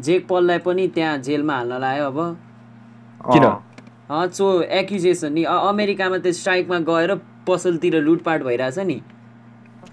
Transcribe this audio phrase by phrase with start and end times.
[0.00, 2.38] जेक पललाई पनि त्यहाँ जेलमा हाल्न लायो अब।
[3.32, 3.44] किन?
[4.10, 7.14] अँ, चो एक्युजेसन नि अमेरिकामा त्यो स्ट्राइकमा गएर
[7.48, 9.00] पसलतिर लुटपाट भइरहेछ नि।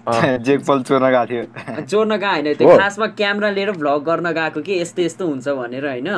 [0.44, 4.60] जेक पल चोर्न गएको थियो। चोर्न गएको होइन त्यो। खासमा क्यामेरा लिएर भ्लग गर्न गएको
[4.60, 6.08] कि यस्तो यस्तो हुन्छ भनेर होइन।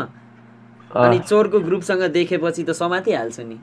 [0.96, 3.58] अनि चोरको ग्रुपसँग देखेपछि त समातिहाल्छ नि।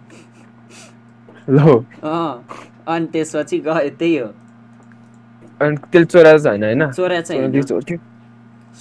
[1.49, 1.59] ल
[2.03, 2.45] अँ
[2.87, 4.27] अनि त्यसपछि गयो त्यही हो।
[6.91, 7.61] चोरा चाहिँ होइन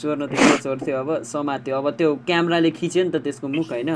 [0.00, 3.90] चोर्न होइन। चोर्थ्यो अब समात्यो। अब त्यो क्यामेराले खिच्यो नि त त्यसको मुख होइन?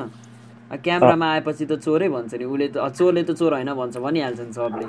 [0.73, 4.41] अब क्यामेरामा आएपछि त चोरै भन्छ नि। उसले त चोरले त चोर होइन भन्छ भनिहाल्छ
[4.41, 4.87] नि सबले।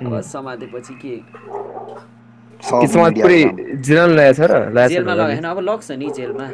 [0.00, 1.14] अब समातेपछि के?
[3.86, 6.52] जेलमा। लगाएन अब लग्छ नि जेलमा। ल,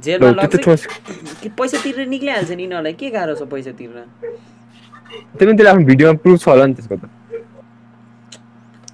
[0.00, 0.86] जेलमा लग्छ
[1.42, 2.92] कि पैसा तिरेर निक्लिहाल्छ नि यिनीहरूलाई?
[2.92, 3.98] के गाह्रो छ पैसा तिर्न?
[5.36, 7.04] त्यो पनि त्यसले आफ्नो भिडियोमा प्रुफ छ होला नि त्यसको त।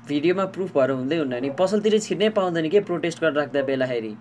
[0.08, 2.80] भिडियोमा प्रुफ भएर हुँदै हुन्न नि। पसलतिर छिर्नै पाउँदैन के?
[2.80, 4.16] प्रोटेस्ट गरेर राख्दा बेलाखेरि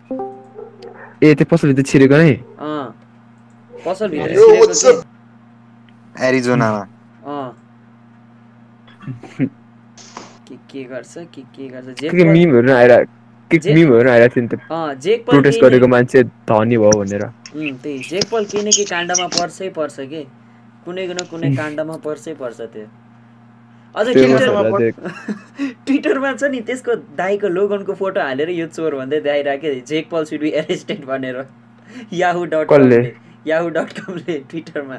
[1.24, 2.34] ए त्यो पसलले त छिरेको नै?
[2.60, 2.96] अँ।
[3.86, 5.04] पसलभित्र?
[6.20, 6.88] एरिजोनामा
[7.26, 7.58] अँ।
[10.48, 11.14] के के गर्छ?
[11.18, 12.00] के के गर्छ?
[12.00, 13.04] के मिमहरू आएर
[13.52, 16.78] के मिमहरू आइरहेको थियो नि त्यो। अँ जेक पल प्रोटेस्ट केही न- गरेको मान्छे धनी
[16.78, 20.24] भयो भनेर। उम्, त्यही। जेक पल केही न केही काण्डमा पर्छै पर्छ के?
[20.86, 22.88] कुनै न कुनै काण्डमा पर्छै पर्छ त्यो।
[23.96, 24.06] अझ
[25.86, 30.42] ट्विटरमा छ नि त्यसको दाईको लोगनको फोटो हालेर यो चोर भन्दै देखाइरहेको Jake Paul should
[30.42, 31.38] be arrested भनेर।
[32.14, 32.68] Yahoo dot?
[32.70, 33.00] कमले
[33.48, 34.98] याहु डट कमले ट्विटरमा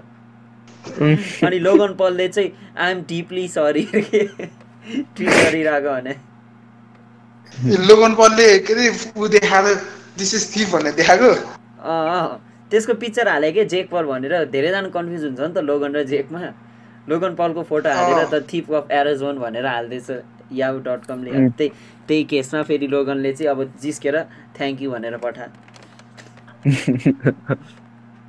[1.47, 2.51] अनि लोगन पलले चाहिँ
[2.85, 6.15] आइएम डिपली सरी ट्विट गरिरहेको भने।
[7.89, 8.87] लोगन पलले के अरे
[9.39, 9.73] देखाएको
[10.19, 11.31] दिस इज थिप भनेर देखाएको?
[11.83, 15.91] अँ अँ। त्यसको पिक्चर हाले कि जेक पल भनेर धेरैजना कन्फ्युज हुन्छ नि त लोगन
[15.97, 16.41] र जेकमा
[17.09, 20.11] लोगन पलको फोटो हालेर त थिप अफ एरोजोन भनेर हाल्दैछ
[20.53, 21.33] याहु डट कमले.
[21.59, 21.71] त्यही
[22.09, 24.21] त्यही केसमा फेरि लोगनले चाहिँ अब जिस्केर
[24.57, 25.47] थ्याङ्क यू भनेर पठा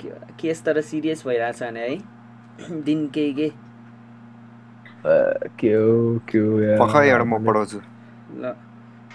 [0.02, 3.50] के- केस तर सिरियस भइरहेछ भने है दिन केही के?
[5.60, 7.80] के हो के हो यार। पक्कै एउटा म पढाउँछु।
[8.36, 8.50] ल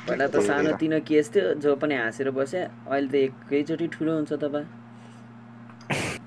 [0.06, 4.40] पहिला त सानो तिनो केस थियो जो पनि हाँसेर बस्यो अहिले त एकैचोटि ठुलो हुन्छ
[4.40, 4.68] तपाईँ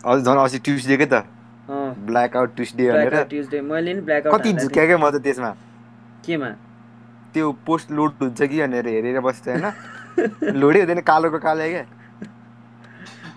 [0.05, 1.23] अझ झन् अस्ति ट्युसडेकै त।
[1.69, 5.51] ब्ल्याक आउट ट्युसडे भनेर। ट्युसडे मैले नि ब्ल्याक कति झुक्या क्या म त त्यसमा?
[6.25, 6.49] केमा?
[7.33, 9.65] त्यो पोस्ट लोड हुन्छ कि भनेर हेरेर बस्छु होइन?
[10.61, 11.85] लोडै हुँदैन कालोको कालो क्या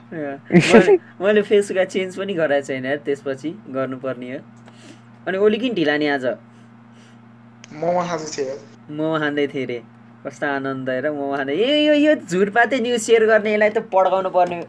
[0.13, 4.39] मैले मैले फेसबुक चेन्ज पनि गराएको छैन यार त्यसपछि गर्नुपर्ने हो।
[5.27, 6.27] अनि ओली किन ढिला नि आज?
[7.75, 8.55] मोमो खाँदै थियो
[8.91, 9.79] मोमो खाँदै थिएँ अरे
[10.27, 14.31] कस्तो आनन्द हेर मोमो खाँदै। ए यो यो झुटपाते न्युज सेयर गर्ने यसलाई त पड्काउनु
[14.31, 14.61] पर्ने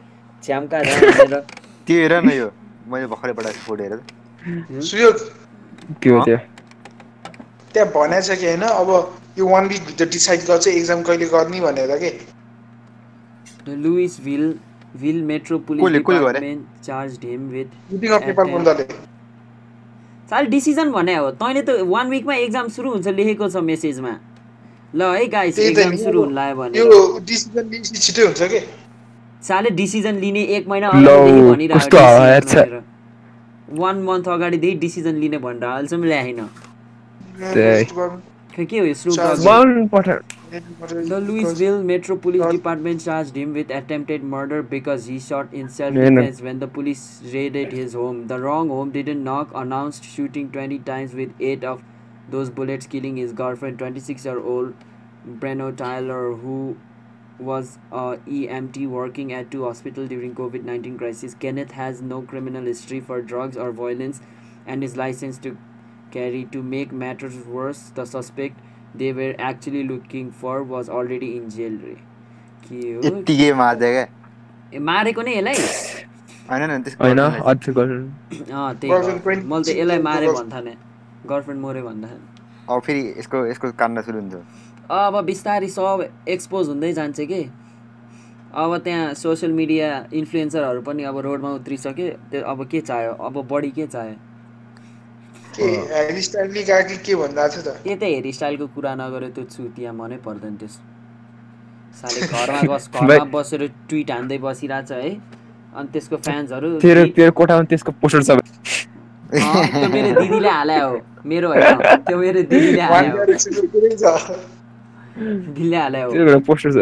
[0.43, 1.41] झ्याम्का झ्याम
[1.85, 2.49] त्यो हेर न यो।
[2.91, 5.15] मैले भर्खरै पठाएको फोटो हेर सुयोग
[6.03, 6.23] के हो?
[6.23, 6.37] त्यो
[7.73, 8.89] त्यहाँ भनेको छ कि होइन अब
[9.39, 12.11] यो वान विकभित्र डिसाइड गर्छ एक्जाम कहिले गर्ने भनेर के?
[13.75, 14.59] Louis will
[14.95, 15.21] will.
[15.23, 16.39] Metro police कसले- कसले गरे?
[16.39, 17.65] डिपार्टमेन्ट चार्ज हिम विथ
[20.29, 24.17] साल डिसिजन भने हो। तैँले त वान विकमा एक्जाम सुरु हुन्छ लेखेको छ मेसेजमा
[24.95, 28.59] ल है गाइस एक्जाम सुरु हुन लाग्यो भने। यो डिसिजन लिएपछि छिटै हुन्छ कि?
[29.47, 31.89] साले डिसिजन लिने एक महिना भनिरहेको
[32.47, 32.53] छ
[33.79, 36.39] वान मन्थ अगाडि त्यही डिसिजन लिने भन्नु अहिलेसम्म ल्याएन।
[38.59, 38.85] के हो
[41.83, 47.03] metro police department deemed murder because hit in self defence
[47.33, 51.77] raided his home the wrong home didn't not announce shooting twenty times with eight of
[52.31, 54.71] those bullets killing his girlfriend twenty six old
[55.39, 55.57] Breonna
[57.39, 61.33] was a EMT working at two hospitals during COVID-19 crisis.
[61.33, 64.21] Kenneth has no criminal history for drugs or violence
[64.65, 65.57] and is licensed to
[66.11, 66.45] carry.
[66.51, 68.59] To make matters worse, the suspect
[68.95, 71.95] they were actually looking for was already in jail रे
[72.67, 73.01] के हो
[74.73, 75.55] ए, मारेको नै यसलाई
[76.49, 76.71] होइन
[78.81, 78.91] त्यही
[79.51, 80.73] मैले त यसलाई मारे भन्थाने
[81.29, 81.83] गर्लफ्रेन्ड मऱ्यो
[82.69, 84.41] अब फेरि यसको यसको कान्न सुरु हुन्छ
[84.91, 87.41] अब बिस्तारै सब एक्सपोज हुँदै जान्छ कि?
[88.55, 93.13] अब त्यहाँ सोसियल मिडिया इन्फ्लुएन्सरहरू पनि अब रोडमा उत्रिसक्यो त्यो अब के चाह्यो?
[93.13, 94.15] अब बढी के चाह्यो?
[95.57, 95.65] के
[97.61, 97.75] त?
[98.03, 100.79] हेयर स्टाइलको कुरा नगरे त्यो चुतिया मनै पर्दैन त्यस।
[102.01, 105.11] साले घरमा बस घरमा बसेर ट्विट हान्दै बसिरहेछ है।
[105.75, 108.39] अनि त्यसको फ्यान्सहरू तेरो तेरो कोठामा त्यसको पोस्टर छ। अँ,
[109.67, 110.91] त्यो मेरो दिदीले हाले हो
[111.27, 113.17] मेरो होइन त्यो मेरो दिदीले हाले हो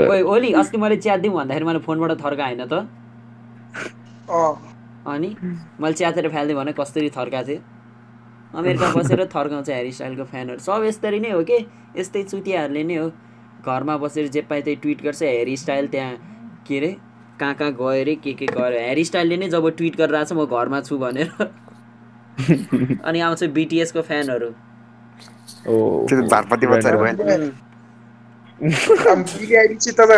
[0.10, 2.74] ओइ ओली अस्ति मैले च्याट दिउँ भन्दाखेरि मैले फोनबाट थर्का होइन त।
[4.30, 4.56] अँ।
[5.08, 5.36] अनि
[5.80, 7.62] मैले च्यातेर फाल्दिएँ भने कसरी थर्काएको थिएँ?
[8.56, 11.66] अमेरिका बसेर थर्काउँछ हेयर स्टाइलको फ्यानहरू। सब यस्तरी नै हो कि?
[11.98, 13.12] यस्तै चुतियाहरूले नै हो।
[13.66, 16.16] घरमा बसेर जे पाए त्यही ट्विट गर्छ। हेयर स्टाइल त्यहाँ
[16.68, 16.96] के अरे
[17.40, 20.38] कहाँ कहाँ गयो अरे के के गयो हेयर स्टाइलले नै जब ट्विट गरेर आएको छ
[20.38, 21.32] म घरमा छु भनेर।
[23.06, 24.50] अनि आउँछ बिटिएसको फ्यानहरू।
[28.62, 30.12] बिगाडी चाहिँ तर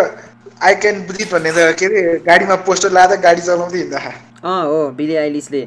[0.63, 3.99] आई क्यान ब्रिथ भन्ने त के अरे गाडीमा पोस्टर लाएर गाडी चलाउँदै हिँड्दा।
[4.45, 5.61] अँ हो बिली आइलिसले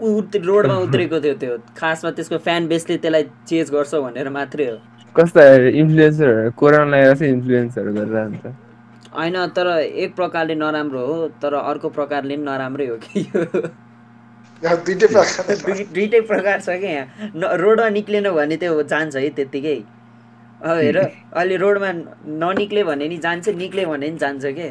[0.00, 4.76] उत रोडमा उत्रेको थियो त्यो खासमा त्यसको फ्यान बेसले त्यसलाई चेज गर्छ भनेर मात्रै हो।
[5.16, 8.44] कस्ता इन्फ्लुएन्सर कोरोना लगाएर चाहिँ इन्फ्लुएन्सहरू गरेर अन्त।
[9.16, 13.44] होइन तर एक प्रकारले नराम्रो हो तर अर्को प्रकारले पनि नराम्रै हो कि यो।
[14.86, 19.28] दुइटै प्रकार दुई- दुइटै प्रकार छ क्या यहाँ। न रोडमा निक्लेन भने त्यो जान्छ है
[19.38, 19.76] त्यत्तिकै।
[20.64, 21.90] हेर अहिले रोडमा
[22.26, 24.68] ननिक्ले भने नि जान्छ निक्ले भने नि जान्छ के?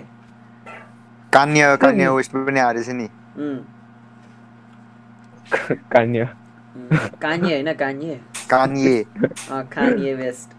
[1.34, 3.08] कान्य कान्य वेस्ट पनि आएर छ नि
[5.94, 6.30] कान्य।
[7.22, 8.16] कान्ये होइन कान्ये।
[8.50, 9.06] कान्ये।
[9.52, 10.50] अँ, खान्ये वेस्ट।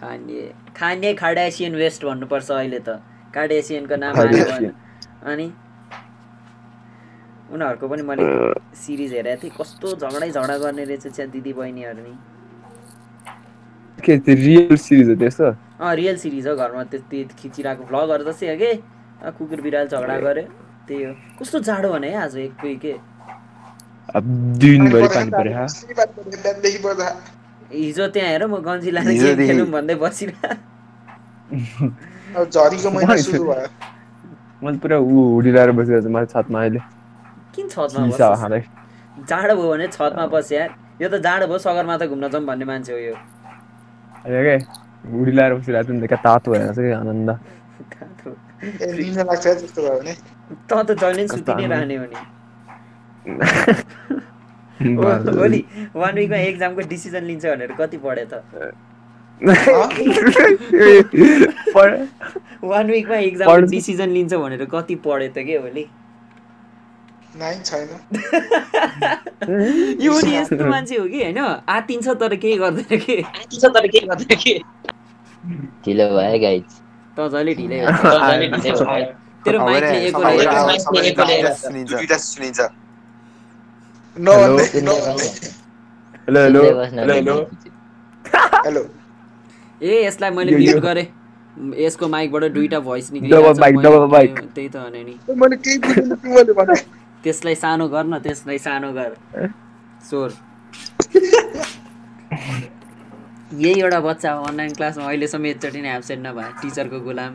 [0.00, 2.88] खान्ये खान्ये खाडासियन वेस्ट भन्नुपर्छ अहिले त।
[3.34, 4.14] कार्डेसियनको नाम.
[5.22, 5.46] अनि?
[7.50, 8.24] उनीहरूको पनि मैले
[8.76, 12.14] सिरिज हेरेको थिएँ। कस्तो झगडै झगडा गर्ने रहेछ दिदी बहिनीहरू नि।
[14.04, 15.46] के त्यो रियल सिरिज हो त्यस्तो?
[15.80, 18.70] अँ रियल सिरिज हो घरमा त्यति खिचिरहेको भ्लगहरू जस्तै हो कि?
[19.38, 20.42] कुकुर बिराल झगडा गऱ्यो
[20.88, 22.94] त्यही हो। कस्तो जाडो भने है आज एककै के?
[24.16, 24.24] अब
[24.58, 25.66] दिनभरि पानी पऱ्यो
[27.72, 30.42] हिजो त्यहाँ हेर म गन्जी लाएर गेम। खेलौँ भन्दै बसिरह।
[32.36, 33.68] अब झरीको महिना सुरु भयो।
[34.64, 36.80] मैले पुरा ऊ हुडिलाएर बसिरहेको छु मलाई छतमा अहिले।
[37.54, 38.00] किन छतमा
[39.28, 40.70] जाडो भयो भने छतमा बस यार।
[41.02, 43.14] यो त जाडो भयो सगरमाथा घुम्न जाउँ भन्ने मान्छे हो यो।
[44.28, 44.58] अहिले क्या
[45.12, 47.30] हुडिलाएर बसिरहेको छु नि त क्या तातो भएर चाहिँ आनन्द
[49.24, 50.14] लाग्छ है त्यस्तो भयो भने
[50.68, 52.18] त त जहिले पनि सुति नै कस्तो रहने हो नि
[54.98, 55.60] ओ- ओली
[55.96, 58.34] वान विकमा एक्जामको डिसिजन लिन्छ भनेर कति पढ्यो त
[62.64, 65.84] वान विकमा एक्जामको पढ्छु। डिसिजन लिन्छ भनेर कति पढ्यो त के ओली
[67.38, 67.88] नाइन छैन
[70.06, 71.38] यो नि यस्तो मान्छे हो कि होइन
[71.76, 74.54] आतिन्छ तर केही गर्दैन के आतिन्छ तर केही गर्दैन के
[75.86, 76.68] ढिलो भयो गाइज
[77.16, 77.86] त जहिले ढिलै हो
[79.44, 80.34] तेरो माइकले एकोले
[82.18, 82.60] सुनिन्छ?
[84.16, 84.64] नभन्दै
[86.28, 86.60] हेलो हेलो
[87.14, 87.34] हेलो
[88.66, 88.82] हेलो
[89.80, 91.06] ए यसलाई मैले म्युट गरेँ
[91.82, 93.22] यसको माइकबाट दुईटा भोइस mic.
[94.54, 96.74] त्यही त भने नि मैले केही बुझेन तिमीले भने
[97.24, 99.10] त्यसलाई सानो गर न त्यसलाई सानो गर।
[100.08, 100.30] स्वर
[103.54, 107.32] यही एउटा बच्चा हो अनलाइन क्लासमा अहिलेसम्म एकचोटि नै एब्सेन्ट नभए टिचरको गुलाम।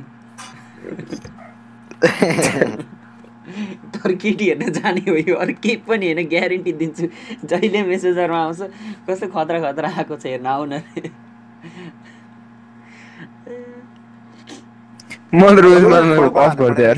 [3.93, 7.05] तर केटी हेर्न जाने हो यो अरू केही पनि होइन ग्यारेन्टी दिन्छु।
[7.49, 8.61] जहिले मेसेजरमा आउँछ
[9.09, 11.09] कस्तो खतरा खतरा आएको छ हेर्न आउन। रे
[15.33, 15.97] म त रोजमा
[16.45, 16.97] अफ यार।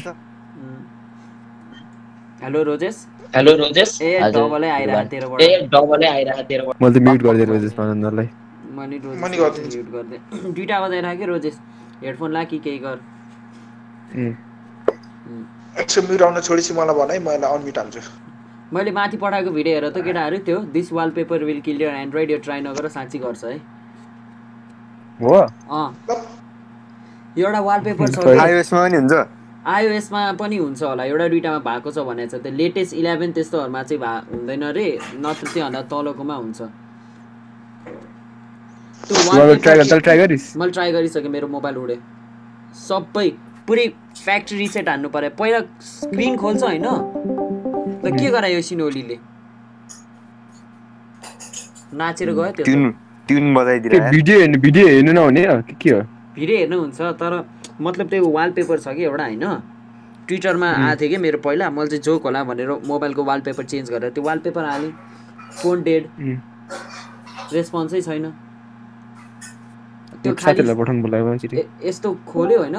[2.45, 2.97] हेलो रोजेस
[3.35, 7.79] हेलो रोजेस ए डबलै आइरहेको तेरोबाट। ए डबलै आइरहेको तेरोबाट। मैले त म्युट गरिदिएर रोजेस
[7.79, 8.27] आनन्दलाई
[8.79, 11.55] मनी रोजेस मनी गरिदिन्छु। म्युट गरिदिएँ। दुइटा आवाज आइरहेको कि रोजेस
[12.03, 12.97] हेडफोन ला कि केही गर।
[15.81, 18.01] एकछिन म्युट आउन छोडेपछि मलाई भन है मैले अनम्युट हाल्छु।
[18.73, 22.37] मैले माथि पठाएको भिडियो हेर त केटाहरू त्यो this wallpaper will kill your Android यो
[22.45, 23.57] ट्राई नगर साँच्ची गर्छ है।
[25.19, 25.35] हो?
[25.71, 25.87] अँ।
[27.37, 29.13] एउटा वालपेपर छ खै। आइओएसमा पनि हुन्छ।
[29.65, 33.99] आइओएसमा पनि हुन्छ होला। एउटा दुइटामा भएको छ भनेको छ। त्यो लेटेस्ट इलेभेन त्यस्तोहरूमा चाहिँ
[34.01, 34.87] भा हुँदैन रे।
[35.25, 36.61] नत्र त्योभन्दा तलकोमा हुन्छ।
[39.33, 39.55] मैले
[40.71, 41.97] ट्राई गरिसकेँ मेरो मोबाइल उड्यो
[42.77, 43.29] सबै
[43.67, 43.85] पुरै
[44.21, 46.87] फ्याक्ट्री रिसेट हान्नु पर्यो पहिला स्क्रिन खोल्छ होइन।
[48.01, 49.17] त के गरायो सिनोलीले?
[51.93, 52.65] नाचेर गयो त्यो
[54.13, 56.01] भिडियो हेर्नु भिडियो हेर्नु नहुने हो के के हो?
[56.37, 57.33] भिडियो हेर्नु हुन्छ तर
[57.81, 59.45] मतलब त्यो वालपेपर छ कि एउटा होइन?
[60.27, 64.11] ट्विटरमा आएको थियो कि मेरो पहिला मैले चाहिँ जोक होला भनेर मोबाइलको वालपेपर चेन्ज गरेर
[64.11, 64.91] त्यो वालपेपर हालेँ।
[65.61, 66.03] Phone dead.
[67.53, 68.25] रेस्पोन्सै छैन।
[70.23, 70.31] त्यो
[71.83, 72.77] यस्तो खोल्यो होइन?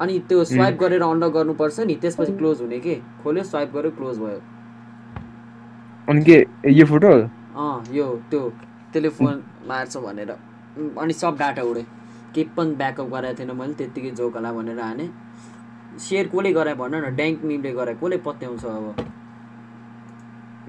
[0.00, 2.94] अनि त्यो स्वाइप गरेर अनलक गर्नुपर्छ नि त्यसपछि क्लोज हुने के?
[3.22, 4.40] खोल्यो स्वाइप गर्यो क्लोज भयो।
[6.08, 6.36] अनि के
[6.70, 8.40] यो फोटो अँ यो त्यो
[8.92, 10.30] त्यसले फोन मार्छ भनेर।
[10.98, 11.84] अनि सब डाटा उड्यो
[12.34, 15.06] केही पनि ब्याकअप गराएको थिएन मैले त्यत्तिकै जोक होला भनेर हाने।
[16.06, 18.86] सेयर कसले गरायो भन न ड्याङ्क मिमले गरायो कसले पत्याउँछ अब?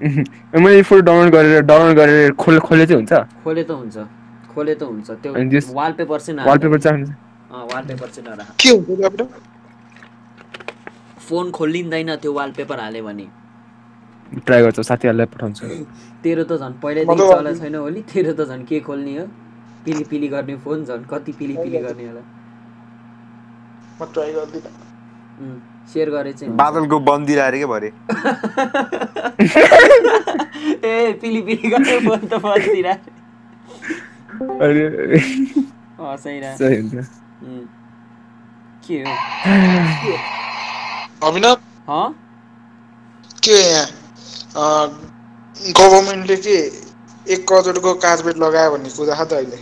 [0.00, 3.12] मैले यो फोटो डाउनलोड गरेर डाउनलोड गरेर खोले खोले चाहिँ हुन्छ?
[3.44, 3.96] खोले त हुन्छ
[4.52, 5.32] खोले त हुन्छ त्यो
[5.78, 7.04] वालपेपर चाहिँ। वालपेपर चाहिँ
[7.50, 9.28] अँ वालपेपर चाहिँ नराख। के हुन्छ
[11.28, 13.26] फोन खोलिँदैन त्यो वालपेपर हाल्यो भने।
[14.46, 15.66] ट्राई गर्छु साथीहरूलाई पठाउँछु।
[16.24, 19.26] तेरो त झन् पहिल्यैदेखि चला छैन होली तेरो त झन् के खोल्ने हो?
[19.84, 22.20] पिली पिली गर्ने फोन झन् कति पिली पिली गर्ने होला।
[24.02, 27.86] म ट्राई गर्दिनँ। सेयर गरे चाहिँ। बादलको बन्दी अरे के भरे।
[30.88, 32.34] ए पिली पिली गरेर फोन त
[36.60, 36.94] हुन्छ।
[37.42, 37.66] उम्.
[38.86, 39.10] के हो?
[41.28, 41.56] अभिनव?
[41.88, 42.14] हँ?
[43.48, 43.84] के
[45.72, 46.89] गभर्मेन्टले के
[47.30, 49.58] एक करोडको कार्पेट लगायो भन्ने कुरा छ त अहिले।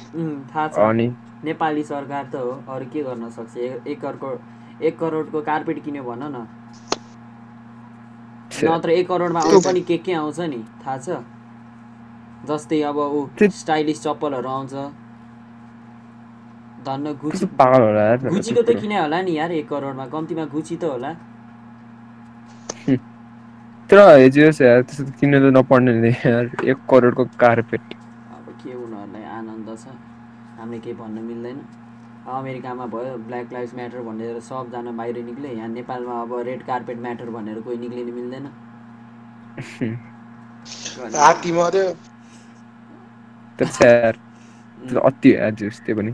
[0.50, 1.06] थाहा छ। अनि?
[1.44, 3.56] नेपाली सरकार त हो अरू के गर्न सक्छ?
[3.86, 4.28] एक करोडको
[4.86, 6.46] एक करोडको कार्पेट किन्यो भन न।
[8.64, 10.60] नत्र एक करोडमा अरू पनि के के आउँछ नि?
[10.80, 11.08] थाहा छ।
[12.48, 14.74] जस्तै अब ऊ स्टाइलिस चप्पलहरू आउँछ।
[16.86, 17.46] धन्न गुची
[18.32, 21.10] गुचीको त किने होला नि यार एक करोडमा। कम्तीमा गुची त होला।
[23.90, 27.84] तर हेजियोस् यार त्यस्तो त किन्न त नपर्ने नि यार एक करोडको कार्पेट
[28.30, 29.94] अब के उनीहरूलाई आनन्द छ
[30.56, 31.58] हामीले केही भन्न मिल्दैन
[32.30, 37.30] अमेरिकामा भयो ब्ल्याक लाइफ म्याटर भनेर सबजना बाहिर निक्ले यहाँ नेपालमा अब रेड कार्पेट म्याटर
[37.30, 38.44] भनेर कोही निक्लिनु मिल्दैन
[41.22, 41.64] अति हो
[43.78, 46.12] यार जोस् त्यो पनि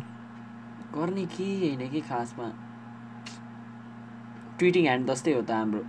[0.95, 2.49] गर्ने के होइन कि खासमा
[4.59, 5.85] ट्विटिङ ह्यान्ड जस्तै हो त हाम्रो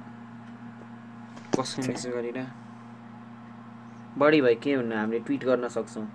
[1.59, 2.47] कसो मेसेज गरेर।
[4.17, 6.07] बढी भयो के हुन्न हामीले ट्विट गर्न सक्छौँ।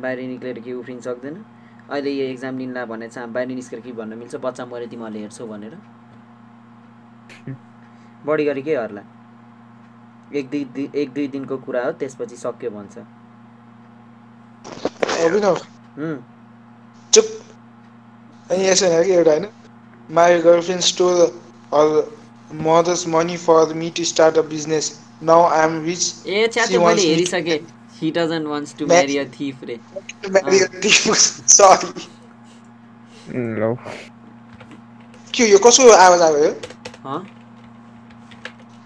[0.00, 1.44] बाहिर निक्लेर केही उफ्रिन सक्दैन।
[1.90, 5.20] अहिले यो एक्जाम लिन्ला भने चाहिँ हामी बाहिर निस्केर के भन्न मिल्छ बच्चा मऱ्यो तिमीहरूले
[5.20, 5.74] हेर्छौ भनेर।
[8.26, 9.02] बढी गरी के हर्ला?
[10.34, 12.98] एक दुई दि एक दुई दिनको कुरा हो त्यसपछि सक्यो भन्छ।
[17.12, 17.24] चुप।
[18.50, 19.46] अनि यसो होइन कि एउटा होइन।
[20.10, 21.20] My girlfriend stole
[21.74, 22.21] her
[22.66, 24.90] mother's money for me to start a business
[25.30, 27.58] now I am rich A She मैले हेरिसकेँ।
[28.00, 29.78] He doesn't wants to marry a thief रे।
[31.56, 32.08] सरी
[33.34, 33.74] उम्, लौ
[35.34, 36.50] के यो कसो आवाज आयो?
[37.04, 37.20] हँ।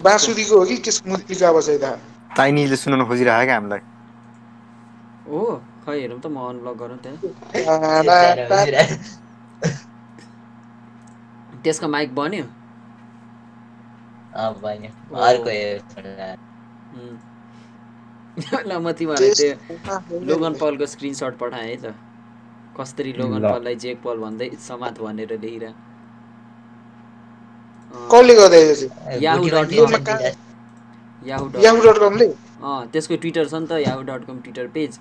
[0.01, 3.85] बाँसुरीको हो कि त्यसको मुर्तीको आवाज आइरहेको चाइनिजले सुनाउन खोजिरहेको क्या हामीलाई?
[5.29, 5.41] ओ
[5.85, 7.19] खै हेरौँ त म अनब्लक गरौँ त्यहाँ।
[11.65, 12.45] त्यसको माइक बन्यो?
[14.37, 15.51] अर्को
[16.97, 17.17] उम्।
[18.69, 21.85] ल म तिमीहरूलाई त्यो लोगन पलको स्क्रिनसट पठाएँ है त
[22.79, 25.73] कसरी लोगन। पललाई जेक पल भन्दै समात भनेर लेखिरह
[28.13, 28.59] कसले गर्दा
[32.93, 34.93] त्यसको ट्विटर छ नि त Yahoo dot com Twitter page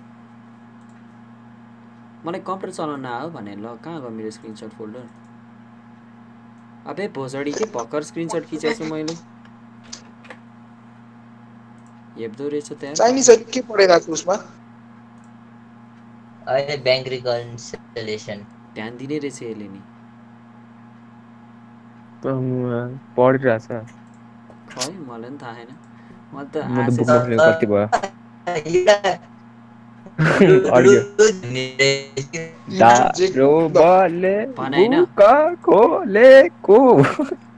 [2.25, 5.04] मलाई कम्प्युटर चलाउन आयो भने ल कहाँ गयो मेरो स्क्रिनसट फोल्डर
[6.86, 9.15] अबे भोसडी के भर्खर स्क्रिनसट खिचेको छु मैले
[12.20, 14.36] हेप्दो रहेछ त्यहाँ चाइनिज के पढाइरहेको उसमा?
[16.48, 19.82] अहिले ब्याङ्क रिकन्सिलेसन ध्यान दिने रहेछ यसले नि?
[23.18, 23.68] पढिरहेछ
[24.72, 25.72] खै मलाई पनि थाहा छैन
[26.34, 27.25] म त कति भयो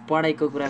[0.10, 0.68] पढाइको कुरा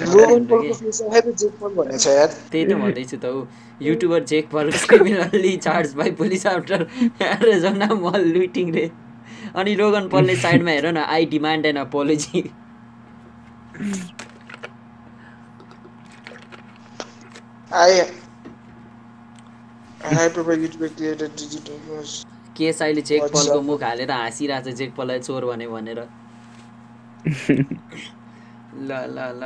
[2.52, 3.46] त्यही त भन्दैछु त ऊ
[3.82, 6.80] YouTuber Jake Paul criminally charge by police after
[7.22, 8.86] Arizona mall looting रे।
[9.56, 12.42] अनि लोगन पलले साइडमा हेर न I demand an apology
[17.72, 18.02] I
[22.58, 23.66] case अहिले जेक What's पलको up?
[23.66, 26.00] मुख हालेर हाँसिरहेको छ जेक पललाई चोर भने भनेर।
[28.88, 29.44] ल ल ल।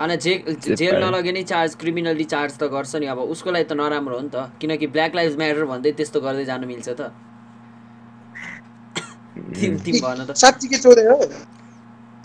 [0.00, 0.38] अनि जेक
[0.80, 4.22] जेल। नलगे नि। चार्ज क्रिमिनल्ली चार्ज त गर्छ नि अब उसको लागि त नराम्रो हो
[4.22, 7.00] नि त। किनकि ब्ल्याक लाइफ म्याटर भन्दै त्यस्तो गर्दै जानु मिल्छ त।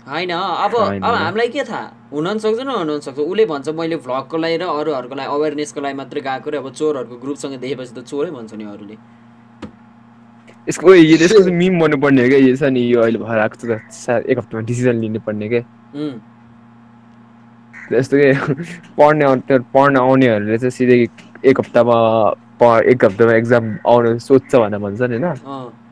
[0.08, 1.86] होइन अब। अब हामीलाई के थाहा?
[2.12, 5.80] हुन पनि सक्छ नहुन पनि सक्छ उसले भन्छ मैले भ्लगको लागि र अरूहरूको लागि अवेरनेसको
[5.80, 8.96] लागि मात्रै गएको रे। अब चोरहरूको ग्रुपसँग देखेपछि त चोरै भन्छ नि अरूले।
[10.66, 14.36] यसको यसको मिम बन्नुपर्ने हो क्या। यो छ नि यो अहिले भएर आएको छ एक
[14.38, 15.62] हप्तामा डिसिजन लिनु पर्ने क्या।
[17.92, 18.28] जस्तो कि
[18.96, 19.24] पढ्ने
[19.74, 20.96] पढ्न आउनेहरूले चाहिँ सिधै
[21.44, 21.96] एक हप्तामा
[22.92, 25.87] एक हप्तामा एक्जाम आउनु सोध्छ भनेर भन्छ नि अँ। होइन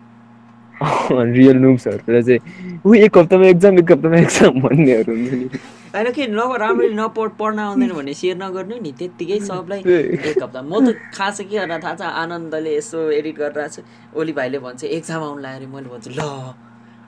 [0.82, 5.46] रियल नुब्सहरूलाई चाहिँ ऊ एक हप्तामा एक्जाम एक हप्तामा एक्जाम भन्नेहरू हुन्छ नि।
[5.94, 10.60] होइन के नभ राम्ररी नपढ पढ्न आउँदैन भने सेयर नगर्नु नि त्यत्तिकै सबलाई। एक हप्ता
[10.62, 13.82] म त खास के गरेर थाहा छ आनन्दले यसो एडिट गरिरहेको छु।
[14.20, 16.20] ओली भाइले भन्छ एक्जाम आउनु लाग्यो अरे मैले भन्छु ल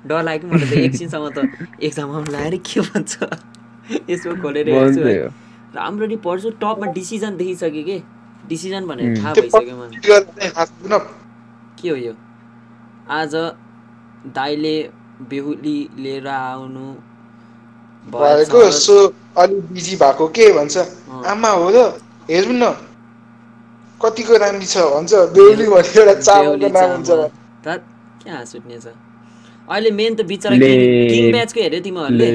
[0.05, 1.39] डर लाग्यो कि मलाई त एकछिनसम्म त
[1.85, 3.13] एक्जाम आउनु लाग्यो अरे के भन्छ?
[4.11, 5.03] यसो खोलेर हेर्छु
[5.77, 7.99] राम्ररी पढ्छु टपमा डिसिजन देखिसकेँ कि?
[8.49, 10.01] डिसिजन भनेर। थाहा भइसक्यो मलाई।
[11.83, 12.13] के हो यो?
[13.09, 13.35] आज
[14.37, 14.77] दाइले
[15.31, 16.87] बेहुली लिएर आउनु
[18.13, 18.97] भएको। सो
[19.37, 20.77] अलिक बिजी भएको के भन्छ।
[21.33, 21.77] आमा हो र
[22.31, 22.65] हेर्नु न
[24.01, 25.13] कतिको राम्री छ भन्छ?
[25.35, 27.11] बेहुली भन्ने एउटा चामलको नाम हुन्छ।
[27.65, 27.83] ध्यात्,
[28.23, 28.87] क्या हाँस उठ्ने छ?
[29.69, 30.61] अहिले मेन त बिचरा। किङ
[31.11, 32.29] किङ ब्याचको हेऱ्यो तिमीहरूले।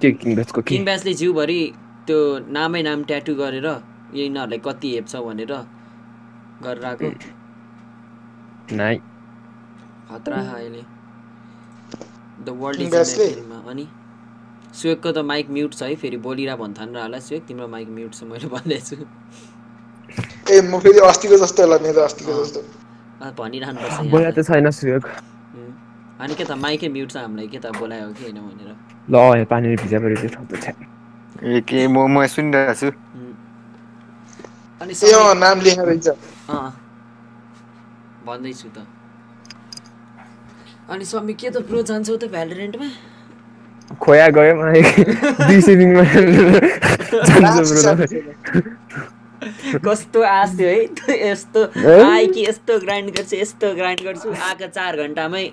[0.00, 0.70] के किङडसको के?
[0.74, 1.60] किङ ब्याचले जिउभरि
[2.06, 2.18] त्यो
[2.50, 3.66] नामै नाम ट्याटु गरेर
[4.14, 5.52] यिनीहरूलाई कति हेप्छ भनेर
[6.62, 7.08] गरेर आएको
[8.76, 8.96] नाइ।
[10.10, 10.82] खतरा छ अहिले।
[12.46, 12.94] The world is?
[13.16, 13.84] फिल्ममा अनि
[14.76, 18.12] सुवेकको त माइक म्युट छ है फेरि बोलिरह भन्थान र होला सुवेक तिम्रो माइक म्युट
[18.14, 18.96] छ मैले भन्दैछु।
[20.50, 22.60] ए म फेरि अस्तिको जस्तो होला मेरो अस्तिको। जस्तो।
[23.38, 25.72] भनिरहनु पर्छ बोला त छैन सुयोग उम्.
[26.20, 28.70] अनि के त माइकै म्युट छ हामीलाई के त बोलायो कि होइन भनेर?
[29.08, 30.72] ल यहाँ पानी भिजा पऱ्यो त्यो।
[31.42, 32.88] ए के म म सुनिरहेको छु.
[34.80, 36.14] अनि ए नाम लेखेर
[38.26, 38.78] भन्दैछु त।
[40.90, 42.88] अनि समी के त प्रो जान्छौ त भ्यालोरेन्टमा
[44.02, 44.82] खोया गयो मलाई
[45.46, 45.60] दुई
[47.42, 47.86] जान्छ छ।
[49.86, 50.80] कस्तो आश थियो है
[51.30, 51.60] यस्तो?
[52.06, 55.46] आए कि यस्तो ग्राइन्ड गर्छु यस्तो ग्राइन्ड गर्छु आएको चार घन्टामै।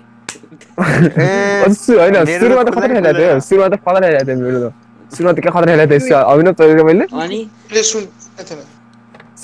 [0.80, 4.72] होइन सुरुमा त खतरा खुल्दै खेला थियो। सुरुमा त खतरा खेला थियो मेरो त।
[5.14, 7.40] सुरुमा त क्या खतरा खेला थियो अभिनव चलेको मैले अनि?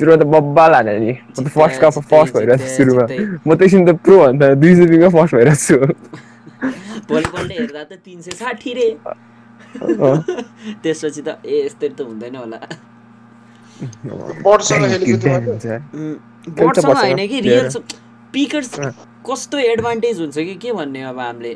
[0.01, 3.05] सुरुमा त बब्बाल हाने नि म त फर्स्ट कप फर्स्ट भइरहेको छु सुरुमा।
[3.47, 5.77] म त एकछिन त प्रो भन्दा दुई सेभिङमा फर्स्ट भइरहेको छु
[7.11, 10.17] भोलिपल्ट हेर्दा त तिन सय साठी रे अँ।
[10.83, 12.59] त्यसपछि त ए यस्तै त हुँदैन होला
[17.01, 17.69] होइन कि। रियल
[18.35, 18.71] पिकर्स
[19.29, 21.53] कस्तो एडभान्टेज हुन्छ कि के भन्ने अब हामीले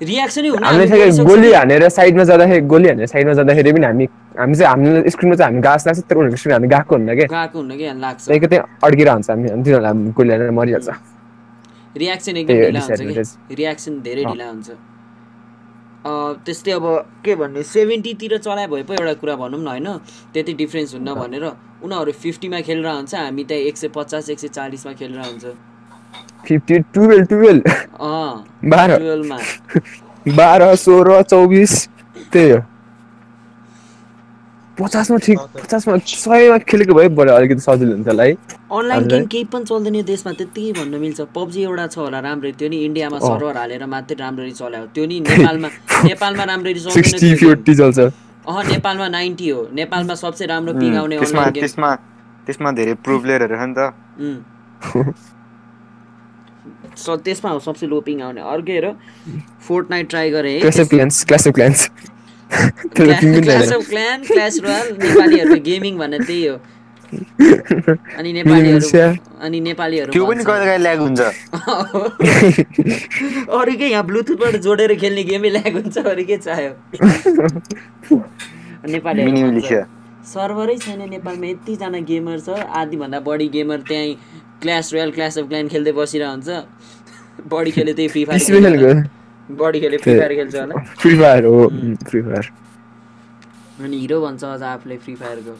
[0.00, 0.62] रियाक्सनै हुन
[1.26, 4.06] गोली कि- हानेर साइडमा जाँदाखेरि गोली हानेर साइडमा जाँदाखेरि पनि हामी
[4.38, 7.26] हामी चाहिँ हाम्रो स्क्रिनमा चाहिँ हामी गाछ लाग्छ तर उनीहरूको स्क्रिन हामी गएको हुन्न क्या
[7.26, 7.84] गएको हुन्न कि?
[7.84, 10.88] यहाँ लाग्छ। त्यहाँ अड्किरहन्छ हामी। अनि तिनीहरूलाई हामी गोली हानेर मरिहाल्छ।
[11.96, 14.68] रियाक्सन एकदम ढिला हुन्छ रियाक्सन धेरै। ढिला हुन्छ।
[16.46, 16.84] त्यस्तै अब
[17.24, 17.62] के भन्ने?
[17.66, 19.88] सेभेन्टीतिर चलाए भए पो एउटा कुरा भनौँ न होइन?
[20.34, 21.44] त्यति डिफ्रेन्स हुन्न भनेर
[21.82, 25.44] उनीहरू फिफ्टीमा खेलेर हुन्छ हामी त्यहाँ एक सय पचास एक सय चालिसमा खेलेर हुन्छ
[26.46, 29.38] फिफ्टी टुवेल्भ टुवेल्भ। अँ बाह्र। टुवेल्भमा।
[30.36, 31.72] बाह्र सोह्र चौबिस
[32.32, 32.60] त्यही हो।
[34.78, 38.32] पचासमा ठिक पचासमा सयमा खेलेको भए बरु अलिकति सजिलो हुन्छ होला है।
[38.68, 42.52] अनलाइन। गेम केही पनि चल्दैन यो देशमा त्यत्तिकै भन्न मिल्छ। पब्जी एउटा छ होला राम्ररी
[42.60, 45.68] त्यो नि। इन्डियामा। सर्भर हालेर मात्रै राम्ररी चलायो। त्यो नि नेपालमा
[46.10, 47.98] नेपालमा राम्ररी चल्छ।
[48.46, 51.90] अँ नेपालमा नाइन्टी हो। नेपालमा सबसे राम्रो पिङ आउने त्यसमा अनलाइन गेम। त्यसमा
[52.46, 53.80] त्यसमा धेरै प्रो प्लेयरहरू छ नि त।
[57.24, 58.86] त्यसमा हो सबसे लो पिङ आउने। अर्को हेर।
[59.66, 61.46] फोर्ट नाइट ट्राई गरेँ है। Clash of Clans Clash
[62.50, 66.56] Clash of Clan Clash Royale नेपालीहरूको गेमिङ भन्ने त्यही हो
[68.18, 68.86] अनि नेपालीहरू।
[69.46, 71.20] अनि नेपालीहरू त्यो पनि कहिले काहीँ ल्याग हुन्छ
[73.60, 76.72] अरूकै यहाँ ब्लुटुथबाट जोडेर खेल्ने गेमै ल्याग हुन्छ अरू के चाह्यो
[78.94, 79.84] नेपालीहरू
[80.32, 82.48] सर्भरै छैन नेपालमा यतिजना गेमर छ
[82.80, 84.14] आधीभन्दा बढी गेमर त्यहीँ
[84.62, 86.48] Clash Royale Clash of Clan खेल्दै बसिरहेको हुन्छ
[87.52, 89.04] बढी खेले त्यही फ्री फायर
[89.50, 91.68] स्पेसलको खेल्छ होला। बढी खेले फ्री फायर खेल्छ होला। फ्री फायर हो।
[92.10, 92.50] Free Fire.
[93.84, 95.56] अनि हिरो भन्छ अझ आफूले फ्री फायरको।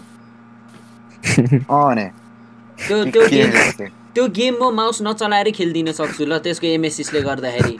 [1.74, 2.10] अँ ने
[2.78, 3.50] त्यो त्यो के गेम?
[4.14, 4.28] त्यो?
[4.28, 7.78] गेम म माउस नचलाएरै खेलिदिन सक्छु ल त्यसको एमएसिसले गर्दाखेरि।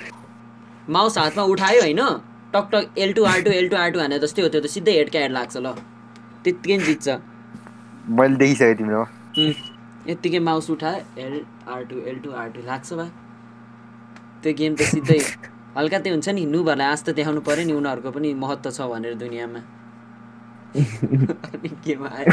[0.89, 2.01] माउस हातमा उठायो होइन
[2.55, 4.67] टक talk L two R two L two R two हाने जस्तै हो त्यो त
[4.67, 5.73] सिधै हेड हेड लाग्छ ल।
[6.45, 7.09] त्यत्तिकै नि जित्छ।
[8.09, 9.05] मैले देखिसकेँ तिम्रो।
[10.09, 13.05] यत्तिकै माउस उठायो L R two L two R two लाग्छ बा।
[14.43, 15.19] त्यो गेम त सिधै
[15.77, 19.15] हल्का त्यो हुन्छ नि नुबहरूलाई आँच त देखाउनु पऱ्यो नि उनीहरूको पनि महत्त्व छ भनेर
[19.23, 19.61] दुनियाँमा।
[21.85, 22.31] गेम आयो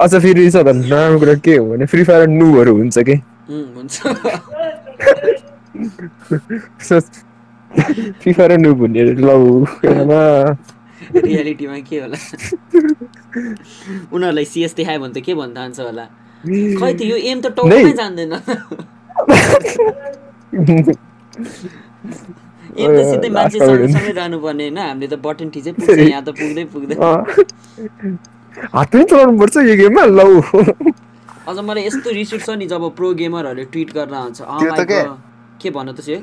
[0.00, 3.14] अझ फेरि सबभन्दा नराम्रो कुरा के हो भने फ्री फायर नुहरू हुन्छ कि?
[3.50, 4.00] हुन्छ।
[8.20, 9.64] फ्री फायर नु भन्ने लौ।
[11.14, 12.16] रियालिटीमा के होला?
[14.12, 16.04] उनीहरूलाई सिएस देखायो भने त के भन्न चाहन्छ होला?
[16.78, 18.32] खै त यो एम त टाउकोमै नै। जान्दैन।
[22.74, 24.78] एम त सिधै मान्छे सँगसँगै जानुपर्ने होइन?
[24.78, 27.20] हामीले त बटन ठिचै पुग्छ यहाँ त पुग्दै पुग्दै। अँ।
[28.74, 30.04] हात पनि चलाउनु पर्छ यो गेममा?
[30.18, 30.26] लौ।
[31.48, 34.38] अझ मलाई यस्तो रिस उठ्छ नि जब प्रो गेमरहरूले ट्विट गर्न आउँछ।
[35.62, 35.70] के?
[35.70, 36.16] भन त से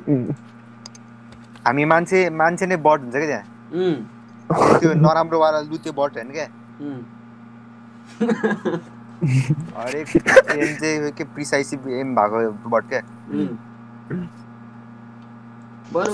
[1.67, 3.46] हामी मान्छे मान्छे नै बट हुन्छ क्या त्यहाँ?
[4.80, 6.48] त्यो नराम्रोवाला लुते बट होइन क्या।
[9.78, 10.08] हरेक
[10.58, 13.02] एम चाहिँ के प्रिसाइसिभ एम भएको बट क्या।
[15.93, 16.13] बरु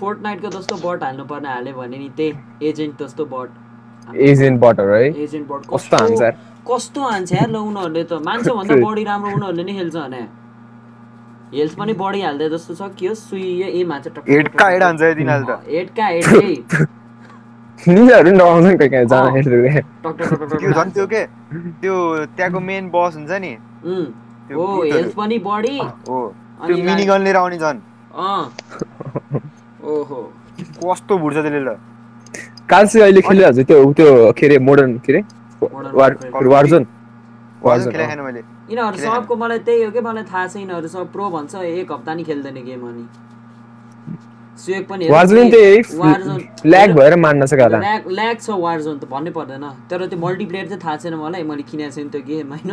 [0.00, 4.90] फोर्ट नाइटको जस्तो बट हाल्नु पर्ने हाल्यो भने नि त्यही एजेन्ट जस्तो बट एजेन्ट बटर
[4.94, 6.20] है एजेन्ट बट कस्तो हान्छ?
[6.22, 6.36] यार?
[6.70, 10.22] कस्तो हान्छ यार ल उनीहरूले त। मान्छेभन्दा बढी राम्रो उनीहरूले नै खेल्छ भने।
[11.54, 13.14] हेल्थ पनि बढिहाल्दै जस्तो छ के हो?
[13.14, 15.58] सुई एमा टक्क हेडका हेड हान्छ तिनीहरूले त?
[15.70, 16.56] हेडका हेड चाहिँ
[17.88, 20.22] निजहरू नि डराउँछ नि कोही कोही टक
[20.58, 21.22] त्यो झन् त्यो के?
[21.82, 21.94] त्यो
[22.36, 23.52] त्यहाँको मेन बस हुन्छ नि।
[24.54, 26.18] हो। हेल्थ पनि बढी। हो।
[26.60, 27.78] त्यो मिनी गन लिएर आउने झन्।
[28.14, 28.44] अँ।
[29.92, 30.20] ओहो।
[30.82, 31.76] कस्तो भुट्छ त्यसले ल।
[32.70, 35.20] कालसी अहिले खेलिरहेको छ त्यो त्यो के अरे मोडर्न के अरे।
[36.52, 36.86] वारजोन
[37.62, 38.40] वारजोन खेला अँ। खाएन मैले।
[38.70, 41.92] यिनीहरू खेलेन। सबको मलाई त्यही हो कि मलाई थाहा छ यिनीहरू सब प्रो भन्छ एक
[41.92, 43.04] हप्ता नि खेल्दैन गेम अनि।
[44.58, 49.04] सुयोग पनि हेर, वारजोन त्यही ल्याग भएर मान्न छ गाला ल्याग ल्याग छ वारजोन त
[49.12, 52.72] भन्नै पर्दैन। तर त्यो मल्टिप्लेयर चाहिँ थाहा छैन मलाई मैले किनेको छैन त्यो गेम होइन?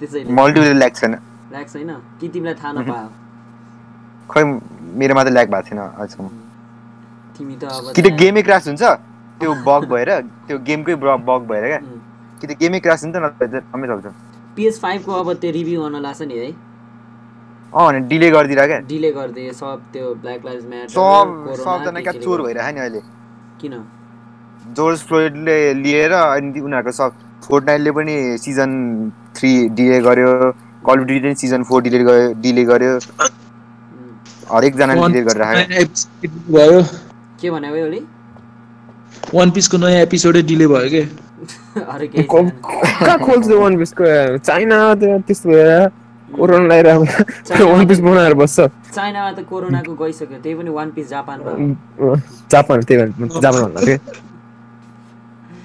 [0.00, 1.14] त्यसैले। मल्टिप्लेयर ल्याग छैन।
[1.50, 1.90] ल्याग छैन?
[2.20, 3.08] कि तिमीलाई थाहा नपायो
[4.32, 4.42] खै
[5.00, 6.28] मेरोमा त ल्याग भएको छैन अहिलेसम्म।
[7.38, 8.82] तिमी त अब कि त गेमै क्रास हुन्छ?
[9.40, 10.10] त्यो बग भएर
[10.46, 11.80] त्यो गेमकै बग भएर क्या।
[12.40, 14.14] कि त गेमै क्रास हुन्छ नत्र राम्रै चल्छ
[14.56, 16.50] पिएस फाइभको अब त्यो रिभ्यू गर्न लाग्छ नि है।
[17.72, 22.12] अँ भने डिले गरिदिएर क्या। डिले गरिदिए सब त्यो ब्ल्याक लाइभ म्याटर सब सबजना क्या
[22.24, 23.00] चोर भइरहेको नि अहिले।
[23.60, 23.74] किन?
[24.76, 27.12] जोर्ज फ्लोइडले लिएर अनि उनीहरूको सब
[27.46, 28.70] फोर्टनाइटले पनि सिजन
[29.36, 30.32] थ्री डिले गर्यो।
[30.86, 32.98] Call of Duty season four delay गर्यो डिले गर्यो।
[34.52, 35.44] हरेकजनाले डिले गरेर
[36.50, 36.82] भयो।
[37.40, 38.00] के भने भयो ओली?
[39.34, 41.02] वान पिसको नयाँ एपिसोडै डिले भयो के?
[42.14, 44.04] केही को- खोल्छ वान पिसको
[45.26, 45.88] त्यस्तो भएर
[46.36, 48.60] कोरोना लगाइरहेको वान पिस बनाएर बस्छ।
[48.94, 51.50] चाइनामा त कोरोनाको गइसक्यो त्यही पनि वान पिस जापानमा।
[52.52, 53.98] जापान त्यही भएर जापान भन्दा थियो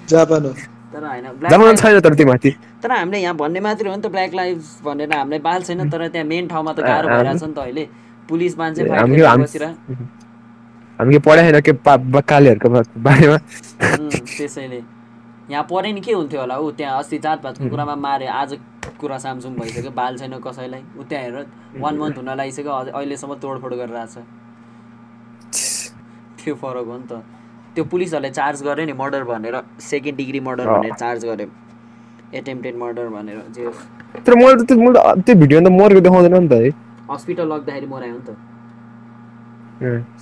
[0.10, 0.54] जापान हो।
[0.94, 1.26] तर होइन
[1.76, 2.50] छैन तर त्यो माथि
[2.84, 6.08] तर हामीले यहाँ भन्ने मात्रै हो नि त ब्ल्याक लाइभ भनेर हामीलाई बाल छैन तर
[6.08, 7.86] त्यहाँ मेन ठाउँमा त गाह्रो भइरहेछ नि त अहिले।
[8.30, 8.82] पुलिस मान्छे
[11.00, 11.98] हामीले पढाएन के बा-
[13.06, 13.38] बारेमा?
[14.38, 14.82] त्यसैले।
[15.52, 18.58] यहाँ पढे नि के हुन्थ्यो होला ऊ त्यहाँ अस्ति जातपातको कुरामा मारे आज
[19.00, 21.46] कुरा सामसुम भइसक्यो बाल छैन कसैलाई। ऊ त्यहाँ हेर
[21.82, 24.16] वान मन्थ हुन लागिसक्यो अहिलेसम्म तोडफोड गरिरहेछ।
[26.44, 27.24] त्यो फरक हो नि त।
[27.76, 29.56] त्यो पुलिसहरूले चार्ज गर्यो नि मर्डर भनेर
[29.90, 31.48] सेकेन्ड डिग्री मर्डर। भनेर चार्ज गर्यो।
[32.40, 33.64] एटेम्प्टेड मर्डर भनेर जे।
[34.26, 36.60] तर मैले त त्यो मैले त त्यो भिडियो त मरेको देखाउँदैन नि त है।
[37.12, 38.30] हस्पिटल लग्दाखेरि मरायो नि त।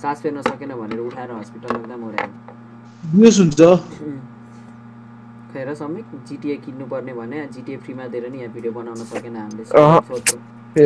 [0.02, 2.30] सास फेर्न सकेन भनेर उठाएर हस्पिटल लग्दा मरायो।
[3.16, 3.60] न्युज हुन्छ।
[5.52, 9.64] खै र समीक जिटिए किन्नुपर्ने भने जिटिए फ्रीमा दिएर नि यहाँ भिडियो बनाउन सकेन हामीले।
[10.76, 10.84] के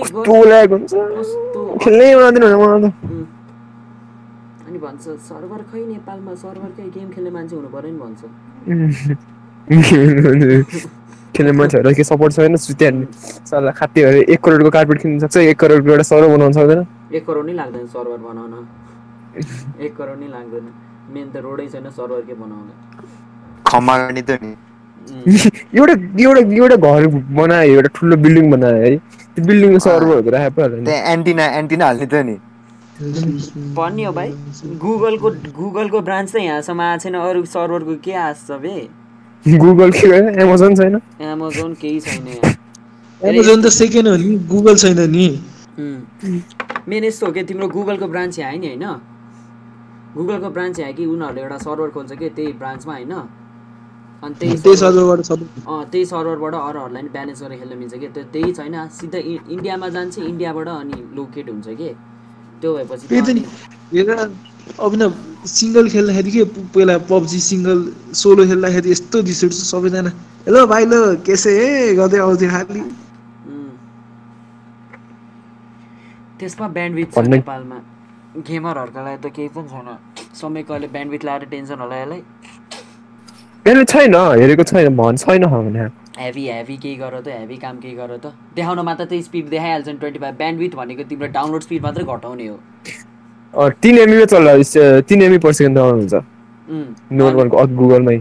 [0.00, 0.22] कस्तो
[1.82, 2.34] खेल्नै मलाई त
[4.84, 8.20] भन्छ सर्भर खै नेपालमा सर्भरकै गेम खेल्ने मान्छे हुनु पर्यो नि भन्छ।
[11.36, 12.90] खेल्ने मान्छेहरू के सपोर्ट छैन सुत्या
[13.50, 16.80] सल्लाह खाते भएर एक करोडको कार्पेट किन्न सक्छ एक करोडको एउटा सर्भर बनाउन सक्दैन।
[17.18, 18.52] एक करोड नै लाग्दैन सर्भर बनाउन।
[19.86, 20.66] एक करोड नै लाग्दैन।
[21.14, 22.74] मेन त रोडै छैन सर्भर के बनाउँदा
[23.70, 24.52] खम्मा गर्ने त नि।
[25.78, 25.94] एउटा
[26.24, 27.06] एउटा एउटा घर
[27.40, 28.96] बनायो एउटा ठुलो बिल्डिङ बनायो है
[29.34, 32.36] त्यो बिल्डिङको सर्भरहरू राखेको एन्टिना एन्टिना हाल्ने त नि।
[33.00, 34.30] भन्ने हो भाइ
[34.82, 38.74] गुगलको गुगलको ब्रान्च त यहाँसम्म आएको छैन अरू सर्भरको के आश छ बे?
[39.44, 40.28] नि गुगल के भयो?
[40.42, 41.00] एमाजोन छैन?
[41.20, 42.26] एमाजोन केही छैन
[43.20, 45.26] एमाजोन त सेकेन्ड हो नि गुगल छैन नि।
[46.88, 48.86] मेन यस्तो हो कि तिम्रो गुगलको ब्रान्च यहाँ आयो नि होइन?
[50.16, 53.12] गुगलको ब्रान्च यहाँ कि उनीहरूले एउटा सर्भर खोल्छ कि त्यही ब्रान्चमा होइन?
[54.22, 57.94] अनि त्यही त्यही सर्भर- सर्भरबाट सबै अँ त्यही सर्भरबाट अरूहरूलाई पनि ब्यालेन्स गरेर खेल्न मिल्छ
[57.94, 58.08] कि?
[58.14, 59.20] त्यो त्यही छैन सिधै
[59.54, 61.90] इन्डियामा जान्छ इन्डियाबाट अनि लोकेट हुन्छ कि?
[62.64, 63.42] त्यो भएपछि त्यही त नि
[63.92, 64.10] हेर
[64.80, 65.12] अभिनव
[65.52, 67.78] सिङ्गल खेल्दाखेरि के पहिला पब्जी सिङ्गल
[68.16, 70.10] सोलो खेल्दाखेरि यस्तो रिस उठ्छ सबैजना।
[70.46, 71.68] हेलो भाइ लो केसे हे?
[72.00, 72.80] गर्दै आउँथ्यो खालि।
[76.40, 77.78] त्यसमा ब्यान्डविथ छ नेपालमा।
[78.48, 79.88] गेमरहरूको लागि त केही पनि छैन।
[80.40, 85.84] समयको अहिले ब्यान्डविथ ल्याएर टेन्सन होला। यसलाई छैन हेरेको छैन भन छैन भने।
[86.18, 89.88] हेभी हेभी केही गर त हेभी काम केही गर त। देखाउन मात्र त्यही स्पिड देखाइहाल्छ
[89.88, 92.58] नि ट्वेन्टी फाइभ ब्यान्डविथ भनेको तिम्रो डाउनलोड स्पिड मात्रै घटाउने हो।
[93.82, 94.54] तिन एमबीमा चल्ला
[95.08, 96.20] तिन एमबी पर सेकेन्ड हुन्छ।
[97.12, 98.16] नर्मलको अघि गुगलमै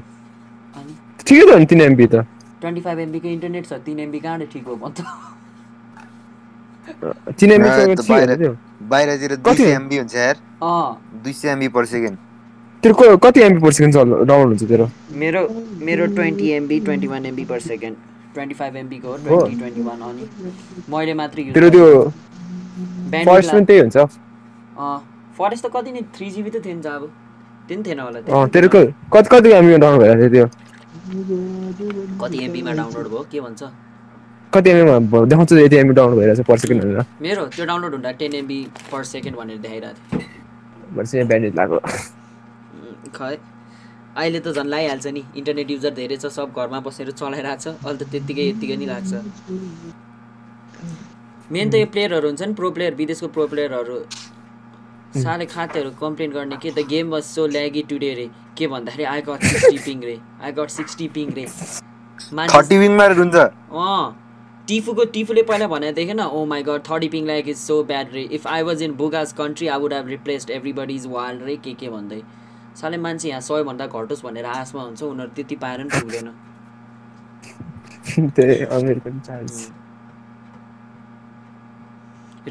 [1.26, 2.26] ठिकै त हो नि तिन एमबी त।
[2.62, 3.80] ट्वेन्टी फाइभ एमबीको इन्टरनेट छ?
[3.86, 5.02] तिन एमबी कहाँबाट ठिक हो भन्छ
[7.40, 8.56] तिन एमबी त त बाहिर-
[8.90, 9.56] बाहिरतिर दुई?
[9.58, 12.18] सय एमबी हुन्छ यार। अँ। दुई सय एमबी पर सेकेन्ड
[12.84, 14.88] तेरो कति एमबी पर सेकेन्ड चल डाउन हुन्छ तेरो?
[15.22, 15.42] मेरो
[15.88, 17.98] मेरो twenty MB twenty one MB per second
[18.34, 20.26] twenty five एमबीको हो ट्वेन्टी ट्वेन्टी वान अनि
[20.94, 21.86] मैले मात्रै तेरो त्यो
[23.26, 23.98] फर्स्ट पनि त्यही हुन्छ।
[25.38, 27.04] फरेस्ट त कति नि थ्री जिबी त थियो नि त अब।
[27.68, 28.20] त्यो पनि थिएन होला
[28.56, 30.48] तेरो क- कति कति एमबीमा डाउन भइरहेको थियो त्यो?
[32.22, 33.64] कति एमबीमा डाउनलोड भयो के भन्छ?
[34.54, 38.12] कति एमबीमा देखाउँछ यति एमबी डाउन भइरहेको छ पर सेकेन्ड भनेर। मेरो त्यो डाउनलोड हुँदा
[38.22, 38.60] टेन एमबी
[38.92, 40.22] पर सेकेन्ड भनेर देखाइरहेको थियो।
[40.96, 41.80] भनेपछि ब्यान्डेज उम्,
[43.18, 43.36] खै
[44.18, 47.98] अहिले त झन् लगाइहाल्छ नि। इन्टरनेट युजर धेरै छ सब घरमा बसेर चलाइरहेको छ अहिले
[48.00, 49.12] त त्यत्तिकै यत्तिकै नि लाग्छ।
[51.52, 53.98] मेन त यो प्लेयरहरू हुन्छ नि प्रो प्लेयर विदेशको प्रो प्लेयरहरू।
[55.24, 59.22] साले खातेहरू कम्प्लेन गर्ने के the game was so laggy today रे। के भन्दाखेरि आई
[59.30, 61.46] गट सिक्सटी पिङ रे। आई गट सिक्सटी पिङ रे।
[63.84, 64.04] अँ।
[64.68, 68.24] टिफुको टिफुले पहिला भनेको देखेन ओ my god thirty ping like is so bad रे।
[68.38, 71.74] If I was in बुगास country I would have replaced everybody is wild रे के
[71.82, 72.22] के भन्दै।
[72.82, 76.28] साले मान्छे यहाँ सयभन्दा घटोस् भनेर आशमा हुन्छ उनीहरू त्यति पाएर पनि पुग्दैन।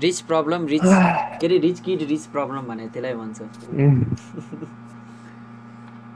[0.03, 3.39] रिच प्रब्लम रिच के अरे रिच किड रिच प्रब्लम भने त्यसलाई भन्छ।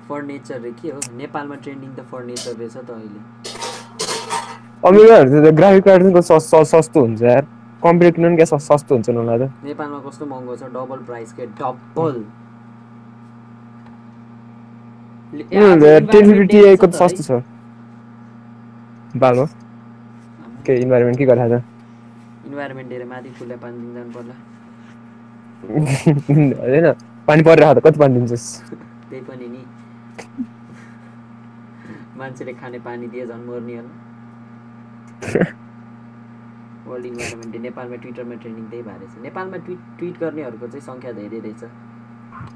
[0.08, 1.00] फर्निचर रे के हो?
[1.16, 3.20] नेपालमा ट्रेन्डिङ त फर्निचर रहेछ त अहिले।
[4.88, 7.44] अमेरिकाहरू त ग्राफिक कार्ड सस सस- सस्तो हुन्छ यार।
[7.84, 10.72] कम्प्युटर किन्नु पनि क्या सस- सस्तो हुन्छ उनीहरूलाई त। नेपालमा कस्तो महँगो छ?
[10.76, 11.46] डबल प्राइस के?
[11.60, 12.24] डबल
[15.26, 17.42] टेन फिफ्टी टिआईको त सस्तो छ
[19.16, 19.46] बालमा
[20.62, 21.58] के इन्भाइरोमेन्ट के गरिरहेको
[22.46, 24.34] इन्भाइरोमेन्ट हेरेर माथि फुल्दा पानी दिन जानु पर्ला
[26.62, 26.92] होइन
[27.28, 28.46] पानी परिरहेको त कति पानी दिन्छस्
[29.10, 29.62] त्यही पनि नि
[32.16, 33.94] मान्छेले खाने पानी दिए झन् मर्ने होला
[36.86, 41.12] वर्ल्ड इन्भाइरोमेन्ट डे नेपालमा ट्विटरमा ट्रेन्डिङ त्यही भएर रहेछ नेपालमा ट्विट ट्विट गर्नेहरूको चाहिँ सङ्ख्या
[41.14, 41.62] धेरै रहेछ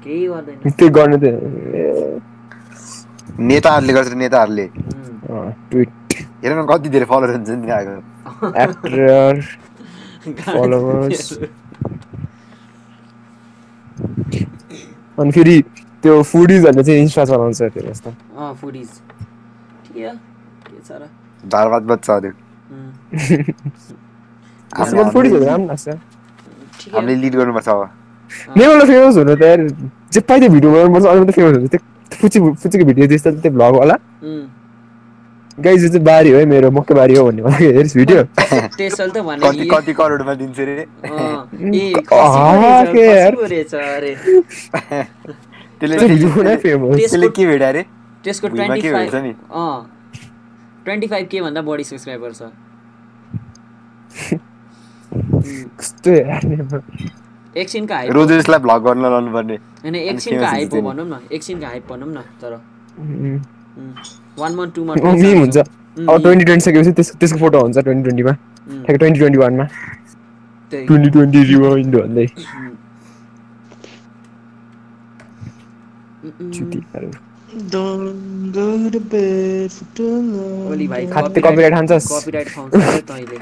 [0.03, 2.30] केही गर्दैन त्यो गर्नु त
[3.39, 4.65] नेताहरूले गर्छ नेताहरूले
[5.71, 5.89] ट्विट
[6.43, 7.95] हेर न कति धेरै फलोवर हुन्छ नि त्यहाँको
[8.63, 8.99] एक्टर
[10.21, 11.21] Followers.
[15.17, 15.55] अनि फेरि
[16.01, 18.89] त्यो फुडिजहरूले चाहिँ इन्स्टा चलाउँछ त्यो जस्तो अँ फुडिज
[19.85, 20.11] ठिक हो
[20.67, 21.03] के छ र
[21.43, 22.31] झारपात बच्छ अरू
[24.71, 25.87] त्यसमा फुडिजहरू राम्रो लाग्छ।
[26.93, 27.81] हामीले लिड गर्नुपर्छ अब
[28.57, 29.59] नेपालमा फेमस हुनु त यार
[30.13, 31.81] जे पाइ त्यो भिडियो बनाउनुपर्छ अरू त फेमस हुन्छ त्यो
[32.13, 33.95] फुची फुचीको भिडियो त्यस्तो त्यो भ्लग होला
[35.63, 38.23] गाई जो चाहिँ बारी हो है मेरो मकै बारी हो भन्ने मलाई हेरिस भिडियो
[38.77, 40.85] त्यसले त भने कति कति करोडमा दिन्छ रे
[45.79, 47.83] त्यसले त्यो भिडियो नै फेमस त्यसले के भेट्यो अरे
[48.23, 49.79] त्यसको भुइँमा ट्वेन्टी के फाइभ भेट्छ नि अँ
[50.85, 52.41] ट्वेन्टी फाइभ के भन्दा बढी सब्सक्राइबर छ
[55.79, 56.81] कस्तो यार नेपाल।
[57.57, 61.83] एकछिनको हाइप रोजेसलाई भ्लग गर्न लाउनु पर्ने होइन एकछिनको हाइप हो। भनौँ न एकछिनको हाइप
[61.89, 62.53] भनौँ न तर।
[64.39, 68.03] One month two month meme हुन्छ। अब ट्वेन्टी ट्वेन्टी सकेपछि त्यसको त्यसको फोटो हुन्छ ट्वेन्टी
[68.03, 69.65] ट्वेन्टीमा। ठ्याक्कै ट्वेन्टी ट्वेन्टी वानमा
[70.71, 72.25] ट्वेन्टी ट्वेन्टी रिवाइन्ड भन्दै।
[77.73, 80.71] Don't go to bed for too long.
[80.71, 82.07] Oli भाइ खाते copyright खान्छस्?
[82.11, 83.37] कपिराइट खाउँछ अरे तैँले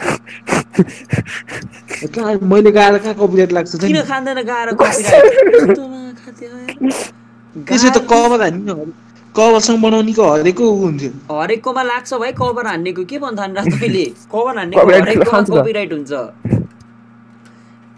[2.15, 4.01] कहाँ मैले गाएर कहाँ कपिराइट लाग्छ किन?
[4.09, 4.77] खाँदैन कपिराइट
[7.67, 8.73] त्यसै त कभर हान्ने
[9.35, 11.11] कभरसँग बनाउनेको हरेको ऊ हुन्थ्यो।
[11.41, 16.11] हरेककोमा लाग्छ भाइ कभर हान्नेको। के भन्थान र तैँले कभर हरेककोमा त। कपिराइट हुन्छ।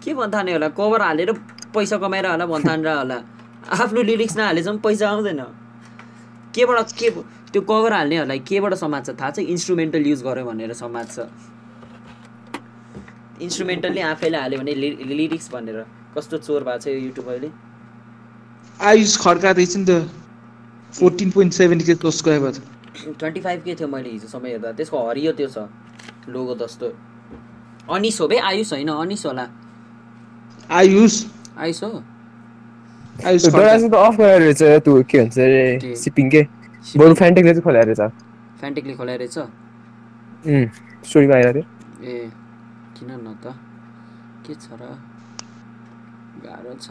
[0.04, 0.68] के भन्थाने होला?
[0.80, 1.30] कभर हालेर
[1.74, 3.18] पैसा कमाएर होला भन्थान र होला।
[3.82, 5.40] आफ्नो लिरिक्स नहालेसम्म पैसा आउँदैन।
[6.54, 7.10] केबाट के
[7.52, 9.10] त्यो कभर हाल्नेहरूलाई केबाट समाज छ?
[9.20, 9.38] थाहा छ?
[9.38, 11.26] इन्स्ट्रुमेन्टल युज गर्यो भनेर समाज छ।
[13.42, 14.74] इन्स्ट्रुमेन्टलले आफैले हाल्यो भने
[15.12, 15.84] लिरिक्स भनेर।
[16.16, 17.50] कस्तो चोर भएको छ यो युट्युब अहिले?
[18.80, 20.10] आयुष खड्का रहेछ नि त।
[20.92, 22.52] Fourteen point seven K subscriber
[23.18, 24.72] twenty five K थियो मैले हिजोसम्म हेर्दा?
[24.72, 25.68] त्यसको हरियो त्यो छ।
[26.28, 26.86] लोगो जस्तो।
[27.90, 28.36] अनिस हो बे?
[28.38, 28.88] आयुष होइन?
[28.88, 29.48] अनिस होला।
[30.70, 31.14] आयुष।
[31.58, 32.04] आयुष हो?
[33.20, 35.38] डोरा चाहिँ त अफ गरेर रहेछ त्यो के भन्छ?
[35.38, 36.42] अरे सिपिङ के।
[36.98, 38.00] बरु फ्यान्टेकले चाहिँ खोलाएर रहेछ
[38.60, 39.38] फ्यान्टेकले खोलाएर रहेछ
[41.08, 41.62] स्टोरीमा थियो
[42.02, 42.30] ए
[42.98, 43.54] किन न त
[44.46, 44.82] के छ र?
[46.44, 46.88] गाह्रो छ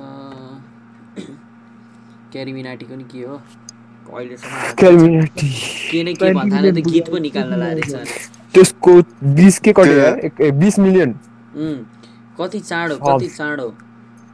[2.32, 5.48] क्यारिमिनाटीको नि के हो अहिलेसम्म आएको क्यालमिनाटी
[5.92, 7.92] के नै के भन्दा त गीत पो निकाल्न लागेछ
[8.54, 8.92] त्यसको
[9.36, 11.12] बिस के कति यार एक- ए, बिस मिलियन
[12.40, 13.68] कति चाँडो कति चाँडो।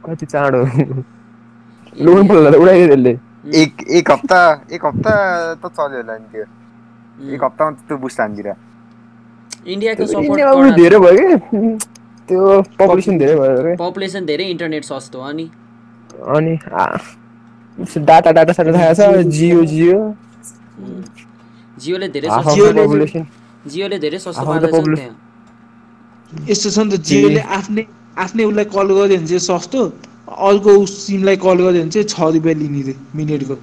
[0.06, 0.60] कति चाँडो।
[1.98, 3.12] लोन उडाइदियो त्यसले
[3.62, 4.40] एक एक हप्ता
[4.72, 5.12] एक हप्ता
[5.62, 6.44] त चल्यो होला नि त्यो
[7.34, 7.96] एक हप्तामा त त्यो
[9.66, 11.72] इन्डियाको सपोर्ट धेरै भयो कि
[12.28, 15.46] त्यो पपुलेसन धेरै भयो पपुलेसन धेरै इन्टरनेट सस्तो अनि
[16.36, 16.54] अनि
[18.10, 19.00] डाटा डाटा साटा थाहा छ
[19.38, 19.98] जियो जियो
[21.76, 24.44] जियोले धेरै जियोले- धेरै सस्तो
[26.32, 27.84] यस्तो छ नि त जियोले आफ्नै
[28.24, 29.80] आफ्नै उसलाई कल गर्यो भने चाहिँ सस्तो
[30.48, 33.54] अर्को सिमलाई कल गर्यो भने चाहिँ छ रुपियाँ लिने रे मिनेटको।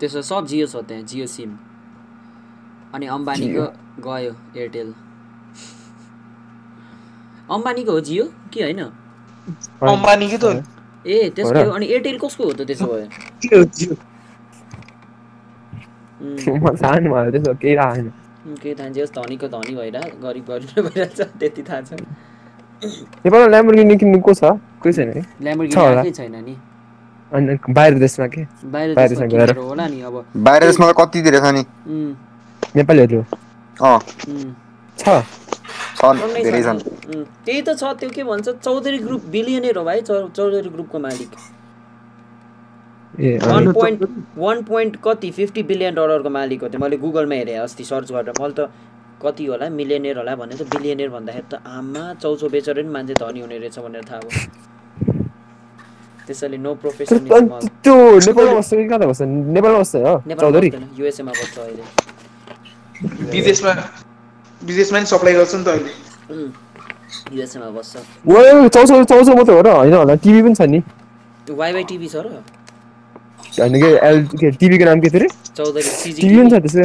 [0.00, 1.50] त्यसो सब जियो छ त्यहाँ जियो सिम।
[2.94, 3.64] अनि अम्बानीको
[4.06, 4.88] गयो एयरटेल
[7.50, 8.24] अम्बानीको हो जियो?
[8.52, 8.80] कि होइन?
[9.86, 10.50] अम्बानीकै त हो।
[11.06, 13.06] ए त्यसको। अनि एयरटेल कसको हो त त्यसो भए
[16.82, 18.08] थाहा केही थाहा छैन।
[18.62, 21.90] केही थाहा धनीको धनी भइरह गरिब गरिब भइरहेछ त्यति थाहा छ।
[22.82, 24.44] नेपालमा ल्याम्बोर्गिनी किन्नु को छ
[24.82, 26.54] कोही छैन कि ल्याम्बोर्गिनी छ छैन नि।
[27.32, 28.42] अनि बाहिर देशमा के?
[28.64, 30.24] बाहिर देशमा गएर। होला नि अब?
[30.36, 31.62] बाहिर देशमा त कति धेरै छ नि?
[32.76, 33.24] नेपालीहरू?
[33.76, 33.98] अँ।
[34.98, 35.24] छ।
[35.96, 36.78] छन् टन्नै धेरै छ छन्।
[37.44, 41.32] त्यही त छ त्यो के भन्छ चौधरी ग्रुप बिलियनर हो भाइ चौधरी ग्रुपको मालिक।
[43.16, 44.00] ए वान अनि पोइन्ट
[44.36, 48.34] वान पोइन्ट कति फिफ्टी बिलियन डलरको मालिक हो त्यो। मैले गुगलमा हेरेँ अस्ति सर्च गरेर।
[48.40, 48.68] मैले त
[49.26, 49.68] कति होला?
[49.80, 53.78] मिलियनियर होला भने त बिलियनियर भन्दाखेरि त आमा चौचो बेचेर नि मान्छे धनी हुने रहेछ
[53.78, 54.40] भनेर थाहा भयो।
[56.26, 59.22] त्यसैले नो प्रोफेसन अनि त्यो नेपालमा बस्छ कि कता बस्छ?
[59.22, 60.14] नेपालमा बस्छ हो?
[60.42, 61.84] चौधरी। युएसएमा बस्छ अहिले।
[63.30, 63.72] विदेशमा
[64.62, 65.92] विदेशमा नि सप्लाई गर्छ नि त अहिले।
[67.36, 67.94] युएसएमा बस्छ।
[68.26, 69.68] ओ चौसौ चौसौ मात्रै हो र?
[69.70, 70.82] होइन होला टिभी पनि छ नि।
[71.46, 72.42] वाइवाई टिभी छ र?
[73.58, 76.84] होइन के एल के टिभीको नाम के थियो अरे चौधरी सिजी टिभी पनि छ त्यसै।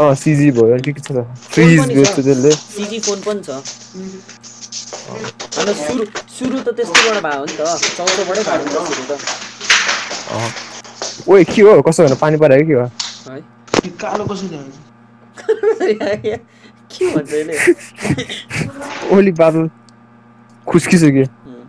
[0.00, 1.22] अँ सिजी भयो के के छ त
[1.54, 3.50] फ्रिज बेच्छ त्यसले सिजी फोन पनि छ
[5.60, 6.04] अन्त सुरु
[6.38, 7.62] सुरु त त्यस्तोबाट भयो नि त
[7.98, 9.12] चौधोबाटै भयो त सुरु त
[11.30, 16.36] ओए के हो कसो भने पानी परेको के हो है कालो कसरी आयो
[16.94, 17.54] के भन्छ यसले
[19.16, 19.64] ओली बादल
[20.66, 21.62] खुस्किसो के उम्,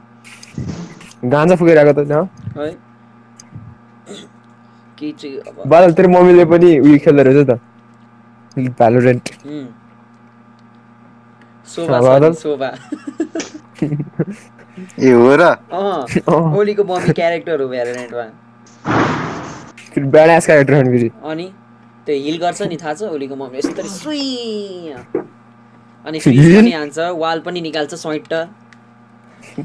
[1.31, 2.67] गाँजा फुकेर आएको त है
[4.97, 7.59] केही चाहिँ अब बादल तेरो मम्मीले पनि उयो खेल्दो रहेछ त
[8.57, 9.29] भ्यालोरेन्ट।
[11.75, 12.69] शोभा शोभा
[14.99, 15.43] ए हो र।
[16.59, 18.25] ओलीको मम्मी क्यारेक्टर हो भ्यालोरेन्टमा
[19.97, 21.45] ब्याडास क्यारेक्टर हो नि फेरि। अनि
[22.05, 24.25] त्यो हिल गर्छ नि थाहा छ ओलीको मम्मी यस्तरी सुई
[26.05, 26.19] अनि?
[26.19, 28.33] फ्रिज पनि हान्छ वाल पनि निकाल्छ स्वेट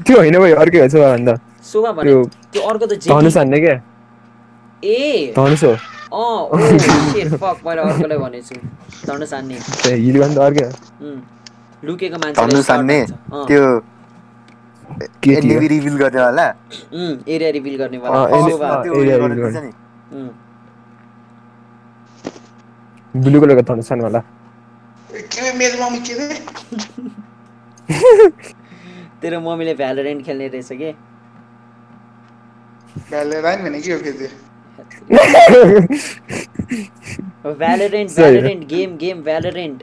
[0.05, 1.33] त्यो होइन भाइ अर्कै हुन्छ भन्दा।
[1.71, 2.11] शोभा भने
[2.53, 3.75] त्यो अर्को त धनुष हान्ने क्या?
[4.83, 5.75] ए। धनुष हो।
[7.65, 8.61] मैले अर्कोलाई भनेछु हिल?
[9.09, 9.25] गर्नु
[11.87, 12.41] लुकेको मान्छे
[13.47, 13.61] त्यो
[15.71, 16.45] रिभिल गर्नेवाला
[17.27, 17.49] एरिया
[17.81, 17.97] गर्ने
[18.99, 19.71] उयो रिभिल गर्दैछ नि।
[20.17, 20.31] उम्,
[23.13, 24.21] ब्लू कलरको धनुष हान्नु होला
[25.31, 26.37] के अरे मेरो मम्मी के अरे
[29.21, 30.91] तेरो मम्मीले भ्यालोरेन्ट खेल्ने रहेछ के?
[33.09, 34.27] भ्यालेराइन भने के हो फेरि
[37.59, 38.09] Valorant.
[38.17, 39.79] Valorant game game Valorant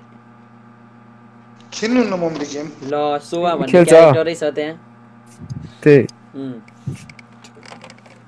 [1.73, 2.95] खेल्नु न मम्मीले गेम ल
[3.29, 4.75] शोभा भन्ने। क्यारेक्टरै छ त्यहाँ
[5.83, 6.01] त्यही
[6.37, 6.57] उम्।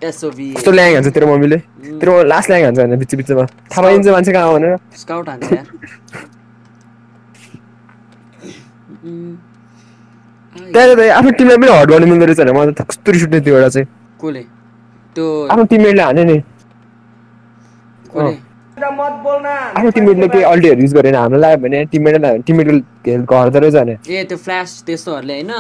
[0.08, 1.58] एसओभी कस्तो ल्याङ हान्छ तेरो मम्मीले
[2.00, 5.52] तेरो लास्ट ल्याङ हान्छ होइन बिच बिचमा थाहा पाइन्छ मान्छे कहाँ हो भनेर स्काउट हान्छ
[5.52, 5.66] यार
[10.72, 13.40] त्यहाँ त आफ्नो टिमलाई पनि हट गर्नु मिल्दो रहेछ भने मलाई त कस्तो रिस उठ्ने
[13.40, 13.86] त्यो एउटा चाहिँ
[14.22, 14.42] कसले
[15.16, 16.36] त्यो आफ्नो टिममेटले हान्यो नि
[19.76, 23.58] आफ्नो टिममेटले केही अल्टीहरू युज गरेन हाम्रो लाग्यो भने टिममेटले लाग्यो भने टिममेटले हेल्प गर्दो
[23.60, 25.52] रहेछ भने। ए त्यो फ्ल्यास त्यस्तोहरूले होइन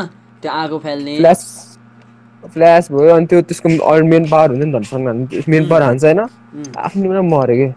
[0.42, 1.42] त्यो आगो फाल्ने फ्ल्यास
[2.44, 6.20] फ्ल्यास भयो अनि त्यो त्यसको अरू मेन पावर हुन्छ नि धनसँग मेन पावर हान्छ होइन।
[6.80, 7.72] आफ्नो टिममा मऱ्यो।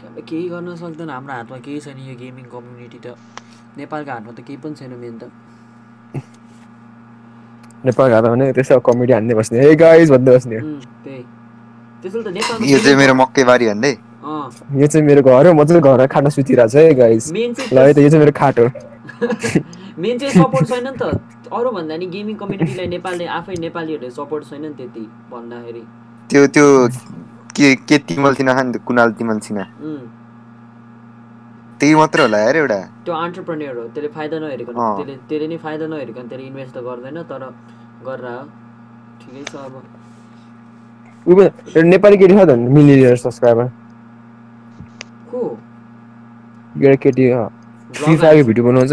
[0.00, 3.16] के- केही गर्न सक्दैन हाम्रो हातमा केही छैन यो गेमिङ कम्युनिटी त।
[3.78, 5.30] नेपालको हातमा त केही पनि छैन मेन त।
[7.84, 10.56] नेपाल घाटा भने त्यसो कमेडी हान्ने बस्ने ए गाइज भन्दै बस्ने
[12.70, 13.92] यो चाहिँ मेरो मकै बारी भन्दै
[14.24, 17.54] अँ यो चाहिँ मेरो घर हो म चाहिँ घर खाना सुतिरहेको छ है गाइज मेन
[17.72, 18.66] ल है त यो चाहिँ मेरो खाट हो
[20.04, 21.02] मेन चाहिँ सपोर्ट छैन नि त
[21.52, 25.82] अरू भन्दा नि गेमिङ कम्युनिटीलाई नेपालले आफै नेपालीहरूले सपोर्ट छैन नि त्यति भन्दाखेरि
[26.30, 26.66] त्यो त्यो
[27.56, 30.00] के के तिमल थिएन खान कुनाल तिमल थिएन उम्,
[31.80, 35.86] त्यही मात्र होला यार एउटा त्यो अन्टरप्रेन्यर हो त्यसले फाइदा नहेरिकन। त्यसले त्यसले नि फाइदा
[35.86, 37.42] नहेरिकन त्यसले इन्भेस्ट त गर्दैन तर
[38.06, 38.42] गरेर हो
[39.20, 39.74] ठिकै छ अब।
[41.92, 43.66] नेपाली केटी छ त मिलियनियर सब्सक्राइबर?
[45.30, 45.40] को
[46.76, 47.24] एउटा केटी
[47.94, 48.92] फ्री फायरको भिडियो बनाउँछ?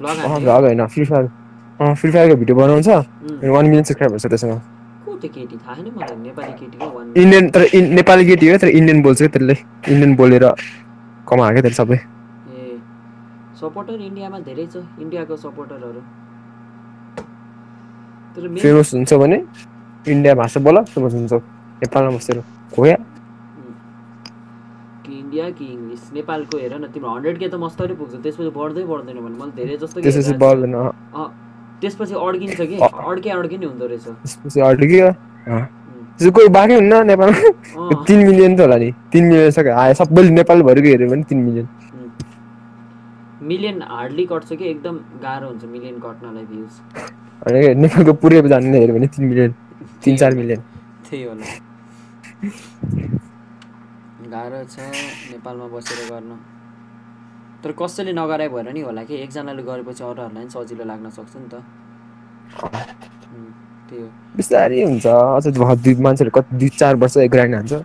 [0.00, 1.28] भ्लग होइन फ्री फायर
[1.80, 2.88] अँ फ्री फायरको भिडियो बनाउँछ?
[2.88, 4.56] वान मिलियन सब्सक्राइबर छ त्यसमा।
[5.04, 5.56] को त्यो केटी?
[5.56, 9.18] थाहा छैन मलाई नेपाली केटीको वान इन्डियन तर इन- नेपाली केटी हो तर इन्डियन बोल्छ
[9.18, 9.56] क्या त्यसले।
[9.92, 10.44] इन्डियन बोलेर।
[11.28, 11.98] कमाएको क्या त्यसले सबै?
[12.50, 12.78] ए
[13.60, 16.02] सपोर्टर इन्डियामा धेरै छ इन्डियाको सपोर्टरहरू
[18.62, 19.38] फेमस हुन्छ भने
[20.12, 21.32] इन्डिया भाषा बोल फेमस हुन्छ
[21.82, 22.38] नेपालमा बसेर।
[22.74, 22.96] खोया
[25.04, 28.84] कि इन्डिया कि इङ्ग्लिस नेपालको हेर न तिम्रो हन्ड्रेड के त मस्तरी पुग्छ। त्यसपछि बढ्दै
[28.90, 30.34] बढ्दैन भने मैले धेरै जस्तो त्यसपछि
[31.14, 31.28] अँ,
[31.80, 35.08] त्यसपछि अड्किन्छ कि। अड्के अड्के नै हुँदो रहेछ। त्यसपछि अड्क्यो।
[36.18, 40.88] कोही बाँकै हुन्न नेपालमा तिन मिलियन त होला नि तिन मिलियन सक्यो आयो सबैले नेपालभरिको
[40.88, 41.66] हेऱ्यो भने तिन मिलियन
[43.42, 46.74] मिलियन हार्डली कट्छ कि एकदम गाह्रो हुन्छ मिलियन कट्नलाई भ्युज
[47.46, 49.54] अनि नेपालको पुरै जान्ने हेऱ्यो भने तिन मिलियन
[50.04, 50.60] तिन चार मिलियन
[51.10, 51.44] त्यही होला
[54.34, 54.76] गाह्रो छ
[55.32, 56.38] नेपालमा बसेर गर्न
[57.64, 59.14] तर कसैले नगराए भएर नि होला कि?
[59.24, 61.54] एकजनाले गरेपछि अरूहरूलाई पनि सजिलो लाग्न सक्छ नि त।
[63.98, 67.82] हो बिस्तारै हुन्छ। अझ दुई मान्छेहरू कति दुई चार वर्ष ग्राइन्ड हान्छ।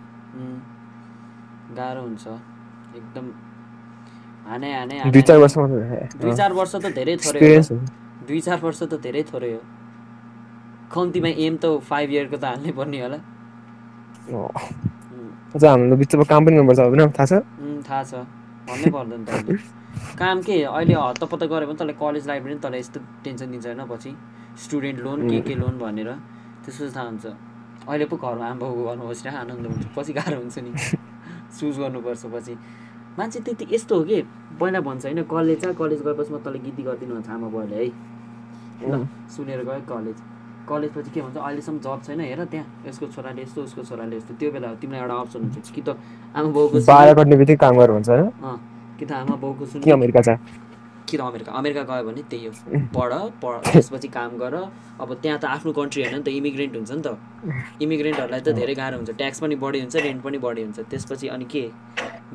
[1.78, 2.28] गाह्रो हुन्छ।
[2.95, 3.32] एकदम
[4.45, 5.66] हाने हाने दुई चार हाने। वर्षमा
[6.18, 7.57] दुई चार वर्ष त धेरै थोरै हो।
[8.28, 9.62] दुई चार वर्ष त धेरै थोरै हो।
[10.91, 13.22] कम्तीमा एम त फाइभ इयरको त हाल्नै पर्ने होला।
[15.55, 17.41] अझ हाम्रो बिचमा काम पनि गर्नुपर्छ होइन थाहा छ?
[17.88, 18.14] थाहा छ।
[18.68, 19.32] भन्नै पर्दैन त
[20.19, 20.63] काम के?
[20.63, 24.11] अहिले हत्तपत्त गऱ्यो भने तँलाई कलेज लाइफ पनि तँलाई यस्तो टेन्सन दिन्छ होइन पछि?
[24.63, 26.09] स्टुडेन्ट लोन के के लोन भनेर?
[26.65, 27.25] त्यसपछि थाहा हुन्छ।
[27.87, 30.71] अहिले पो घरमा आमाबाउको घरमा बसिरहेको आनन्द हुन्छ। पछि गाह्रो हुन्छ नि।
[31.59, 32.53] चुज गर्नुपर्छ पछि।
[33.19, 34.21] मान्छे त्यति यस्तो हो कि?
[34.59, 37.91] पहिला भन्छ होइन कलेज जा कलेज गएपछि म तँलाई गिद्दी गरिदिनु भन्छ आमा बाउले है?
[38.83, 40.17] ल सुनेर गयो कलेज
[40.69, 44.33] कलेज पछि के भन्छ अहिलेसम्म जब छैन हेर त्यहाँ। यसको छोराले यस्तो उसको छोराले यस्तो।
[44.39, 45.89] त्यो बेला तिमीलाई एउटा अप्सन हुन्छ कि त
[46.35, 48.09] आमा बाउको काम भन्छ
[48.99, 50.37] कि त आमा बाउको सुन। के अमेरिका छ
[51.09, 51.51] कि त अमेरिका?
[51.51, 52.51] अमेरिका गयो भने त्यही हो।
[52.93, 54.55] पढ पढ त्यसपछि काम गर।
[55.01, 57.17] अब त्यहाँ त आफ्नो कन्ट्री होइन नि त इमिग्रेन्ट हुन्छ नि त।
[57.81, 61.45] इमिग्रेन्टहरूलाई त धेरै गाह्रो हुन्छ। ट्याक्स पनि बढी हुन्छ रेन्ट पनि बढी हुन्छ। त्यसपछि अनि
[61.45, 61.63] के?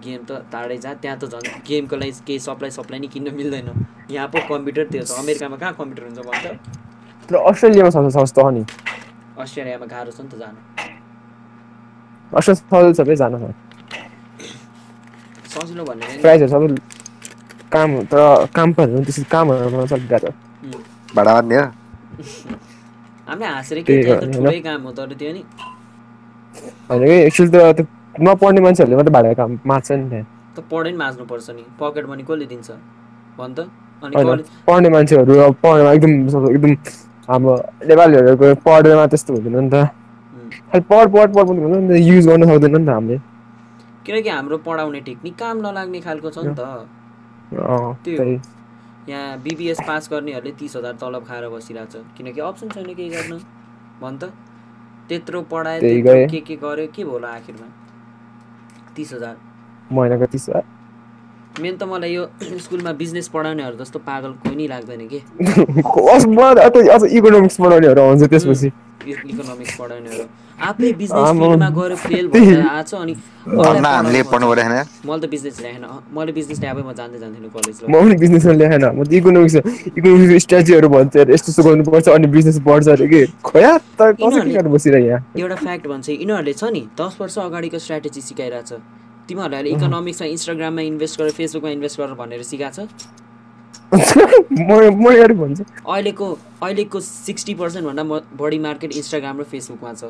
[0.04, 3.68] गेम त टाढै जा। त्यहाँ त झन् गेमको लागि केही सप्लाई सप्लाई नि किन्न मिल्दैन।
[4.10, 6.46] यहाँ पो कम्प्युटर त्यो छ। अमेरिकामा कहाँ कम्प्युटर हुन्छ भन्छ
[7.28, 8.64] तर अस्ट्रेलियामा सस्तो नि।
[9.38, 10.58] अस्ट्रेलियामा गाह्रो छ नि त जानु।
[12.32, 13.34] अस्ट्रेलिया सबै जान
[15.54, 16.68] सजिलो भन्ने। प्राइसहरू सबै
[17.74, 18.20] काम तर
[18.56, 20.30] काम पनि त्यसरी कामहरू गर्न सक्छ गाह्रो
[21.16, 21.64] भाडा हो?
[23.28, 23.94] हामीले हाँसेर के
[24.34, 25.42] ठुलै काम हो तर त्यो नि।
[26.88, 27.84] होइन कि एक्चुअली त त्यो
[28.24, 30.26] नपढ्ने मान्छेहरूले मात्रै भाडा काम मार्छ नि त्यहाँ।
[30.56, 32.68] त पढै नि माझ्नुपर्छ नि। पकेट मनी कसले दिन्छ?
[33.38, 33.58] भन् त।
[34.02, 34.14] अनि
[34.66, 36.12] पढ्ने मान्छेहरू अब पढ्नेमा एकदम
[36.50, 36.72] एकदम
[37.28, 37.54] हाम्रो
[37.90, 39.76] नेपालीहरूको पढ्दैमा त्यस्तो हुँदैन नि त।
[40.70, 43.16] खालि पढ पढ पढ पनि हुँदैन नि त युज गर्न सक्दैन नि त हामीले।
[44.06, 46.60] किनकि हाम्रो पढाउने टेक्निक काम नलाग्ने खालको छ नि त।
[48.04, 48.36] त्यही।
[49.08, 53.38] यहाँ बिबिएस पास गर्नेहरूले तिस हजार तलब खाएर बसिरहेको छ किनकि अप्सन छैन केही गर्न।
[54.00, 54.32] भन् त।
[55.08, 57.66] त्यत्रो पढायो त्यत्रो। के के गर्यो के भयो होला आखिरमा?
[58.96, 59.36] तिस हजार।
[59.92, 60.64] महिनाको तिस हजार?
[61.60, 62.24] मेन त मलाई यो
[62.64, 65.20] स्कुलमा बिजनेस पढाउनेहरू जस्तो पागल कोही नि लाग्दैन कि?
[67.18, 68.68] इकोनोमिक्स पढाउनेहरू आउँछ त्यसपछि।
[69.06, 70.24] इकोनोमिक्स पढाउनेहरू।
[70.70, 74.58] आफै बिजनेस। फिल्डमा गएर फेल। भएर आएको छ अनि मलाई अन्ना हामीले पढाउनु पढ्नु पर्छ।
[74.58, 74.72] परेन
[75.08, 75.84] मैले त बिजनेस ल्याएन
[76.16, 79.54] मैले बिजनेस ल्याए म जान्दै जान्थेन कलेज म पनि बिजनेसमा ल्याएन म त इकोनोमिक्स
[79.98, 84.14] इकोनोमिक्स स्ट्राटेजीहरू भन्छ अरे यस्तो यस्तो गर्नुपर्छ अनि बिजनेस बढ्छ अरे कि। खोया त कसरी
[84.16, 85.20] के यिनीहरूले- गर्नु बसिरह यहाँ?
[85.38, 88.72] एउटा फ्याक्ट भन्छ यिनीहरूले छ नि दस वर्ष अगाडिको स्ट्राटेजी सिकाइरहेछ।
[89.28, 93.12] तिमीहरूले अहिले इकोनोमिक्समा इन्स्टाग्राममा इन्भेस्ट गरेर फेसबुकमा इन्भेस्ट गरेर भनेर सिकाएको छ?
[93.94, 94.70] म
[95.02, 96.26] म अगाडि भन्छु। अहिलेको
[96.62, 98.02] अहिलेको सिक्सटी पर्सेन्टभन्दा
[98.40, 100.04] बढी मार्केट इन्स्टाग्राम र फेसबुकमा छ।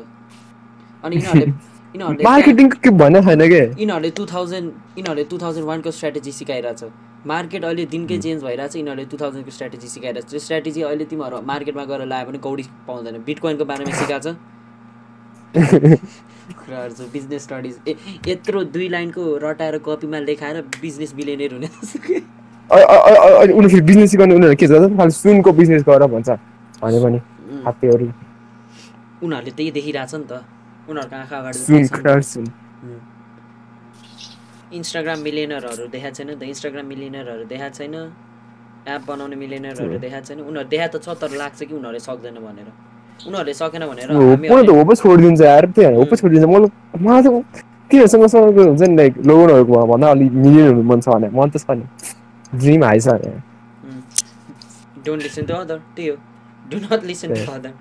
[1.05, 1.47] अनि यिनीहरूले
[1.95, 3.61] यिनीहरूले मार्केटिङ के भन्ने छैन कि?
[3.81, 6.81] यिनीहरूले टु थाउजन्ड यिनीहरूले टु थाउजन्ड वानको स्ट्राटेजी सिकाइरहेछ।
[7.31, 11.83] मार्केट अहिले दिनकै चेन्ज भइरहेछ यिनीहरूले टु थाउजन्डको स्ट्राटेजी सिकाइरहेछ। त्यो स्ट्राटेजी अहिले तिमीहरू मार्केटमा
[11.91, 14.35] गएर लायो भने कौडी पाउँदैन। बिटकोइनको बारेमा सिकाएको छ?
[15.55, 17.95] कुराहरू छ बिजनेस स्टडिज ए
[18.27, 21.69] यत्रो दुई लाइनको रटाएर कपीमा लेखाएर बिजनेस बिलियनर हुने
[23.55, 24.69] उनीहरू बिजनेस गर्ने उनीहरू के छ?
[24.97, 26.29] खालि सुनको बिजनेस गर भन्छ।
[26.83, 27.19] भने पनि
[27.65, 28.05] हात्तीहरू
[29.23, 30.43] उनीहरूले त्यही देखिरहेछ नि त।
[30.89, 31.57] उनीहरूको आँखा अगाडि
[34.75, 37.95] इन्स्टाग्राम मिलियनरहरू देखाएको छैन त इन्स्टाग्राम मिलियनरहरू देखाएको छैन
[38.85, 42.67] एप बनाउने मिलियनरहरू देखाएको छैन। उनीहरू देखाएको त छ तर लाग्छ कि उनीहरूले सक्दैन भनेर।
[43.27, 46.47] उनीहरूले सकेन भनेर हो पनि त हामीहरूले हो पो छोडिदिन्छ यार त्यही हो पो छोडिदिन्छ।
[46.49, 46.69] मलाई
[47.05, 47.27] मलाई त
[47.89, 51.55] तिनीहरूसँग सँग हुन्छ नि लाइक लोनहरूको भन्दा अलिक मिलियन हुनु मन छ भने। मन त
[51.63, 51.85] छ नि।
[52.59, 53.39] ड्रिम हाई छ भने।
[55.05, 56.15] डोन्ट लिसन टु अदर त्यही हो।
[56.69, 57.73] Do not listen to other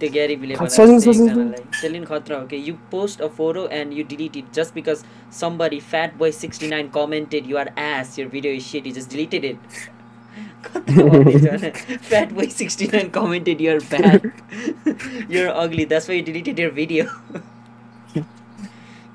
[0.00, 4.04] त्यो ग्यारी बिले सजिलो- सजिलो। त्यसले खतरा हो कि you post a photo and you
[4.10, 5.04] delete it just because
[5.40, 9.58] somebody fat boy sixty nine commented your ass your video is set just deleted it
[12.08, 14.26] fat boy sixty nine commented you're fat
[15.30, 17.04] you're ugly that's why deleted your video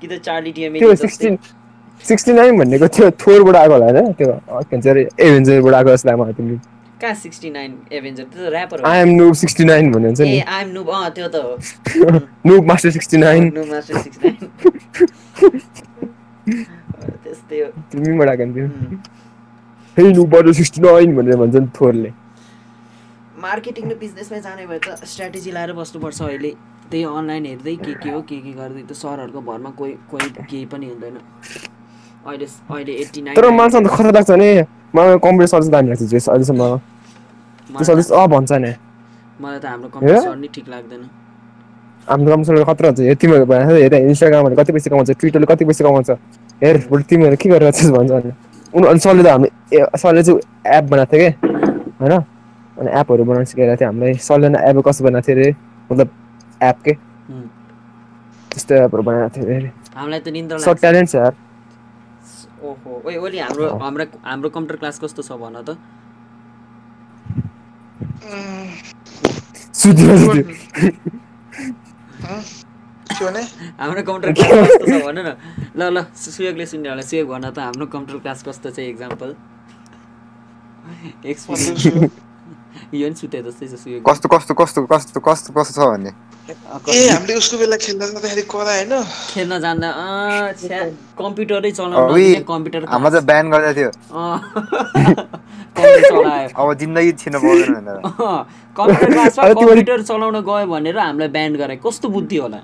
[0.00, 0.52] कि त Charlie
[0.96, 1.38] sixteen
[2.04, 4.12] sixty nine भनेको त्यो थोरबाट आएको होला होइन?
[4.12, 6.58] त्यो के भन्छ एभेन्जरबाट आएको जस्तो लाग्यो मलाई तिमीले।
[7.00, 8.24] कहाँ सिक्सटी नाइन एभेन्जर?
[8.24, 10.88] त्यो त ऱ्यापर हो। I am noob sixty nine भन्ने हुन्छ ए नि आइएम नुब
[10.90, 11.50] अँ त्यो त हो।
[12.46, 14.48] Noob master sixty nine noob master sixty nine
[17.24, 18.96] त्यस्तै हो। तिमीबाट आएको नि त्यो। उम्.
[19.96, 22.10] हे नुबबाट सिक्सटी नाइन भनेर भन्छ नि थोरले।
[23.44, 26.52] मार्केटिङ र बिजनेसमै जाने भए त स्ट्राटेजी लाएर बस्नुपर्छ अहिले।
[26.90, 30.64] त्यही अनलाइन हेर्दै के के हो के के गर्दै त सरहरूको भरमा कोही कोही केही
[30.72, 31.16] पनि हुँदैन।
[32.26, 34.50] अहिले अहिले एट्टी नाइन तर मान्छे त खतरा लाग्छ नि।
[34.96, 36.62] मलाई कम्प्युटर सर्भिस दामी लाग्छ जेस अहिलेसम्म?
[37.70, 38.72] त्यो सर्भिस अ भन्छ नि।
[39.40, 41.02] मलाई त हाम्रो कम्प्युटर सर नि ठिक लाग्दैन।
[42.08, 45.64] हाम्रो राम्रोसँग खतरा हुन्छ। हेर तिमीहरू भनेको छ, हेर इन्स्टाग्रामहरू कति पैसा कमाउँछ ट्विटरले कति
[45.66, 46.10] पैसा कमाउँछ।
[46.62, 48.30] हेर बरु तिमीहरू के गरेर छस् भन्छ अनि
[48.72, 49.48] उनीहरू सरले त हामी
[49.98, 50.40] सरले चाहिँ
[50.76, 51.32] एप बनाएको थियो क्या
[52.00, 52.14] होइन?
[52.76, 55.50] अनि एपहरू बनाउनु सिकाइरहेको थियो हामीलाई। सरले नै एप कसो बनाएको थियो अरे
[55.90, 56.08] मतलब
[56.60, 56.92] एप के।
[58.50, 61.34] त्यस्तो एपहरू बनाएको थियो अरे हामीलाई त निन्द्रा सर लाग्छ। ट्यालेन्ट छ यार।
[62.66, 65.78] ओहो। ओइ ओली हाम्रो हाम्रो हाम्रो कम्प्युटर क्लास कस्तो छ भन त।
[73.80, 75.28] हाम्रो कम्प्युटर क्लास कस्तो छ भन न।
[75.78, 79.30] ल ल सुयोगले सुन्ने होला। सुयोग भन त हाम्रो कम्प्युटर क्लास कस्तो छ इक्जाम्पल
[81.26, 81.82] एक्सपिरियन्स
[82.94, 86.10] यो नि सुते जस्तै छ सुयोग कस्तो कस्तो कस्तो कस्तो कस्तो कस्तो छ भन्ने
[86.46, 88.92] ए हामीले उसको बेला खेल्दा जाँदाखेरि करा होइन
[89.34, 90.80] खेल्न जान्दा अँ, छ्या,
[91.18, 93.90] कम्प्युटरै चलाउन कम्प्युटर हाम्रो त ब्यान गर्दै थियो
[96.56, 98.38] अब जिन्दगी छिर्न पाउँदैन भनेर अँ,
[98.76, 102.60] कम्प्युटर क्लासमा कम्प्युटर चलाउन गयो भनेर हामीलाई ब्यान्ड गरे कस्तो बुद्धि होला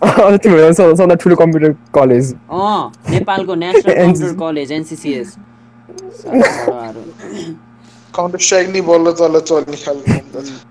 [0.00, 2.80] सबभन्दा ठुलो कम्प्युटर कलेज अँ
[3.10, 5.36] नेपालको National Computer College NCCS
[8.14, 10.66] Counter Strike नि बल्ल तल्ल चल्ने खालको।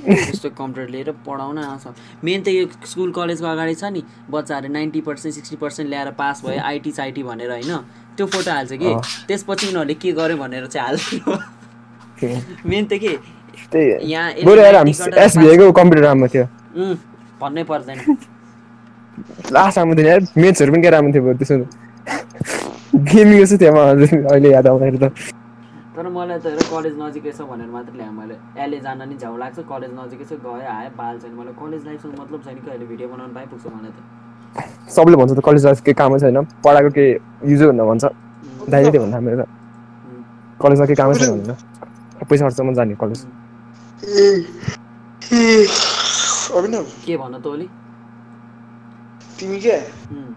[0.00, 1.84] त्यस्तो कम्प्युटर लिएर पढाउन आउँछ
[2.24, 6.42] मेन त यो स्कुल कलेजको अगाडि छ नि बच्चाहरू नाइन्टी पर्सेन्ट सिक्सटी पर्सेन्ट ल्याएर पास
[6.44, 7.72] भयो आइटी साइटी भनेर होइन
[8.16, 8.94] त्यो फोटो हाल्छ कि।
[9.28, 11.04] त्यसपछि उनीहरूले के गर्यो भनेर चाहिँ हाल्छ
[12.66, 13.12] मेन त के?
[13.72, 16.44] त्यही यहाँ बरु यार 90 हामी गरेर एसबिआईको कम्प्युटर राम्रो थियो।
[16.76, 16.96] उम्,
[17.40, 17.98] भन्नै पर्दैन।
[19.52, 21.54] लास्ट राम्रो थियो यार म्याचहरू पनि क्या राम्रो थियो त्यसो
[23.10, 25.12] गेमिङ जस्तो थियो मलाई अहिले याद आउँदाखेरि त।
[26.00, 29.36] तर मलाई त हेर कलेज नजिकै छ भनेर मात्र ल्याएँ मैले। एलए जान नि झ्याउ
[29.42, 32.90] लाग्छ कलेज नजिकै छ गयो आएँ बाल छैन मलाई। कलेज लाइफसँग मतलब छैन कि अहिले
[32.94, 34.08] भिडियो बनाउनु पाइपुग्छ मलाई त।
[34.90, 38.12] सबले भन्छ त कलेज लाइफ केही कामै छैन पढाएको केही युजै हुन्न भन्छ।
[38.74, 39.44] दाइले भन्दा मेरो
[40.60, 43.26] कलेजमा केही कामै छैन भनेर पैसा खर्चमा जाने कलेज।
[47.04, 47.68] के भन त ओली?
[49.38, 49.76] तिमी क्या
[50.12, 50.34] उम्,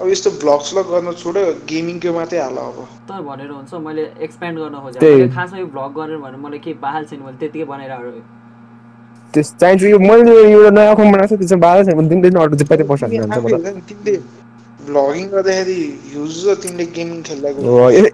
[0.00, 1.36] अब यस्तो भ्लग्स ल गर्न छोड
[1.70, 2.76] गेमिङको मात्रै हाल अब।
[3.08, 7.04] तर भनेर हुन्छ मैले एक्सप्यान्ड गर्न खोजेँ। खासमा यो भ्लग गरेर भने मलाई केही बाहाल
[7.10, 8.22] छैन मैले त्यतिकै बनाइरहेको
[9.34, 12.56] त्यस चाहिन्छ यो मैले एउटा नयाँ अकाउन्ट बनाएको छु त्यसमा बाह्र छैन भने दिनदिन अटो
[12.56, 14.16] चाहिँ हेर न, तिमीले
[14.86, 15.78] भ्लगिङ गर्दाखेरि
[16.08, 17.18] भ्युज र तिमीले गेमिङ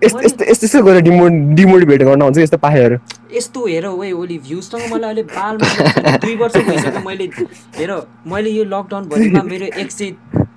[0.04, 1.28] यस- यस्तो यस्तो यस्तो गरेर डिमो
[1.60, 2.96] डिमोटिभेट गर्न हुन्छ यस्तो पाएहरू
[3.36, 5.56] यस्तो हेर ओए ओली भ्युजसँग मलाई अहिले बाल।
[6.24, 7.24] दुई वर्ष भइसक्यो मैले
[7.78, 7.90] हेर
[8.34, 10.12] मैले यो लकडाउन भरिमा मेरो एक सय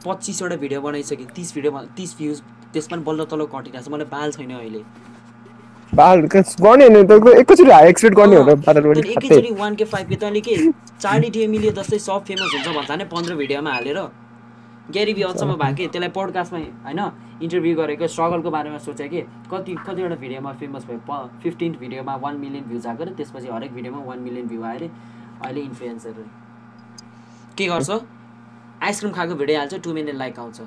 [0.05, 2.41] पच्चिसवटा भिडियो बनाइसकेँ तिस भिडियो तिस भ्युज
[2.73, 4.83] त्यसमा पनि बल्ल तल्ल घटिरहेको छ। मलाई बाल छैन अहिले।
[5.93, 10.55] बाल गर्ने होइन त एकैचोटि वान के फाइभ के तैँले के
[10.99, 13.97] चार्ली टिएमिले जस्तै सब फेमस हुन्छ भन्छ नि पन्ध्र भिडियोमा हालेर।
[14.91, 16.99] ग्यारी बी अचम्म भयो कि त्यसलाई पोडकास्टमा होइन
[17.43, 19.21] इन्टरभ्यू गरेको स्ट्रगलको बारेमा सोचेँ कि
[19.51, 21.11] कति कतिवटा भिडियोमा फेमस भयो प
[21.43, 24.89] फिफ्टिन्थ भिडियोमा वान मिलियन भ्युज आएको अरे त्यसपछि हरेक भिडियोमा वान मिलियन भ्यू आयो अरे।
[25.43, 26.13] अहिले इन्फ्लुएन्सर
[27.57, 27.89] के गर्छ?
[28.81, 30.61] आइसक्रिम खाएको भिडियो हाल्छ टु मिलियन लाइक आउँछ।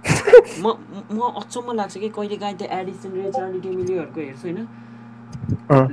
[0.62, 0.72] म
[1.12, 4.66] म अचम्म लाग्छ कि कहिले काहीँ त्यो एडिसन रे चार्ली टिएमिलीहरूको हेर्छु होइन।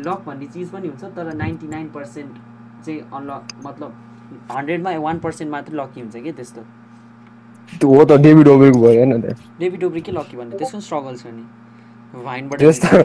[0.08, 2.34] लक भन्ने चिज पनि हुन्छ तर नाइन्टी नाइन पर्सेन्ट
[2.86, 3.92] चाहिँ अनलक मतलब
[4.52, 6.62] हन्ड्रेडमा वान पर्सेन्ट मात्रै लकी हुन्छ कि त्यस्तो।
[7.72, 11.16] त्यो हो त डेभिड ओबेको भयो होइन त डेभी डोब्री के लकी भन्ने त्यसको स्ट्रगल
[11.16, 11.44] छ नि।
[12.24, 12.98] भाइनबाट त्यस्तो।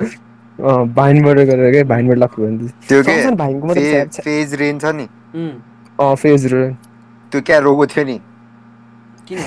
[0.59, 1.83] अँ, भाइनबाट गरेर के?
[1.85, 3.31] भाइनबाट लक्ष्य भयो नि। त्यो के?
[3.37, 5.07] भाइनको मात्रै फेज रेन छ। नि।
[5.99, 6.71] अँ फेज र
[7.33, 8.19] त्यो क्या रोगो थियो नि?
[9.29, 9.39] किन?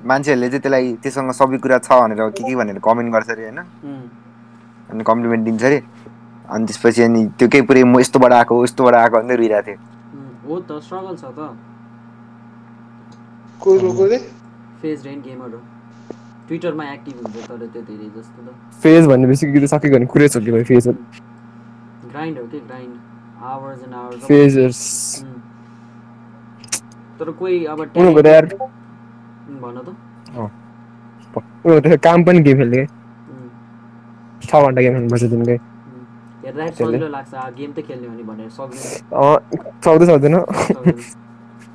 [0.00, 3.58] मान्छेहरूले चाहिँ त्यसलाई त्योसँग सबै कुरा छ भनेर के के भनेर कमेन्ट गर्छ अरे होइन?
[4.90, 5.78] अनि कम्प्लिमेन्ट दिन्छ अरे।
[6.50, 10.32] अनि त्यसपछि अनि त्यो केही पुरै म यस्तोबाट आएको यस्तोबाट आएको भन्दै रोइरहेको थियो। उम्,
[10.48, 11.52] हो त स्ट्रगल छ त।
[13.60, 14.18] को रोको रे
[14.80, 15.60] फेज रेन गेमर हो।
[16.48, 18.48] ट्विटरमा एक्टिभ हुन्छ तर त्यो धेरै जस्तो त।
[18.82, 22.94] फेज भनेपछि कि सकेको भने कुरै छ कि भाइ फेज ग्राइन्ड हो कि grind
[23.44, 24.80] hours and hours phases
[27.20, 28.44] तर कोही अब उनीहरूको त यार
[29.62, 29.88] भन त।
[31.64, 32.82] उनीहरूको त काम पनि गेम खेल्ने
[34.42, 35.56] छ घन्टा गेम खेल्नुपर्छ दिनकै।
[36.44, 38.80] हेर्दाखेरि। सजिलो लाग्छ गेम त खेल्ने हो नि भनेर सक्दैन।
[39.84, 41.04] सक्दै।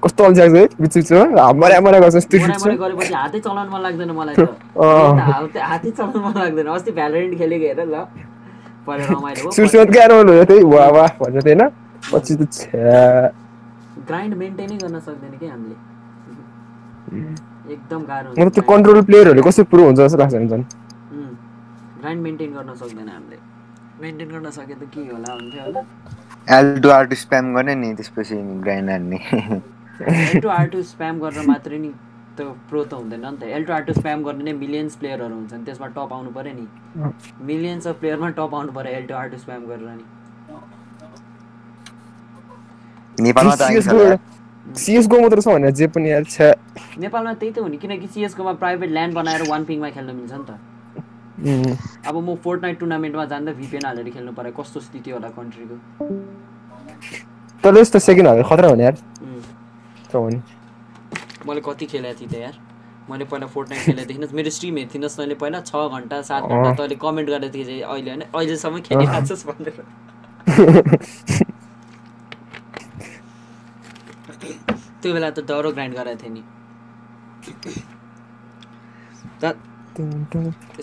[0.04, 0.40] कस्तो छ
[0.82, 4.36] बिच बिचमा हामरा हामरा गर्छ यस्तो मोरा बिच मोरा गरेपछि हातै चलाउनु मन लाग्दैन मलाई
[4.36, 4.38] त।
[4.78, 7.96] अँ। मलाई त हातै हातै चलाउनु मन लाग्दैन। अस्ति भ्यालोरेन्ट खेलेको हेर ल।
[8.86, 11.64] पहिला रमाइलो भयो सुरुसुरुमा क्या रमाइलो भयो त्यही वाह वाह भन्छ त्यही होइन
[12.12, 13.02] पछि त छ्या।
[14.08, 15.76] ग्राइन्ड मेन्टेनै गर्न सक्दैन कि हामीले
[17.70, 20.64] एकदम गाह्रो मतलब त्यो कन्ट्रोल प्लेयरहरूले कस्तो प्रो हुन्छ जस्तो लाग्छ नि झन्
[22.00, 23.38] ग्राइन्ड मेन्टेन गर्न सक्दैन हामीले
[24.02, 25.86] मेन्टेन गर्न सके त के होला हुन्थ्यो होला
[26.50, 29.20] L two R two spam गर्ने नि त्यसपछि ग्राइन्ड हान्ने
[30.16, 31.92] L two R two spam गरेर मात्रै नि
[32.38, 35.36] त्यो प्रो त हुँदैन नि त L two R two spam गर्ने नै मिलियन्स प्लेयरहरू
[35.36, 36.68] हुन्छन् त्यसमा टप आउनु पऱ्यो नि
[37.46, 40.06] मिलियन्स अफ प्लेयरमा टप आउनु पऱ्यो L two R two spam गरेर नि
[43.20, 46.54] नेपालमा त आइन्छ सिएसको सिएसको मात्र छ भने जे पनि यार छ
[47.00, 50.46] नेपालमा त्यही त हो नि किनकि सिएसकोमा प्राइभेट ल्यान्ड बनाएर वान पिङमा खेल्न मिल्छ नि
[50.50, 50.52] त।
[52.08, 55.76] अब म फोर्ट नाइट टुर्नामेन्टमा जाँदा भिपिएन हालेर खेल्नु पर्यो कस्तो स्थिति होला कन्ट्रीको
[57.64, 58.96] तर यस्तो सेकेन्ड हालेर खतरा हुने यार।
[61.46, 62.56] मैले कति खेलेको थिएँ त यार।
[63.10, 66.72] मैले पहिला फोर्ट नाइट खेलेको देखिनुहोस् मेरो स्ट्रिम हेर्थिनुहोस् मैले पहिला छ घन्टा सात। घन्टा
[66.74, 69.78] तैँले कमेन्ट गरेको थिएँ अहिले होइन अहिलेसम्म खेलिरहेको छस् भनेर।
[75.06, 76.42] त्यो बेला त डह्रो ग्राइन्ड गराएको थिएँ नि।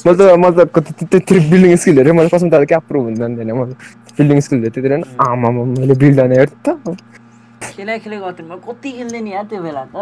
[0.07, 0.79] मैले त मैले त
[1.13, 3.75] त्यत्रो बिल्डिङ स्किल हेरेँ मैले कसम त क्या प्रो हुन्छ जान्दैन। मैले
[4.19, 6.97] बिल्डिङ स्किल हेरेँ त्यतिर नि आमा मैले बिल्ड हाने हेर त।
[7.75, 9.97] खेला खेलेको गर्थेँ म कति खेल्थेँ नि यार त्यो बेला त।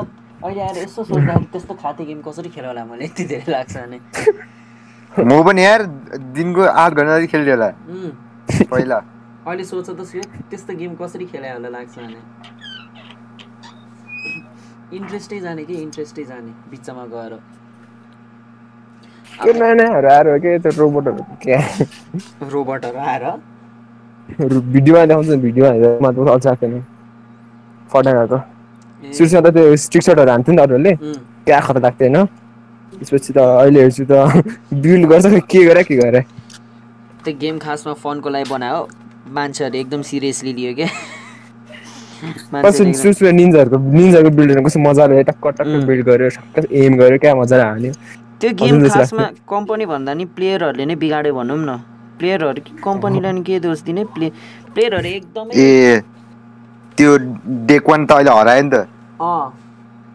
[0.45, 3.99] अहिले आएर यसो सोच्दाखेरि त्यस्तो खाते गेम कसरी खेल होला मलाई यति धेरै लाग्छ भने
[5.13, 5.83] म पनि यार
[6.37, 7.71] दिनको आठ घन्टा जति खेल्थेँ होला।
[8.71, 8.99] पहिला।
[9.47, 10.01] अहिले सोच त
[10.51, 12.21] त्यस्तो गेम कसरी खेला होला लाग्छ भने
[14.93, 15.75] इन्ट्रेस्टै जाने कि?
[15.83, 17.33] इन्ट्रेस्टै जाने बिचमा गएर।
[19.43, 21.61] के नयाँ नयाँहरू आएर के त्यो रोबोटहरू क्या
[22.53, 23.25] रोबोटहरू आएर।
[24.75, 26.75] भिडियोमा देखाउँछ भिडियोमा हेरेर मात्र अल्छ छैन
[27.91, 28.39] फटाइरहेको
[29.03, 30.93] ए, सुरुमा त त्यो स्टिक सटहरू हान्थ्यो नि त अरूहरूले।
[31.47, 32.27] क्या खतरा लाग्थ्यो होइन
[32.93, 34.13] त्यसपछि त अहिले हेर्छु त
[34.83, 36.21] बिल्ड गर्छ के गरे के गरे।
[37.25, 38.81] त्यो गेम खासमा फनको लागि बनायो।
[39.37, 40.89] मान्छेहरूले एकदम सिरियसली लियो क्या
[42.21, 45.73] सुरुमा निन्जाहरूको निन्जाको बिल्डहरू कस्तो मजाले टक्क टक्क.
[45.89, 47.93] बिल्ड गर्यो टक्क एम गर्यो क्या मजाले हाल्यो
[48.41, 51.77] त्यो गेम खासमा कम्पनी भन्दा नि प्लेयरहरूले नै बिगाड्यो भनौँ न।
[52.19, 54.05] प्लेयरहरू कि कम्पनीलाई नि के दोष दिने?
[54.15, 54.29] प्ले
[54.75, 56.01] प्लेयरहरू एकदमै ए
[56.99, 57.11] त्यो
[57.69, 58.75] डेक वान त अहिले हरायो नि त।
[59.21, 59.45] अँ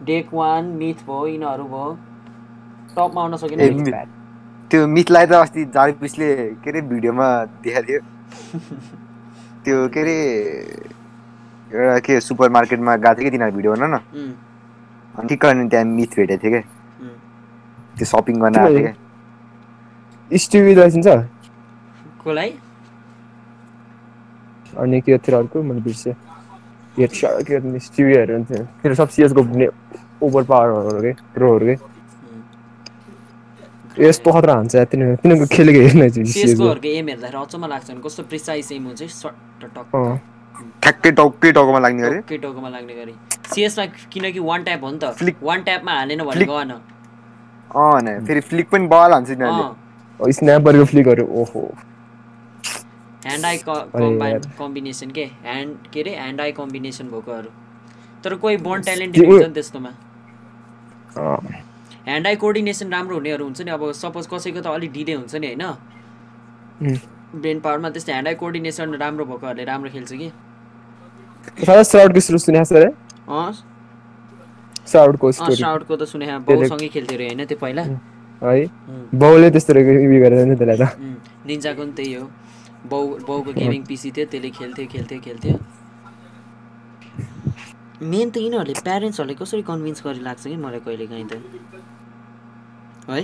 [0.06, 1.90] डेक वान मिथ भयो यिनीहरू भयो।
[2.96, 3.58] टपमा आउन सकेन
[4.70, 6.28] त्यो मिथलाई त अस्ति जार्पिसले
[6.62, 7.28] के अरे भिडियोमा
[7.62, 8.00] देखाएको थियो।
[9.64, 10.16] त्यो के अरे
[11.72, 13.98] एउटा के सुपर मार्केटमा गएको थियो कि तिनीहरू भिडियो बना न
[15.14, 16.62] अनि ठिक्क अनि त्यहाँ मिथ भेटेको थियो क्या।
[17.96, 18.92] त्यो सपिङ गर्न आएको थियो
[20.28, 21.08] क्या स्टिभी लाइसेन्स छ
[22.20, 22.50] कसलाई?
[24.78, 25.62] अनि के थियो अर्को?
[25.62, 26.14] मैले बिर्सेँ।
[26.96, 29.40] स्टिभीहरू हुन्थ्यो त्यो सब सिएसको
[30.26, 31.12] ओभर पावरहरू के?
[31.34, 31.76] प्रोहरू के?
[33.96, 38.00] यस्तो खतरा हुन्छ तिनीहरू तिनीहरूको खेलेको हेर्न चाहिँ सिएसको सिएसकोहरूको एम हेर्दाखेरि अचम्म लाग्छ नि।
[38.04, 40.16] कस्तो प्रिसाइज एम हुन्छ सट्ट टक्क। अँ।
[40.82, 43.14] ठ्याक्कै टाउकै टाउकोमा लाग्ने गरे। टक्कै टाउकोमा लाग्ने गरी।
[43.54, 45.36] सिएसमा किनकि वान ट्याप हो नि त। Flick.
[45.42, 46.44] वान ट्यापमा हालेन भने.
[46.46, 51.62] गएन। अँ ने। फेरि फ्लिक पनि बल हान्छ तिनीहरूले अँ। स्न्यापरको फ्लिकहरू ओहो।
[53.24, 54.40] Hand eye combine.
[54.58, 55.24] कम्बिनेसन के?
[55.42, 57.50] ह्यान्ड के अरे ह्यान्ड आई कम्बिनेसन भएकोहरू
[58.24, 59.90] तर कोही बोन ट्यालेन्टेड हुन्छ नि त्यस्तोमा।
[61.16, 61.38] अँ,
[62.06, 65.46] ह्यान्ड आई कोअर्डिनेसन राम्रो हुनेहरू हुन्छ नि। अब सपोज कसैको त अलिक ढिले हुन्छ नि
[65.46, 65.64] होइन.
[67.34, 70.30] ब्रेन पावरमा त्यस्तै ह्यान्ड आई कोअर्डिनेसन राम्रो भएकोहरूले राम्रो खेल्छ कि?
[71.66, 72.90] सायद साउडको सुरु सुनेको छ अरे
[73.28, 73.52] अँ
[74.86, 77.82] साउडको स्टोरी साउटको त सुने बाउसँगै खेल्थ्यो अरे होइन त्यो पहिला?
[78.42, 78.66] है
[79.14, 80.86] बाउले त्यस्तो उयो गरेर नि त्यसलाई त
[81.46, 82.24] निन्जाको पनि त्यही हो
[82.90, 85.54] बाउ बाउको गेमिङ पिसी थियो त्यसले खेल्थ्यो खेल्थ्यो खेल्थ्यो
[88.12, 91.34] मेन त यिनीहरूले प्यारेन्ट्सहरूले कसरी कन्भिन्स गरी लाग्छ कि मलाई कहिले काहीँ त?
[93.08, 93.22] है?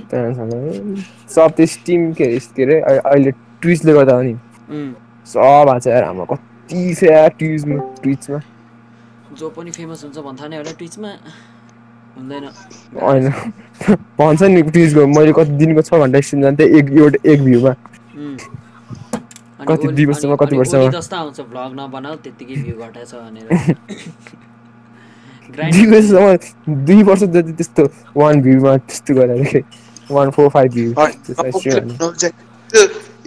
[1.35, 3.31] सब त्यो स्टिम के अरे के अरे अहि- अहिले
[3.63, 4.35] ट्विचले गर्दा हो नि
[5.27, 8.39] सब हाल्छ यार हाम्रो कति छ यार ट्विचमा। ट्विचमा
[9.33, 11.09] जो पनि फेमस हुन्छ भन्था नै होला ट्विचमा
[12.17, 12.45] हुँदैन।
[13.03, 13.25] होइन।
[14.19, 17.73] भन्छ नि ट्विचको मैले कति दिनको छ घन्टा स्ट्रिम जान्थेँ एक एउटा एक भ्यूमा।
[19.69, 20.89] कति दुई वर्षमा, कति वर्षमा?
[20.91, 23.47] जस्तो आउँछ भ्लग नबनाऊ त्यत्तिकै भ्यू घटाएछ भनेर।
[25.53, 27.83] दुई वर्षसम्म दुई वर्ष जति त्यस्तो
[28.17, 29.63] वान भ्यूमा त्यस्तो गरेर
[30.11, 30.89] वान फोर फाइभ भ्यू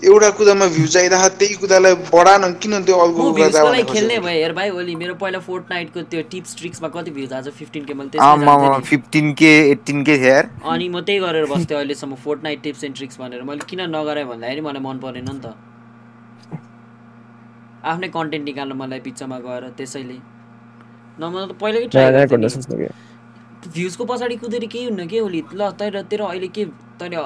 [0.03, 3.71] एउटा कुदामा भ्यू चाहिरहेको त्यही कुदालाई बढा न किन त्यो अर्को म कुदा भ्युजको लागि
[3.71, 4.17] भनेको खेल्ने?
[4.19, 7.85] भए हेर भाइ ओली मेरो पहिला फोर्ट नाइटको त्यो टिप्स ट्रिक्समा कति भ्युज आज फिफ्टिन
[7.85, 12.43] के मैले। फिफ्टिन के एट्टिन के थियो यार अनि म त्यही गरेर बस्थेँ अहिलेसम्म fort
[12.43, 15.55] night tips and tricks भनेर। मैले किन नगराएँ भन्दाखेरि मलाई मन परेन नि त।
[17.85, 20.17] आफ्नै कन्टेन्ट निकाल्न मलाई बिचमा गएर त्यसैले।
[21.19, 22.89] नभए त पहिल्यै ट्राई गर्थेँ
[23.65, 25.41] भ्युजको पछाडि कुदेर केही हुन्न के ओली?
[25.53, 26.65] ल तर तेरो अहिले के
[26.99, 27.17] तैँले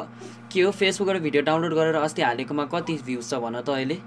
[0.51, 3.97] के हो फेसबुकबाट भिडियो डाउनलोड गरेर अस्ति हालेकोमा कति भ्युज छ भन त अहिले?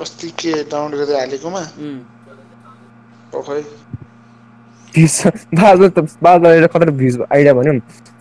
[0.00, 1.62] अस्ति के डाउनलोड गरेर हालेकोमा?
[5.54, 7.72] बादल त बादल कता भ्युज आइडिया भन्यो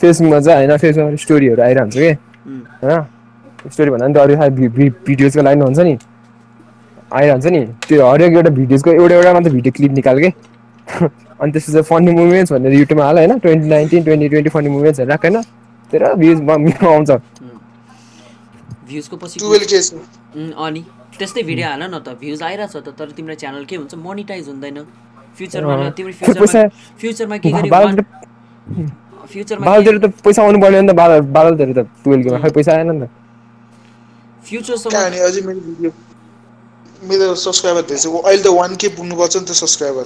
[0.01, 2.09] फेसबुकमा चाहिँ होइन फेसबुकमा स्टोरीहरू आइरहन्छ कि?
[2.83, 3.05] होइन?
[3.71, 4.35] स्टोरी भन्दा नि त अरू
[5.05, 5.97] भिडियोजको लाइन हुन्छ नि।
[7.13, 10.29] आइरहन्छ नि। त्यो हरेक एउटा भिडियोजको एउटा एउटा मात्र भिडियो क्लिप निकाल के?
[11.43, 15.25] अनि त्यसपछि फनी मुभमेन्ट्स भनेर युट्युबमा हाल होइन twenty nineteen twenty twenty funny मुभमेन्ट्सहरू राख
[15.25, 15.37] होइन
[15.91, 17.11] तेरो भ्युज आउँछ।
[18.87, 19.93] भ्युजको पछि छ
[20.65, 20.81] अनि
[21.19, 23.93] त्यस्तै भिडियो हाल न त भ्युज आइरहेछ त तर तिम्रो च्यानल के हुन्छ?
[23.95, 24.77] मोनिटाइज हुँदैन।
[25.37, 26.67] फ्युचरमा तिम्रो फ्युचरमा
[26.99, 27.69] फ्युचरमा के गरी
[29.33, 32.51] फ्युचरमा बादलतिर त पैसा आउनु पर्ने हो नि त बादल बादलतिर त टुवेल्भ गेममा खै
[32.57, 33.09] पैसा आएन नि त।
[34.45, 35.41] फ्युचरसम्म कहाँ अनि अझै
[37.09, 40.05] मेरो सब्सक्राइबर धेरै छ ऊ अहिले त वान के पुग्नुपर्छ नि त सब्सक्राइबर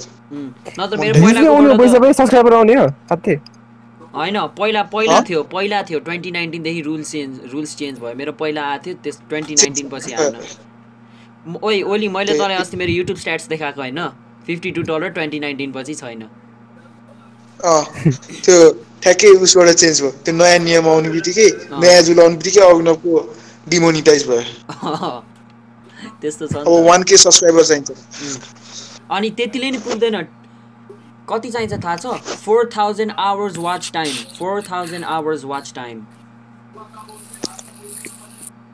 [2.13, 3.35] सब्सक्राइबर आउने हो साथी
[4.17, 5.19] होइन पहिला पहिला?
[5.21, 9.17] थियो पहिला थियो ट्वेन्टी नाइन्टिनदेखि रुल्स चेन्ज रुल्स चेन्ज भयो। मेरो पहिला आएको थियो त्यस
[9.29, 10.35] ट्वेन्टी नाइन्टिन पछि आएन।
[11.63, 13.99] ओइ ओली मैले तँलाई अस्ति मेरो युट्युब स्ट्याट्स देखाएको होइन?
[14.47, 16.21] Fifty two dollar twenty nineteen पछि छैन।
[17.59, 17.83] अँ
[18.45, 18.55] त्यो
[19.03, 23.11] ठ्याक्कै उसबाट चेन्ज भयो। त्यो नयाँ नियम आउने बित्तिकै। नयाँ जुल आउने बित्तिकै अग्नको
[23.69, 24.43] डिमोनिटाइज भयो।
[26.21, 27.89] त्यस्तो छ अब त। वान के सब्सक्राइबर चाहिन्छ।
[29.11, 30.15] अनि त्यतिले नि पुग्दैन।
[31.29, 32.05] कति चाहिन्छ थाहा छ?
[32.45, 35.97] Four thousand hours watch time four thousand hours watch time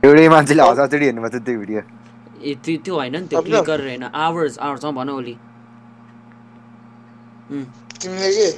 [0.04, 1.82] एउटै मान्छेले हजारचोटि हेर्नुपर्छ त्यो भिडियो।
[2.44, 5.36] ए त्यो त्यो होइन नि त्यो क्लिक। गरेर होइन आवर्स आवर्स भन ओली।
[8.02, 8.50] तिमीले के?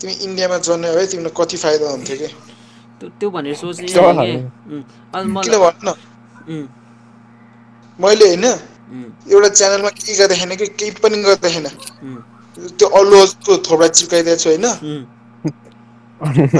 [0.00, 2.28] तिमी इन्डियामा जन्मे भए तिमीलाई कति फाइदा हुन्थ्यो कि?
[3.18, 3.86] त्यो भनेर सोच्ने
[5.14, 5.58] अनि मलाई
[8.02, 8.44] मैले होइन
[9.32, 12.18] एउटा च्यानलमा केही गर्दाखेरि कि केही पनि गर्दैन उम्,
[12.78, 14.66] त्यो अल्लु अर्जुनको थोपडा चिप्काइदिएको छु होइन।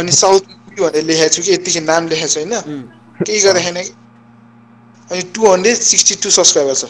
[0.01, 2.55] अनि साउथ मुभी भनेर लेखेको छु कि यतिकै नाम लेखेको छु होइन।
[3.27, 3.93] केही गर्दैन कि
[5.11, 6.85] अनि two hundred sixty two subscriber छ।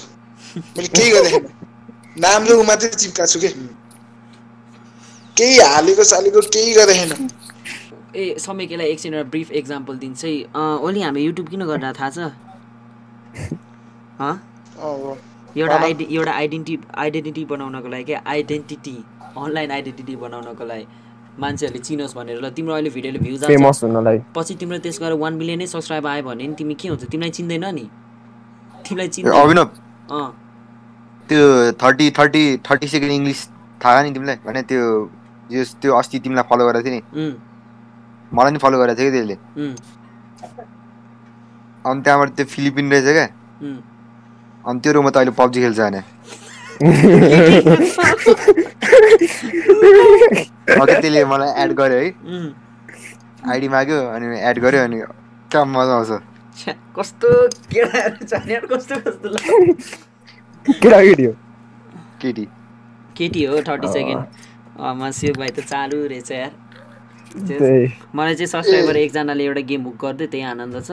[0.77, 1.49] मैले केही गर्दैन
[2.27, 3.49] नाम र ऊ मात्रै चिप्काएको छु कि।
[5.37, 7.11] केही हालेको सालेको केही गर्दैन
[8.17, 12.11] ए समयकेलाई एकछिन एउटा ब्रिफ एक्जाम्पल दिन्छ। है अँ, ओली हामी युट्युब किन गरेर थाहा
[12.11, 12.19] छ?
[14.21, 18.97] एउटा भन। आइडि एउटा आइडेन्टि आइडेन्टिटी बनाउनको लागि क्या आइडेन्टिटी
[19.37, 20.87] अनलाइन आइडेन्टिटी बनाउनको लागि
[21.41, 25.19] मान्छेहरूले चिनोस् भनेर ल तिम्रो अहिले भिडियोले भ्युज आउँछ। फेमस हुनलाई। पछि तिम्रो त्यस गरेर
[25.25, 27.05] वान मिलियनै सब्सक्राइब आयो भने नि तिमी के हुन्छ?
[27.09, 27.85] तिमीलाई चिन्दैन नि।
[28.85, 29.67] तिमीलाई चिन्दैन। अभिनव।
[31.29, 31.43] त्यो
[31.83, 33.41] thirty thirty thirty second English
[33.81, 34.37] थाहा नि तिमीलाई?
[34.47, 34.83] भने त्यो
[35.81, 37.03] त्यो अस्ति तिमीलाई फलो गरेको थियो नि।
[38.33, 39.37] मलाई नि फलो गरेको थियो कि त्यसले?
[41.85, 43.29] अनि त्यहाँबाट त्यो फिलिपिन रहेछ क्या।
[44.71, 46.03] अनि त्यो रुममा त अहिले पब्जी खेल्छ भने।
[50.91, 52.07] त्यसले मलाई एड गर्यो है।
[53.51, 54.97] आइडी माग्यो अनि एड गर्यो अनि
[55.51, 56.11] क्या मजा आउँछ।
[56.97, 57.29] कस्तो
[58.71, 59.31] कस्तो कस्तो ल
[60.67, 61.33] केटाकेटी हो
[62.23, 62.45] केटी
[63.17, 64.21] केटी। हो थर्टी सेकेन्ड
[65.03, 66.53] मसियो भाइ त चालु रहेछ यार।
[68.15, 70.87] मलाई चाहिँ सब्सक्राइबर एकजनाले एउटा गेम बुक गरिदियो त्यही आनन्द छ।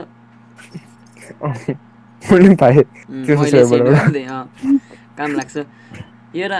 [2.31, 2.83] मैले पनि पाएँ।
[5.17, 5.57] काम लाग्छ।
[6.35, 6.59] एउटा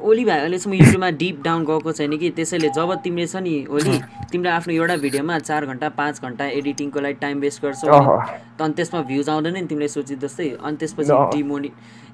[0.00, 2.30] ओली भाइ अहिलेसम्म युट्युबमा डिप डाउन गएको छैन कि?
[2.30, 4.00] त्यसैले जब तिमीले छ नि ओली
[4.32, 7.88] तिमीले आफ्नो एउटा भिडियोमा चार घन्टा पाँच घन्टा एडिटिङको लागि टाइम वेस्ट गर्छौ।
[8.60, 11.70] अनि त्यसमा भ्युज आउँदैन नि तिमीले सोचे जस्तै। अनि त्यसपछि। डिमोनि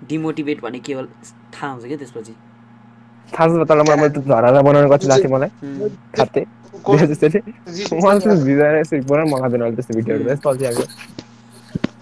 [0.08, 1.06] डिमोटिभेट भने केवल
[1.54, 2.32] थाहा हुन्छ क्या त्यसपछि।
[3.34, 5.88] थाहा छ तर मलाई त्यो झरालाई बनाउनु कति लाग्थ्यो मलाई। उम्,
[6.18, 6.46] खाते।
[6.84, 7.28] को- जस्तै
[8.04, 10.32] मलाई त्यो भिडियो यसरी बनाउनु मन लाग्दैन अहिले त्यस्तो भिडियोहरू। उम्.
[10.32, 11.25] यस्तो अल्छी आएको आफूले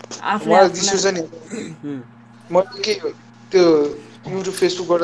[0.05, 1.23] मलाई आफूलाई नि।
[2.51, 2.95] मैले के
[3.53, 3.65] त्यो
[4.25, 5.03] युट्युब फेसबुकबाट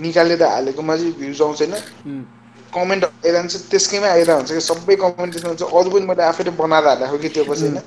[0.00, 2.22] निकालेर हालेकोमा चाहिँ भ्युज आउँदैन उम्,
[2.76, 6.86] कमेन्ट आइरहन्छ त्यसकैमा आइरहेको हुन्छ कि सबै कमेन्ट त्यसमा हुन्छ। अरू पनि मैले आफैले बनाएर
[6.88, 7.78] हालेको कि त्यो पछि होइन।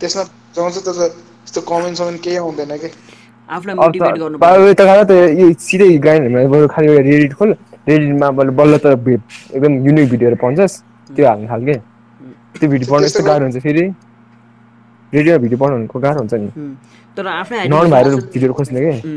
[0.00, 0.22] त्यसमा
[0.60, 2.88] आउँछ तर त्यस्तो कमेन्ट समेन्ट केही आउँदैन कि।
[5.66, 7.50] सिधै ग्राइन्डहरूमा बरु खालि एउटा रेडिट खोल।
[7.88, 8.86] रेडिटमा बल्ल बल्ल त
[9.54, 10.74] एकदम युनिक भिडियोहरू पाउँछस्।
[11.16, 11.74] त्यो हाल्ने खालके।
[12.58, 13.84] त्यो भिडियो पढ्नु यस्तो त्यस्तो गाह्रो हुन्छ फेरि।
[15.12, 16.48] रेडियोमा भिडियो पढ्नुको गाह्रो हुन्छ नि
[17.16, 19.14] तर आफ्नै नन भाइरल भिडियोहरू खोज्ने के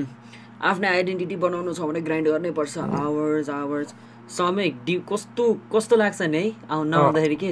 [0.64, 3.94] आफ्नै आइडेन्टिटी बनाउनु छ भने ग्राइन्ड गर्नै पर्छ आवर्स आवर्स
[4.30, 4.72] समय
[5.10, 7.48] कस्तो कस्तो लाग्छ नि है आउ नआउँदाखेरि के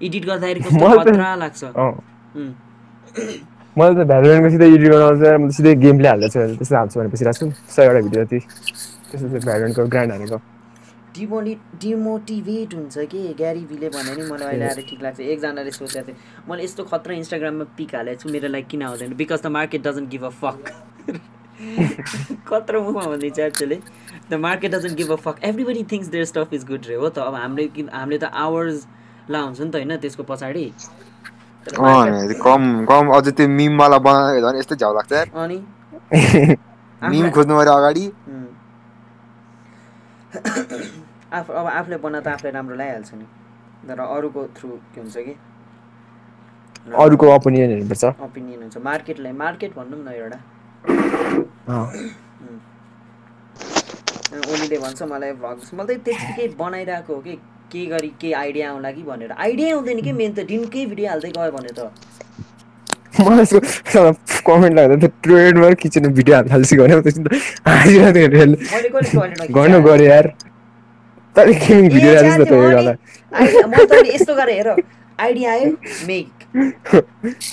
[0.00, 1.64] एडिट गर्दाखेरि कस्तो खतरा लाग्छ
[3.76, 7.00] मैले त भ्यालोरेन्टको सिधै एडिट गर्न आउँछ म त सिधै गेम प्ले हाल्दैछु त्यस्तो हाल्छु
[7.00, 8.38] भने पछि राख्छु सयवटा भिडियो जति
[9.08, 10.38] त्यस्तो भ्यालोरेन्टको ग्रान्ड हानेको
[11.16, 16.06] डिमोनि डिमोटिभेट हुन्छ कि ग्यारी भिले भने नि मलाई अहिले आएर ठिक लाग्छ। एकजनाले सोचेको
[16.06, 19.14] थियो मैले यस्तो खतरा इन्स्टाग्राममा पिक हालेको छु मेरो लागि किन आउँदैन?
[19.20, 20.56] Because the market doesn't give a fuck
[22.48, 23.78] खतरा मुखमा भनिदिन्छ actually
[24.30, 27.18] the market doesn't give a fuck everybody things their stuff is good रे हो त।
[27.18, 28.86] अब हामीले हामीले त आवर्स
[29.30, 30.66] ला हुन्छ नि त होइन त्यसको पछाडि।
[32.42, 35.58] कम कम अझ त्यो मिमवाला बनाएको झन् यस्तो झ्याउ लाग्छ यार। अनि?
[37.12, 38.06] मिम खोज्नु अगाडि।
[41.32, 43.26] आफू अब आफूले बना त आफूले राम्रो लगाइहाल्छ नि।
[43.88, 45.34] तर अरूको थ्रु के हुन्छ कि?
[47.02, 50.38] अरूको ओपिनियन हेर्नुपर्छ। ओपिनियन हुन्छ। मार्केटलाई मार्केट भनौँ न एउटा।
[54.52, 57.34] ओलीले भन्छ मलाई भ्लग्स मैले त त्यत्तिकै बनाइरहेको हो कि।
[57.72, 61.30] के गरी के आइडिया आउला कि भनेर। आइडिया आउँदैन कि मेन त दिनकै भिडियो हाल्दै
[61.36, 61.80] गयो भने त।
[63.20, 63.46] मलाई
[64.44, 66.92] कमेन्ट लाग्दा त्यो ट्रेडमा किचनमा भिडियो हाल्न थाल्छ भने
[68.28, 70.26] टोयलेटमा गर्नु गऱ्यो यार।
[71.36, 72.94] तर गेमिङ भिडियो राख्छ त त्यो त्यो
[73.32, 74.68] आइडिया म त यस्तो गरेँ हेर
[75.18, 75.70] आइडिया आयो
[76.06, 76.28] मेक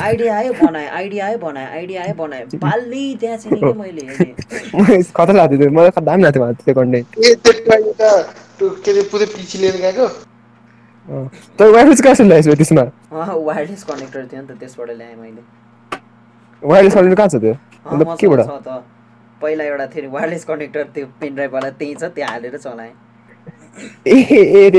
[0.02, 5.02] आइडिया आयो बनाएँ आइडिया आयो बनाएँ आइडिया आयो बनाएँ बाल्नै त्यहाँ छैन कि मैले हेरेँ
[5.16, 8.12] कता लाग्थ्यो त्यो मलाई दामी लाग्थ्यो त्यो कन्टेन्ट ए त्यो एउटा
[8.60, 10.08] त्यो के अरे पुरै पिसी लिएर गएको
[11.60, 12.86] तर वाइफाई चाहिँ कहाँ ल्याएछ त्यसमा
[13.50, 15.42] वायरलेस कनेक्टर थियो नि त त्यसबाट ल्याएँ मैले
[16.64, 17.54] वायरलेस कनेक्टर कहाँ छ त्यो
[17.86, 18.82] मतलब केबाट त
[19.42, 22.94] पहिला एउटा थियो नि वायरलेस कनेक्टर त्यो पेन ड्राइभवाला त्यही छ त्यहाँ हालेर चलाएँ
[24.08, 24.70] ए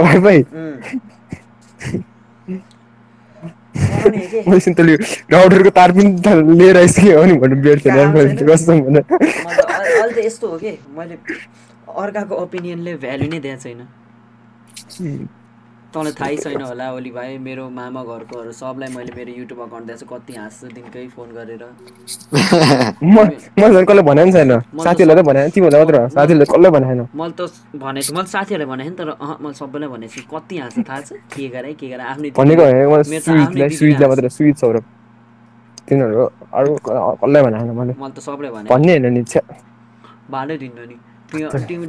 [0.00, 0.76] वाइफाई उम्।
[3.90, 4.38] बनाउने के?
[4.50, 4.94] मैले तैँले
[5.32, 6.28] राउटरको तार पनि त
[6.60, 7.56] लिएर आइसक्यो हो नि भन्नु
[8.28, 9.10] छैन। कसम भन्दा त
[9.70, 11.16] अहिले त यस्तो हो कि मैले
[12.04, 13.80] अर्काको ओपिनियनले भ्यालु नै दिएको छैन
[15.94, 20.00] तँलाई थाहै छैन होला ओली भाइ मेरो मामा घरकोहरू सबलाई मैले मेरो युट्युब अकाउन्ट दिएको
[20.00, 21.62] छु कति हाँस्छ दिनकै फोन गरेर।
[23.02, 23.16] म
[23.58, 24.52] मैले झन् कसलाई भनेको छैन
[24.84, 27.00] साथीहरूलाई त भनेको तिमीहरूलाई मात्र हो, साथीहरूलाई कसलाई भनेको छैन?
[27.20, 27.42] मैले त
[27.84, 31.00] भनेको छु मैले साथीहरूलाई भनेको नि तर अँ मैले सबैलाई भनेको छु कति हाँस्छ थाहा
[31.00, 31.10] छ?
[31.34, 33.28] के गरे के गरे आफ्नै भनेको हाँस्छ।
[34.10, 34.84] मात्र स्विट सौरभ।
[35.88, 36.24] तिनीहरू
[36.54, 39.42] अरू कसलाई छैन मैले मैले त सबलाई भने भन्ने होइन नि छ्या।
[40.30, 40.96] भालै दिनु नि।
[41.32, 41.86] तिमी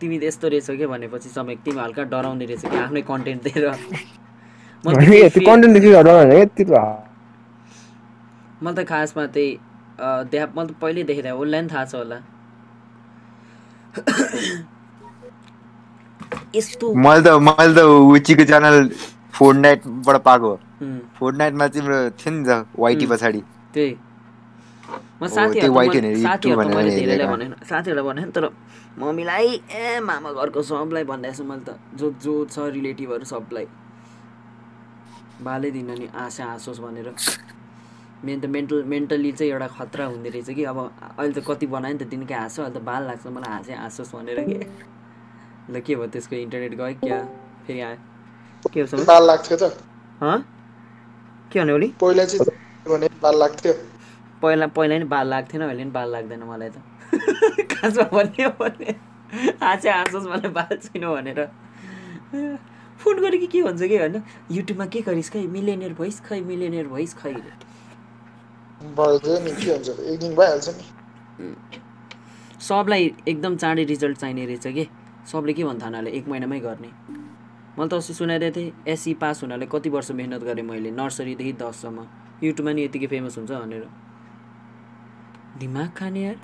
[0.00, 3.66] तिमी यस्तो रहेछौ के भनेपछि समय तिमी हल्का डराउने रहेछ कि आफ्नै कन्टेन्ट दिएर।
[8.62, 9.50] मैले त खासमा त्यही
[10.00, 12.18] अँ, देखा मैले त पहिल्यै देखेको थिएँ उसलाई पनि थाहा छ होला।
[16.56, 18.88] यस्तो मैले त मैले त विचीको च्यानल
[19.38, 23.06] फोर्ट नाइटबाट पाएको। उम्, फोर्ट नाइटमा तिम्रो थियो नि त वाइटी.
[23.06, 23.42] पछाडि।
[23.74, 23.92] त्यही।
[25.20, 25.72] म साथीहरू
[26.22, 28.44] साथीहरू मैले धेरैलाई। भनेन साथीहरूलाई भनेन तर
[28.98, 33.66] मम्मीलाई ए मामा घरको सबलाई भनिदिएको छु मैले त। जो जो छ रिलेटिभहरू सबलाई।
[35.40, 37.08] बालै दिन नि आशा हाँसोस् भनेर।
[38.24, 40.78] मेन त मेन्टल मेन्टली चाहिँ एउटा खतरा हुँदो रहेछ कि। अब
[41.18, 44.12] अहिले त कति बनायो नि त दिनकै हाँसो अहिले त बाल लाग्छ मलाई हाँसै हाँसोस्
[44.16, 44.58] भनेर के?
[45.72, 47.18] ल के भयो त्यसको इन्टरनेट गयो क्या?
[47.66, 47.98] फेरि आयो।
[48.72, 49.64] के बाल लाग्थ्यो त।
[50.20, 50.38] हँ?
[51.52, 52.44] के भन्यो पहिला चाहिँ
[52.88, 53.72] भने बाल लाग्थ्यो।
[54.42, 56.76] पहिला पहिला नि बाल लाग्थेन अहिले नि बाल लाग्दैन मलाई त।
[57.72, 58.90] खासमा भन्ने हो भने
[59.62, 61.40] हाँसे हाँसोस् मलाई बाल छैन भनेर।
[62.98, 64.22] फोन गरेँ कि के भन्छ कि होइन?
[64.52, 65.46] युट्युबमा के गरिस् खै?
[65.46, 66.40] मिलेनियर भइस खै?
[66.40, 67.32] मिलेनियर भइस खै
[72.60, 74.86] सबलाई एकदम चाँडै रिजल्ट चाहिने रहेछ कि?
[75.32, 76.90] सबले के भन्थ्यो उनीहरूले एक महिनामै गर्ने।
[77.78, 82.06] मैले त अस्ति सुनाइदिएको थिएँ एससी पास हुनाले कति वर्ष मिहिनेत गरेँ मैले नर्सरीदेखि दससम्म।
[82.42, 84.09] युट्युबमा नि यतिकै फेमस हुन्छ भनेर।
[85.60, 86.36] दिमाग खाने यार.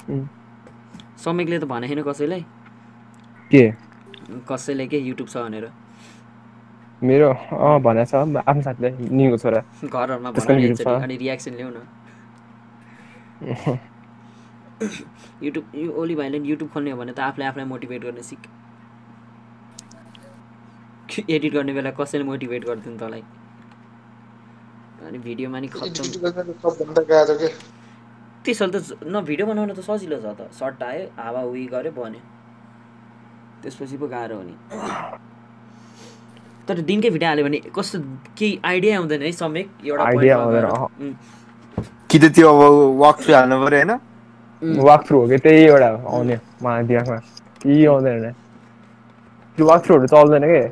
[1.25, 2.45] समेकले त भने छैन कसैलाई।
[3.51, 3.64] के?
[4.49, 4.99] कसैले के?
[5.09, 5.71] युट्युब छ भनेर।
[7.03, 7.31] मेरो?
[7.33, 8.14] अँ भनेको छ।
[8.49, 10.31] आफ्नो साथीलाई निको छोरा। घरहरूमा।
[11.05, 11.79] अनि रियाक्सन ल्याउ न।
[15.43, 18.43] युट्युब यो ओली भाइले युट्युब खोल्ने हो भने त आफूले आफूलाई मोटिभेट गर्ने सिक।
[21.31, 23.23] एडिट गर्ने बेला कसैले मोटिभेट गरिदिनु तँलाई?
[25.07, 26.05] अनि भिडियोमा नि खत्तम।
[28.47, 32.23] त्यसो त न भिडियो बनाउन त सजिलो छ त। सर्ट आयो हावा उही गऱ्यो भन्यो
[33.63, 34.55] त्यसपछि पो गाह्रो हो नि
[36.69, 37.99] तर दिनकै भिडियो हाल्यो भने कस्तो
[38.39, 40.05] केही आइडिया आउँदैन है समेक एउटा
[42.11, 42.63] कि त त्यो अब
[43.03, 43.93] वाक थ्रु हाल्नु पऱ्यो होइन।
[44.89, 47.19] वाक थ्रु हो कि त्यही एउटा आउने मा दिमागमा।
[47.63, 48.27] केही आउँदैन।
[49.59, 50.63] त्यो वाक थ्रुहरू चल्दैन के?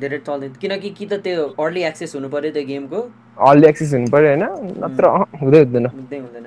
[0.00, 2.98] धेरै चल्दैन। किनकि कि त त्यो अर्ली एक्सेस हुनु पर्यो त्यो गेमको।
[3.38, 4.44] अलि एक्सेस हुनु पऱ्यो होइन?
[4.82, 5.04] नत्र
[5.40, 6.46] हुँदै हुँदैन। बुझ्दै हुँदैन।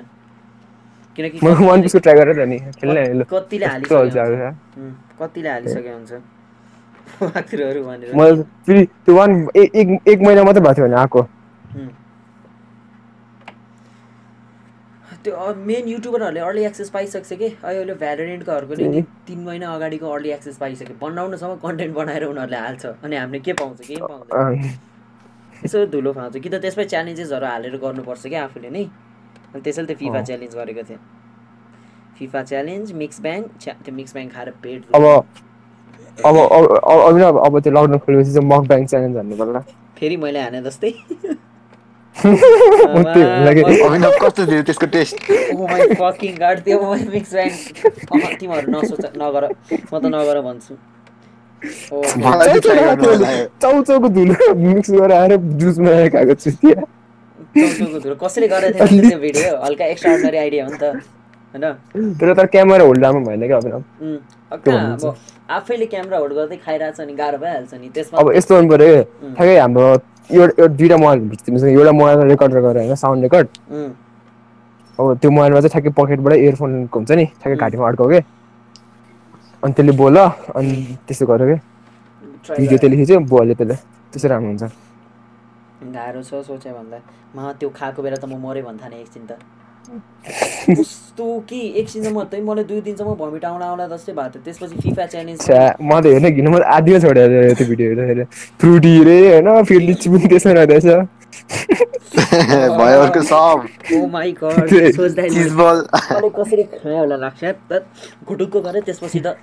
[1.18, 3.66] किनकि म वान पिसको ट्राई गरेर नि खेल्ने कतिले
[4.78, 4.92] उम्,
[5.22, 6.12] कतिले हालिसकेको हुन्छ?
[7.22, 9.76] वाकथ्रुहरू भनेर। मैले फेरि त्यो वान एक
[10.08, 11.22] एक- महिना मात्रै भएको थियो भने आएको।
[15.24, 17.56] त्यो मेन युट्युबरहरूले अर्ली एक्सेस पाइसक्छ कि?
[17.64, 23.16] अहिले भ्यालोरेन्टकोहरूको नि तिन महिना अगाडिको अर्ली एक्सेस पाइसक्यो। बनाउनसम्म कन्टेन्ट बनाएर उनीहरूले हाल्छ। अनि
[23.16, 24.54] हामीले के पाउँछ पाउँदैन। अँ,
[25.64, 28.86] यसो धुलो फाउँछ कि त त्यसमै च्यालेन्जेसहरू हालेर गर्नुपर्छ क्या आफूले नै?
[29.54, 31.00] अनि त्यसैले त फिफा। च्यालेन्ज गरेको थिएँ।
[32.18, 35.04] फिफा च्यालेन्ज मिक्स ब्याङ त्यो मिक्स ब्याङ खाएर पेट अब
[36.26, 39.60] अब अब अब त्यो लकडाउन खोलेपछि चाहिँ मक ब्याङ्क च्यालेन्ज हान्नु पर्ला।
[39.98, 40.90] फेरि मैले हाने जस्तै।
[44.22, 45.16] कस्तो थियो त्यसको टेस्ट?
[45.54, 46.76] ओ माई फकिङ गाड त्यो
[47.14, 47.50] मिक्स ब्याङ
[48.40, 49.44] तिमीहरू नसोच नगर
[49.92, 50.74] म त नगर भन्छु।
[53.62, 55.32] चाउचाउको धुलो मिक्स गरेर आएर
[55.62, 56.84] जुसमा खाएको छु। त्यहाँ
[57.54, 59.50] चौचौको धुलो कसैले गरेको थियो नि त्यो भिडियो?
[59.64, 60.84] हल्का एक्स्ट्रा आइडिया हो नि त।
[61.54, 61.64] होइन?
[62.20, 64.18] तर तर क्यामेरा होल्डरमा भएन क्या अभिनव उम्,
[64.52, 65.16] अब त्यो कहाँ भन्छ। अब
[65.50, 68.92] आफैले क्यामेरा होल्ड गर्दै खाइरहेको छ नि गाह्रो भइहाल्छ नि त्यसमा अब यस्तो गर्नु पऱ्यो
[69.00, 69.34] उम्.
[69.34, 73.48] ठ्याक्कै हाम्रो एउटा एउटा- दुइटा मोबाइल हुन्छ तिमीसँग एउटा मोबाइलमा रेकर्ड गरेर होइन साउन्ड रेकर्ड।
[74.98, 77.60] अब त्यो मोबाइलमा चाहिँ ठ्याक्कै पकेटबाट इयरफोनको हुन्छ नि ठ्याक्कै उम्.
[77.60, 78.20] घाँटीमा अड्काउ के।
[79.62, 80.72] अनि त्यसले बोल अनि
[81.08, 81.56] त्यस्तो कि।
[82.48, 83.74] भिडियो। त्यसले खिच्यो बोल्यो त्यसले।
[84.12, 84.64] त्यस्तो राम्रो हुन्छ।
[85.82, 86.98] गाह्रो छ सोचे भन्दा।
[87.36, 89.38] म त्यो खाएको बेला त म मरेँ भन्थाने एकछिन त।
[90.78, 91.60] कस्तो कि?
[91.80, 95.40] एकछिनसम्म त्यही मलाई दुई दिनसम्म भमिट आउला आउला जस्तै भएको थियो। त्यसपछि फिफा च्यालेन्ज
[95.80, 98.24] म त हेर्न घिन म आदिमा छोडेर त्यो भिडियो हेर्दाखेरि
[98.60, 99.48] फ्रुटी रे होइन?
[99.64, 100.86] फेरि लिची पनि त्यसमा रहेछ
[102.78, 105.82] भयो अर्को सब। ओ माई गड सोच्दा चिज बल
[106.36, 107.44] कसरी खाएँ होला लाग्छ?
[107.70, 107.84] त
[108.28, 109.36] घुटुक्को गरेँ त्यसपछि त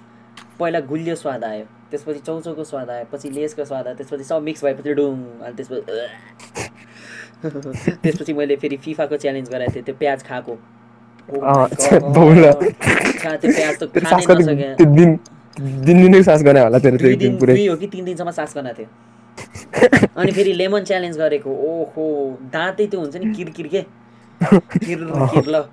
[0.59, 4.63] पहिला गुलियो स्वाद आयो त्यसपछि चौचौको स्वाद आयो पछि लेसको स्वाद आयो त्यसपछि सब मिक्स
[4.65, 5.81] भएपछि डुङ अनि त्यसपछि
[8.03, 10.57] त्यसपछि मैले फेरि फिफाको च्यालेन्ज गराएको थिएँ त्यो प्याज खाएको।
[11.29, 12.15] My अँ, छ्या, God.
[12.15, 15.09] बाउला। छ्या, त्यो प्याज त तेरो खानै सास कति नसकेँ त्यो दिन
[15.85, 17.87] दिन दिनै सास गरे होला तेरो त्यो दुई एक दिन दिन पुरै। दुई हो कि
[17.87, 18.87] तिन दिनसम्म सास गर्न थियो।
[20.17, 22.05] अनि फेरि लेमन च्यालेन्ज गरेको। ओहो
[22.53, 23.81] दाँतै त्यो हुन्छ नि किरकिर के?
[24.85, 24.99] किर
[25.33, 25.63] किर ल।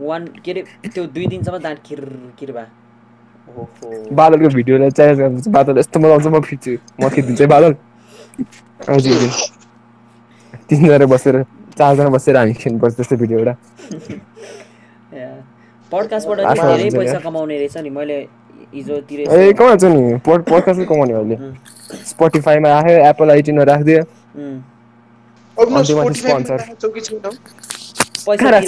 [0.00, 0.62] वान के अरे
[0.94, 2.00] त्यो दुई दिनसम्म दाँत किर
[2.38, 2.81] किर ओहो
[4.18, 6.72] बादलको भिडियोलाई च्यालेन्ज गर्नुपर्छ बादल यस्तो मजा आउँछ म खिच्छु
[7.02, 7.72] म खिचिदिन्छु है बादल
[8.88, 9.30] दिन
[10.68, 11.42] तिनजना बसेर
[11.78, 13.54] चारजना बसेर हामी खेल्नुपर्छ त्यस्तो भिडियो एउटा
[15.92, 18.18] पडकास्टबाट धेरै पैसा क्या। कमाउने रहेछ नि मैले
[18.74, 21.54] हिजोतिर ए यसो- कमाउँछ नि पोड पोडकास्टै कमाउने अहिले उम्,
[22.10, 24.02] स्पोटिफाईमा राख्यो एप्पल आइटिनमा राखिदियो?
[28.26, 28.60] पैसा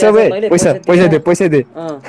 [0.50, 2.00] पैसा पैसा दे पैसा दे अँ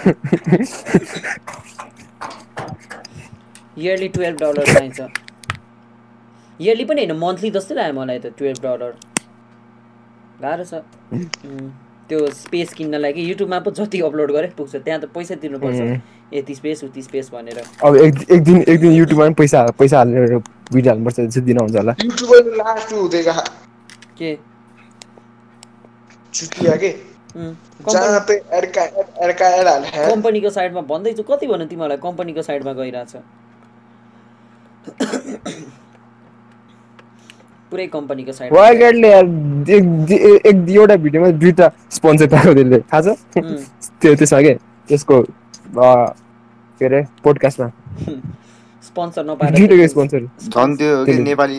[3.77, 4.99] इयरली टुवेल्भ डलर चाहिन्छ।
[6.61, 8.93] इयरली पनि होइन मन्थली जस्तै लाग्यो मलाई त टुवेल्भ डलर
[10.41, 10.73] गाह्रो छ।
[12.09, 15.99] त्यो स्पेस किन्नलाई कि युट्युबमा पो जति अपलोड गरे पुग्छ। त्यहाँ त पैसा तिर्नुपर्छ। उम्.
[16.33, 19.97] यति स्पेस उति स्पेस भनेर। अब एक एक दिन एक दिन युट्युबमा पनि पैसा पैसा
[19.97, 20.37] हालेर
[20.73, 23.23] भिडियो हाल्नुपर्छ चाहिँ दिन हुन्छ होला। युट्युबर लास्ट हुँदै
[24.19, 24.35] के?
[26.33, 26.89] छुट्टिया के?
[27.35, 28.19] जहाँ
[30.09, 33.13] कम्पनीको साइडमा भन्दैछु कति भन्नु तिमीहरूलाई कम्पनीको साइडमा गइरहेछ?
[37.71, 39.25] पुरै कम्पनीको साइडमा वाइगार्डले यार
[39.67, 43.07] एक एउटा भिडियोमा दुईटा स्पोन्सर पाएको त्यसले। थाहा छ?
[44.01, 44.53] त्यो त्यसमा के?
[44.87, 45.21] त्यसको
[46.79, 47.67] के अरे पोडकास्टमा।
[48.87, 50.21] स्पोन्सर नपाएर दुइटैको स्पोन्सर।
[50.55, 50.89] झन् त्यो
[51.23, 51.57] नेपाली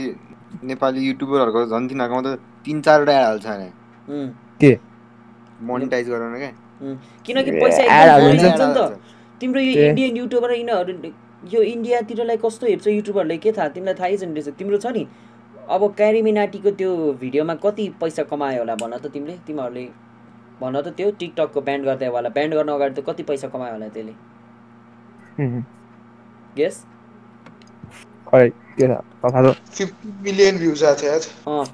[0.64, 3.68] नेपाली युट्युबरहरूको झन् तिनीहरूकोमा त तिन चारवटा हाल्छ अरे।
[4.60, 4.72] के?
[5.62, 6.52] मोनिटाइज गराउन क्या.
[7.26, 9.00] किनकि पैसा एकदम त।
[9.40, 10.92] तिम्रो यो। इन्डियन युट्युबर यिनीहरू
[11.52, 13.68] यो इन्डियातिरलाई कस्तो हेप्छ युट्युबरले के थाहा?
[13.68, 15.06] तिमीलाई थाहै छैन रहेछ। तिम्रो छ नि?
[15.68, 16.90] अब क्यारिमिनाटीको त्यो
[17.20, 19.36] भिडियोमा कति पैसा कमायो होला भन त तिमीले?
[19.46, 19.84] तिमीहरूले
[20.60, 23.88] भन त त्यो टिकटकको ब्यान्ड गर्दै होला। ब्यान्ड गर्न अगाडि त कति पैसा कमायो होला
[23.96, 24.14] त्यसले?
[26.56, 26.84] गेस
[28.28, 29.02] खै के थाहा?
[29.22, 31.64] थाहा छ फिफ्टी मिलियन भ्युज आएको थियो यार अँ।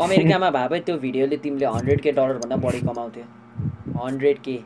[0.00, 3.24] अमेरिकामा भए भए त्यो भिडियोले तिमीले हन्ड्रेड के डलरभन्दा बढी कमाउँथ्यो।
[4.02, 4.58] हन्ड्रेड के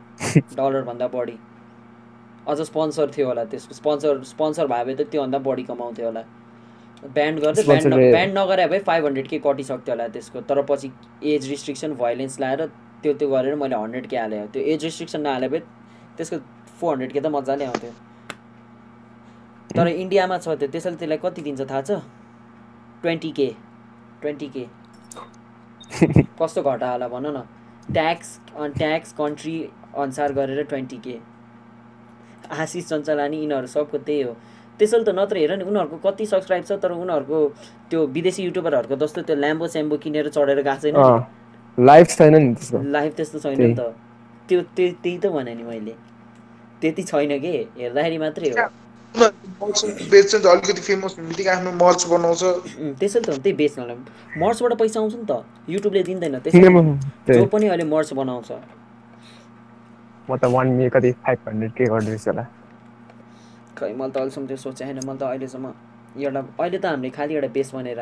[0.57, 1.37] डलरभन्दा बढी।
[2.49, 6.22] अझ स्पोन्सर थियो होला त्यसको। स्पोन्सर स्पोन्सर भए भए त त्योभन्दा बढी कमाउँथ्यो होला।
[7.14, 10.91] ब्यान्ड गर्दै ब्यान्ड ब्यान्ड नगरे भए फाइभ हन्ड्रेड के कटिसक्थ्यो होला त्यसको। तर पछि
[11.22, 12.66] एज रिस्ट्रिक्सन भाइलेन्स लाएर
[13.03, 15.61] त्यो त्यो गरेर मैले हन्ड्रेड के हालेँ। त्यो एज रिस्ट्रिक्सन नहाले भए
[16.16, 16.37] त्यसको
[16.81, 17.93] फोर हन्ड्रेड के त मजाले आउँथ्यो।
[19.76, 22.03] तर इन्डियामा छ त्यो। त्यसैले त्यसलाई कति दिन्छ थाहा छ?
[23.03, 23.49] ट्वेन्टी के
[24.20, 24.66] ट्वेन्टी के
[26.41, 27.43] कस्तो घटा होला भन न?
[27.93, 28.28] ट्याक्स
[28.78, 29.57] ट्याक्स कन्ट्री
[29.97, 31.16] अनुसार गरेर ट्वेन्टी के
[32.51, 34.32] आशिष चञ्चलानी यिनीहरू सबको त्यही हो।
[34.78, 37.38] त्यसैले त नत्र हेर नि उनीहरूको कति सब्सक्राइब छ तर उनीहरूको
[37.91, 40.97] त्यो विदेशी युट्युबरहरूको जस्तो त्यो ल्याम्बो स्याम्बो किनेर चढेर गएको छैन
[41.78, 42.55] लाइफ छैन नि
[42.91, 43.80] लाइफ त्यस्तो छैन नि त।
[44.49, 45.95] त्यो त्यो त्यही त भने नि मैले।
[46.80, 47.53] त्यति छैन के?
[47.78, 48.66] हेर्दाखेरि मात्रै हो।
[49.14, 53.56] बेच्छ नि त अलिकति फेमस हुने बित्तिकै आफ्नो मर्च बनाउँछ। उम्, त्यसैले त हो, त्यही
[53.56, 53.96] बेच्नलाई।
[54.42, 55.32] मर्चबाट पैसा आउँछ नि त।
[55.68, 56.66] युट्युबले दिँदैन त्यसै
[57.34, 58.50] जो पनि अहिले मर्च बनाउँछ।
[60.28, 62.46] म त वान मिल कति फाइभ हन्ड्रेड के गर्दैछु होला।
[63.78, 65.66] खै मैले त अहिलेसम्म त्यो सोचेको छैन। मैले त अहिलेसम्म
[66.16, 68.00] एउटा अहिले त हामीले खालि एउटा बेस बनेर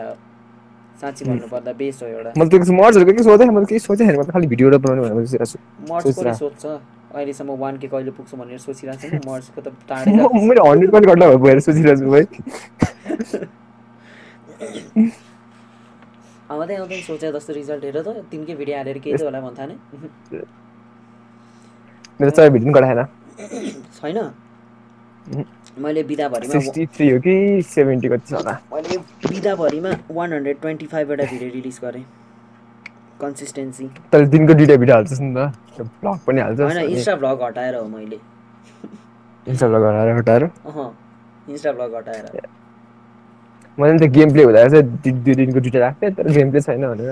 [1.01, 4.23] साँच्ची भन्नुपर्दा बेस हो एउटा। मैले त्यो मर्चहरूको के सोधेँ मैले केही सोचेँ छैन। म
[4.25, 5.59] त खालि भिडियो बनाउने भनेर छु।
[5.91, 6.65] मर्च सोध्छ।
[7.15, 11.37] अहिलेसम्म वान के कहिले पुग्छु भनेर सोचिरहेको छैन मर्चको त टाढै मैले हन्ड्रेड पनि गर्दा
[11.45, 12.25] भएर सोचिरहेको छु भाइ।
[16.51, 19.75] आउँदै आउँदै सोचे जस्तो रिजल्ट हेर त। तिनकै भिडियो हालेर केही त होला भन्था नि।
[22.21, 23.05] मेरो चार भिडियो गराएन।
[23.97, 24.19] छैन?
[25.85, 26.61] मैले बिदाभरिमा हो
[27.25, 28.53] कि सेभेन्टी कति छ होला?
[28.73, 28.97] मैले
[29.29, 32.05] बिदाभरिमा वान हन्ड्रेड ट्वेन्टी फाइभवटा भिडियो रिलिज गरेँ।
[33.21, 35.39] कन्सिस्टेन्सी तर दिनको दुइटा भिडियो हाल्छस् नि त।
[35.81, 38.19] ब्लग पनि होइन हाल्छस् इन्स्टा भ्लग हटाएर हो मैले।
[39.47, 40.43] इन्स्टा ब्लग हटाएर हटाएर?
[41.51, 42.25] इन्स्टा भ्लग हटाएर।
[43.79, 44.85] मैले त गेम प्ले हुँदा चाहिँ
[45.25, 47.09] दुई दिनको दुइटा राख्थेँ तर गेम प्ले छैन भनेर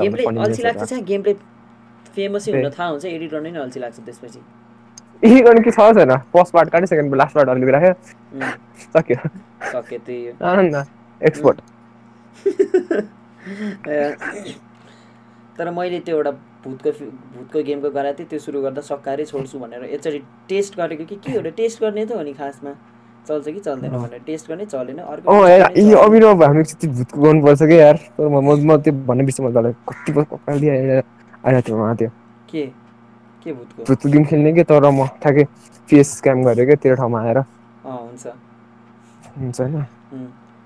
[0.00, 1.34] गेम प्ले अल्छी लाग्छ। चाहिँ गेम प्ले
[2.14, 4.40] फेमसै हुन। थाहा हुन्छ एडिट गर्नै नै अल्छी लाग्छ त्यसपछि।
[5.24, 6.16] यही गर्नु के छ छैन?
[6.32, 7.94] फर्स्ट पार्ट काट्यो सेकेन्ड लास्ट पार्ट अलिकति राख्यो।
[8.94, 9.16] सक्यो।
[9.72, 10.32] सक्यो त्यही हो।
[11.28, 11.60] एक्सपोर्ट
[15.60, 16.30] तर मैले त्यो एउटा
[16.64, 16.90] भूतको
[17.36, 21.36] भूतको गेमको गराएको थिएँ त्यो सुरु गर्दा सकाएरै छोड्छु भनेर एकचोटि टेस्ट गरेको कि के
[21.36, 22.72] हो टेस्ट गर्ने त हो नि खासमा।
[23.28, 25.28] चल्छ कि चल्दैन भनेर। टेस्ट गर्ने चलेन अर्को।
[26.00, 30.68] अभिनव हामी चाहिँ भूतको गर्नुपर्छ क्या यार। तर म म त्यो भन्ने बिचमा मलाई कति
[30.68, 32.08] आइरहेको थियो उहाँ त्यो।
[32.50, 32.64] के?
[33.44, 33.84] के भूतको?
[33.84, 34.64] भूतको गेम खेल्ने कि?
[34.64, 35.44] तर म ठ्याक्कै
[35.88, 37.38] फेस स्क्याम गरेँ क्या तेरो ठाउँमा आएर।
[37.84, 38.26] हुन्छ।
[39.36, 39.84] हुन्छ होइन।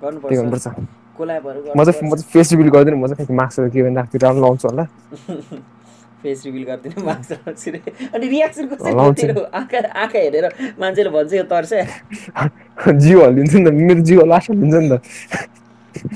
[0.03, 4.19] गर्नुपर्छ। कोलाबहरू म चाहिँ म चाहिँ फेस रिभिल गर्दैन म चाहिँ मार्क्सहरू के भने राख्छु
[4.25, 4.85] राम्रो लाउँछु होला।
[6.25, 7.81] फेस रिभिल गरिदिनु मार्क्स राख्छु रे
[8.15, 10.47] अनि रियाक्सन कस्तो लाउँछु। तेरो आँखा आँखा हेरेर
[10.81, 11.73] मान्छेले भन्छ यो तर्छ
[13.05, 14.91] जिउ हल्लिन्छ नि त मेरो जिउ लास्ट हल्लिन्छ नि त।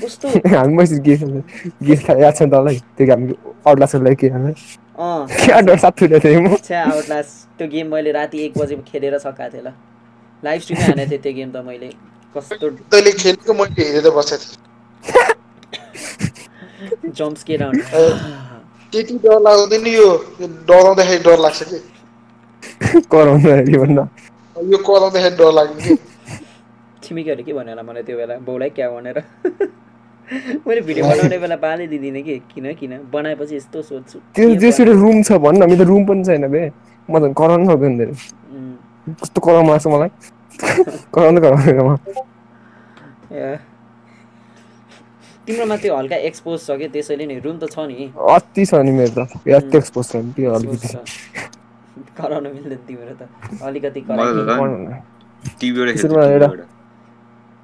[0.03, 0.27] कस्तो?
[0.57, 1.41] हामी मैसेज गेम
[1.85, 2.77] गेम खेला याद छ नि तँलाई?
[2.97, 3.25] त्यो हामी
[3.69, 4.51] अरूलाई के हामी
[4.99, 5.83] आउटलास
[7.57, 9.65] त्यो गेम मैले राति एक बजे खेलेर सकाएको थिएँ ल।
[10.43, 11.89] लाइभ स्ट्रिमै हानेको थिएँ त्यो गेम त मैले।
[12.35, 14.68] कस्तो तैँले खेलेको मैले हेरेर बसेको थिएँ।
[17.17, 17.81] जम्प्स के राउन्ड
[18.93, 20.07] त्यति डर लाग्दैन यो
[20.69, 21.79] डराउँदाखेरि डर लाग्छ कि
[23.11, 24.03] कराउँदाखेरि भन्दा
[24.71, 25.95] यो कराउँदाखेरि डर लाग्ने कि
[27.03, 29.17] छिमेकीहरूले के भन्यो होला मलाई त्यो बेला बाउलाई क्या भनेर
[30.67, 35.01] मैले भिडियो बनाउने बेला बालै दिँदिनँ कि किन किन बनाएपछि यस्तो सोध्छु त्यो बनाऊँ?
[35.01, 36.61] रुम छ भन्न मेरो रुम पनि छैन बे
[37.09, 38.15] म त कराउनु सक्दैन धेरै
[39.21, 40.09] कस्तो कराउनु लाग्छ मलाई
[41.13, 41.97] कराउँदै कराउँदैन म
[43.31, 43.57] ए।
[45.49, 46.87] तिम्रोमा त्यो हल्का एक्सपोज छ कि?
[46.93, 50.31] त्यसैले नि रुम त छ नि। अति छ नि मेरो त। यति एक्सपोज छ नि
[50.37, 50.89] त्यो अलिकति
[52.17, 53.21] कराउन मिल्दैन तिम्रो त।
[53.65, 54.01] अलिकति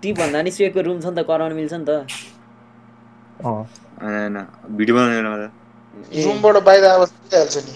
[0.03, 1.91] टिप भन्दा नि सुएको रुम छ नि त कराउन मिल्छ नि त।
[3.45, 3.63] अँ।
[4.01, 4.37] होइन
[4.77, 5.51] भिडियो बनाउने बेलामा त
[6.13, 7.73] ए, रुमबाट बाहिर आवाज हाल्छ नि?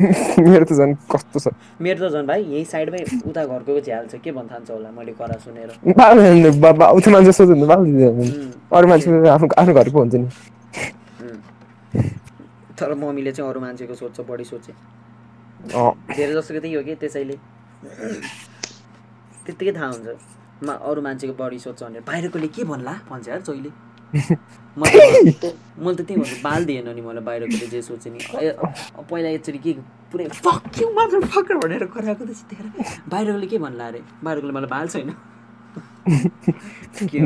[0.48, 1.46] मेरो त झन् कस्तो छ।
[1.80, 5.12] मेरो त झन् भाइ यही साइडमै उता घरको झ्याल छ के भन्न थाल्छ होला मैले
[5.20, 5.70] करा सुनेर।
[6.96, 7.32] उता मान्छे
[8.08, 10.28] उम्, अरू मान्छे आफ्नो आफ्नो घरको हुन्छ नि।
[12.78, 14.72] तर मम्मीले चाहिँ अरू मान्छेको सोध्छ बढी सोचे
[16.16, 17.36] धेरै जसोको त्यही हो कि त्यसैले।
[19.44, 20.08] त्यत्तिकै थाहा हुन्छ।
[20.66, 22.94] मा अरू मान्छेको बढी सोध्छ भनेर। बाहिरकोले के भन्ला?
[23.10, 23.70] भन्छ यार जहिले।
[24.78, 28.18] मैले त त्यही भन्छु बाल दिएन नि मलाई बाहिरकोले जे सोचे नि।
[29.10, 29.72] पहिला एकचोटि के
[30.12, 32.66] पुरै फक यु मदर फकर भनेर कराएको त त्यतिखेर।
[33.12, 34.00] बाहिरकोले के भन्ला अरे?
[34.24, 35.10] बाहिरकोले मलाई बाल छैन?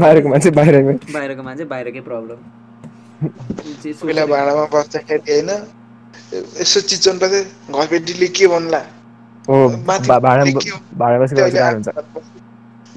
[0.02, 2.40] बाहिरको मान्छे बाहिरमै। बाहिरको मान्छे बाहिरकै प्रब्लम
[4.02, 5.50] पहिला भाँडामा बस्दाखेरि होइन
[6.60, 7.42] यसो चिचन पर्थ्यो
[7.80, 8.80] घरबेटीले के भन्ला?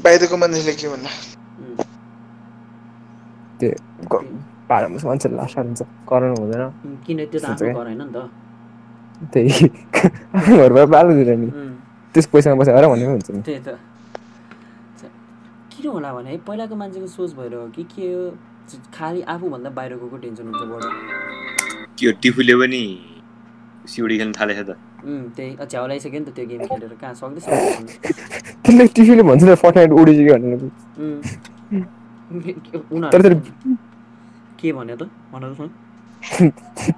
[0.04, 1.12] बाहिरको मान्छेले के भन्ला?
[4.00, 4.26] उम्, त्यो ग-
[4.70, 6.64] भाडा बसेको मान्छे लास्ट हुन्छ कराउनु हुँदैन
[7.06, 8.30] किन त्यो त होइन नि त।
[9.34, 9.70] त्यही।
[10.36, 11.50] आफ्नो घरबाट बालो दिँदैन नि।
[12.14, 13.80] त्यस पैसामा बसेर भन्ने हुन्छ नि। त्यही त।
[15.72, 18.24] किन होला भने है पहिलाको मान्छेको सोच भएर हो कि के हो?
[18.94, 20.90] खालि आफूभन्दा बाहिरको टेन्सन हुन्छ बढी
[21.98, 22.82] त्यो टिफुले पनि
[23.88, 24.70] सिउडी खेल्न थालेछ त।
[25.36, 27.86] त्यही। झ्याउलाइसक्यो नि त त्यो गेम खेलेर। कहाँ सक्दै सक्दैन
[28.64, 30.62] त्यसले टिफीले भन्छ नि फर्टनाइट उडिसक्यो भनेर।
[33.14, 33.34] तर
[34.62, 35.10] के भन्यो त?
[35.34, 35.70] भन त सुन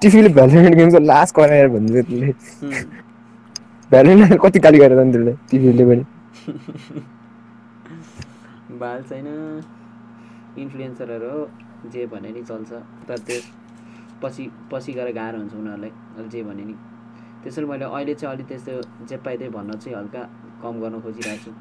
[0.01, 2.27] टिफीले भ्यालोमेन्ट गेमको लास्ट कराएर भन्छ त्यसले
[2.63, 2.85] उम्,
[3.91, 6.03] भ्यालोमेन्ट कति गाली गरेर नि त्यसले टिफीले पनि।
[8.81, 9.27] बाल छैन।
[10.59, 11.49] इन्फ्लुएन्सरहरू हो
[11.93, 12.71] जे भने नि चल्छ।
[13.07, 13.39] तर त्यो
[14.23, 15.91] पछि पछि गएर गाह्रो हुन्छ उनीहरूलाई
[16.33, 16.73] जे भने नि।
[17.43, 20.21] त्यसैले मैले अहिले चाहिँ अलिक त्यस्तो जे पाइ त्यही भन्न चाहिँ हल्का
[20.63, 21.51] कम गर्न खोजिरहेको छु।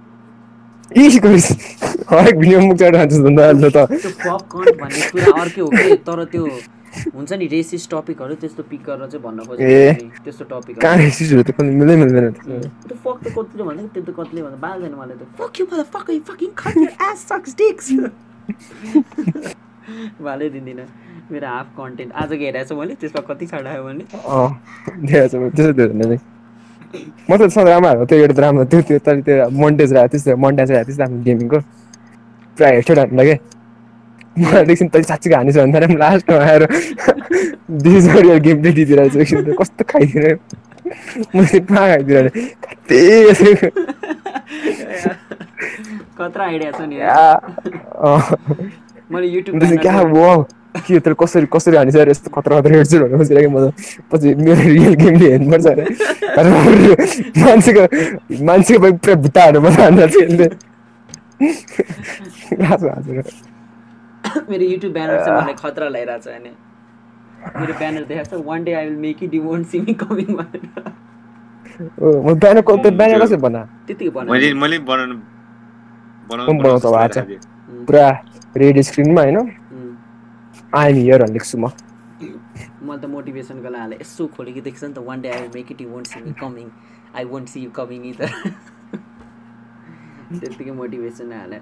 [0.91, 5.69] हरेक भिडियो मुख चढ हान्छ त अहिले त। त्यो पप कन्ट भन्ने कुरा अर्कै हो
[5.71, 5.97] कि?
[6.07, 6.45] तर त्यो
[7.15, 11.43] हुन्छ नि रेसिस टपिकहरू त्यस्तो पिक गरेर चाहिँ भन्न ए। खोजेको त्यस्तो टपिक कहाँ रेसिसहरू
[11.47, 14.95] त पनि मिल्दै मिल्दैन। त्यो फक त कतिले भन्दा त्यो त कतिले भन्दा बाल छैन
[14.99, 17.87] मलाई त। Fuck you mother fuck you fucking cut your ass sucks dicks
[20.19, 20.87] भालै दिँदिनँ।
[21.31, 24.51] मेरो हाफ कन्टेन्ट आजको हेरेको छु मैले त्यसमा कति छाडा आयो भने अँ
[25.07, 26.23] देखाएको छ त्यसो त्यो भन्दा चाहिँ।
[26.91, 30.71] म त सधैँ राम्रो त्यो एउटा राम्रो त्यो त्यो तर त्यो मन्टेज राखेको त्यस्तो मन्टेज
[30.71, 31.59] राखेको त्यस्तो आफ्नो गेमिङको
[32.57, 33.39] प्रायः हेडसेट हान्दा क्या
[34.37, 36.63] मलाई एकछिन तैँले साँच्चीको हानिस भन्दा पनि लास्टमा आएर
[38.11, 40.35] गरी गेम प्ले दिइदिरहेको छु एकछिन त कस्तो खाइदिएर
[41.35, 42.27] मैले कहाँ खाइदिएर
[42.89, 43.55] त्यही
[46.19, 46.97] कत्रा आइडिया छ नि
[49.11, 49.95] मैले युट्युब क्या
[50.75, 53.73] के तर कसरी कसरी हानिस अरे यस्तो खतरा खतरा हेर्छु भनेर बसिरहेको म त
[54.13, 55.85] पछि मेरो रियल गेमले हेर्नुपर्छ अरे
[56.37, 56.47] तर
[57.45, 57.85] मान्छेको
[58.47, 60.49] मान्छेको बाइक पुरा भित्ता हान्नु पर्छ अन्त चाहिँ
[62.69, 63.23] हाँसेर
[64.51, 66.57] मेरो युट्युब ब्यानर चाहिँ मलाई खतरा लगाइरहेको छ होइन
[67.61, 70.35] मेरो ब्यानर देखाएको छ one day I will make it you won't see me coming
[70.37, 70.93] भनेर
[72.03, 75.17] म ब्यानर को ब्यानर कसरी बना त्यतिकै बनाएको मैले मैले बनाउनु
[76.63, 77.19] बनाउँछ?
[77.69, 78.07] उम्, पुरा
[78.57, 79.39] रेड स्क्रिनमा होइन।
[80.73, 81.71] आइएम हियर लेख्छु म।
[82.21, 85.73] मैले त मोटिभेसनको लागि हालेँ यसो खोलेको देख्छ नि त one day I will make
[85.73, 86.67] it you won't see me coming
[87.17, 88.31] I won't see you coming either
[90.31, 91.61] त्यत्तिकै मोटिभेसन हालेँ।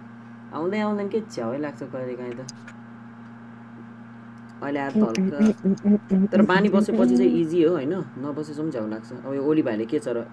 [0.53, 1.21] आउँदै आउँदैन के?
[1.33, 2.41] छ्यावै लाग्छ कहिले काहीँ त।
[4.63, 5.39] अहिले आएर त हल्का।
[6.33, 7.95] तर बानी बसेपछि चाहिँ इजी हो होइन?
[8.21, 10.29] नबसेसम्म झ्याउ लाग्छ। अब यो ओली भाइले के छ र?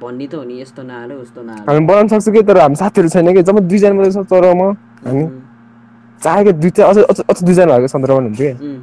[0.00, 2.42] भन्ने त हो नि यस्तो नहाल्यो उस्तो नहाल्यो हामी बनाउन सक्छौँ कि?
[2.48, 3.42] तर हामी साथीहरू छैन कि?
[3.42, 4.72] जब दुईजना मात्रै छ तर म
[5.04, 5.43] हामी।
[6.24, 8.78] चाहेको दुईटा अझ अझ अझ दुईजना भएको सन्दर्भमा हुन्थ्यो उम्,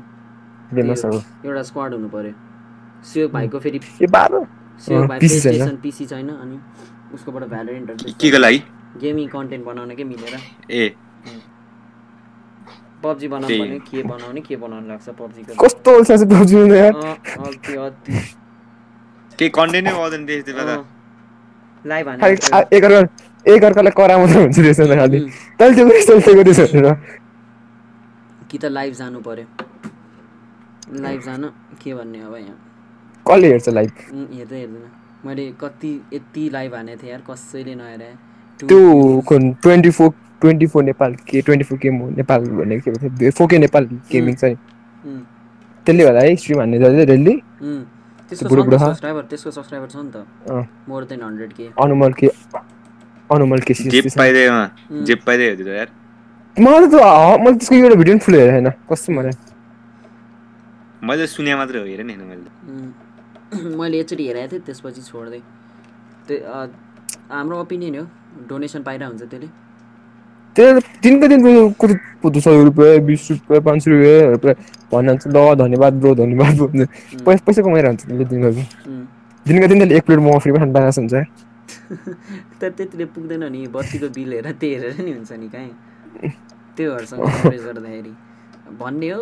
[0.69, 2.34] कि गेमर्सहरू एउटा स्क्वाड हुनु पर्यो।
[3.03, 6.59] सुयोग भाइको फेरि ए बाह्र अँ, भाइ। प्लेस्टेसन पिसी छैन। अनि
[7.13, 8.59] उसकोबाट भ्यालोरेन्टहरू के को लागि?
[9.01, 10.38] गेमिङ कन्टेन्ट बनाउन के मिलेर?
[10.72, 10.93] ए।
[13.03, 16.93] पब्जी बनाउनु। भने के बनाउने के बनाउनु लाग्छ पब्जीको कस्तो अल्छी छ पब्जी यार?
[16.93, 18.13] अति अति।
[19.39, 20.76] केही कन्टेन्ट नै आउँदैन त्यस त्यो बेला
[21.85, 23.01] लाइभ हाने आ- एकअर्का
[23.45, 25.19] एकअर्कालाई करा मात्रै हुन्छ रहेछ त खालि।
[25.57, 27.20] तैँले त्यो गरेछ तैँले त्यो भनेर
[28.52, 29.48] कि त लाइभ जानु पर्यो।
[31.02, 31.44] लाइभ जान
[31.82, 32.57] के भन्ने अब यहाँ
[33.26, 33.91] कसले हेर्छ लाइभ
[34.34, 34.86] हेर्दै हेर्दैन।
[35.26, 38.10] मैले कति यति लाइभ हानेको थिएँ यार कसैले नहेरे।
[38.60, 38.80] त्यो
[39.28, 40.10] कुन twenty four
[40.41, 44.56] twenty four Nepal के ट्वेन्टी फोर के नेपाल भन्ने के थियो। फोके नेपाल गेमिङ चाहिँ
[45.86, 46.78] त्यसले गर्दा है स्ट्रिम हान्ने
[48.41, 48.82] बुढो छ?
[48.82, 52.28] सब्सक्राइबर त्यसको सब्सक्राइबर छ नि त। मोर देन हन्ड्रेड के अनुमल के
[53.30, 54.06] अनुमल के जेप
[55.07, 55.90] जेप पाइदियो हेर्दै त यार।
[56.57, 56.95] मलाई त
[57.44, 59.34] मैले त्यसको एउटा भिडियो पनि फुल हेरेको छैन कस्तो मलाई
[61.10, 62.49] मैले सुने मात्रै हो हेरेन होइन मैले त।
[63.80, 65.40] मैले एकचोटि हेरेको थिएँ त्यसपछि छोड्दै।
[66.28, 66.68] त्यो अँ,
[67.32, 68.03] हाम्रो ओपिनियन हो
[68.49, 69.48] डोनेसन पाइरहेको हुन्छ त्यसले।
[70.56, 70.68] त्यो
[71.03, 71.40] दिनको दिन
[71.82, 74.56] कति कति सय रुपियाँ बिस रुपियाँ पाँच सय रुपियाँ
[74.94, 76.57] भन्छ ल धन्यवाद ब्रो धन्यवाद।
[77.26, 78.65] पैसा पैसा कमाइरहन्छ त्यसले दिनको दिन.
[79.45, 81.15] दिनको दिन त्यसले एक प्लेट मोमो फ्री खानु पाएको हुन्छ।
[82.61, 85.72] तर त्यतिले पुग्दैन नि बत्तीको बिल हेरेर त्यही हेरेर नि हुन्छ नि काहीँ।
[86.77, 88.14] त्योहरूसँग कम्पेयर गर्दाखेरि
[88.80, 89.22] भन्ने हो।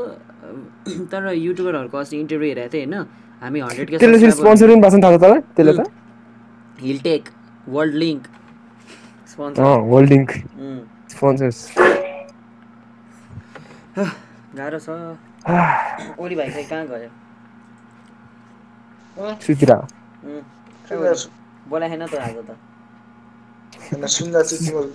[1.11, 2.95] तर युट्युबरहरूको अस्ति इन्टरभ्यू हेरेको थिएँ होइन।
[3.41, 5.41] हामी हन्ड्रेड के त्यसले फेरि स्पोन्सर पनि भएको छ नि थाहा छ तँलाई?
[5.55, 5.81] त्यसले त?
[6.81, 7.23] Hilltech
[7.69, 8.23] world Link
[9.39, 10.21] holding
[11.15, 11.57] sponsors
[14.57, 14.89] गाह्रो छ।
[16.19, 17.09] ओली भाइ चाहिँ कहाँ गयो?
[19.43, 19.71] सुतिर
[21.69, 22.49] बोलाएन त आज त।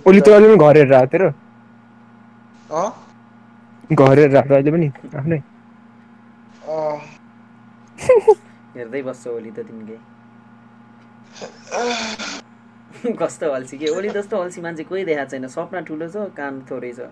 [0.07, 1.29] ओली त अहिले पनि घर हेरेर आएको तेरो
[2.75, 2.91] अँ?
[3.91, 5.41] घर हेरेर आएको अहिले पनि आफ्नै।
[8.75, 9.97] हेर्दै बस्छ ओली त तिमीले
[13.19, 16.93] कस्तो अल्छी के ओली जस्तो अल्छी मान्छे कोही देखाएको छैन सपना ठुलो छ काम थोरै
[16.95, 17.11] छ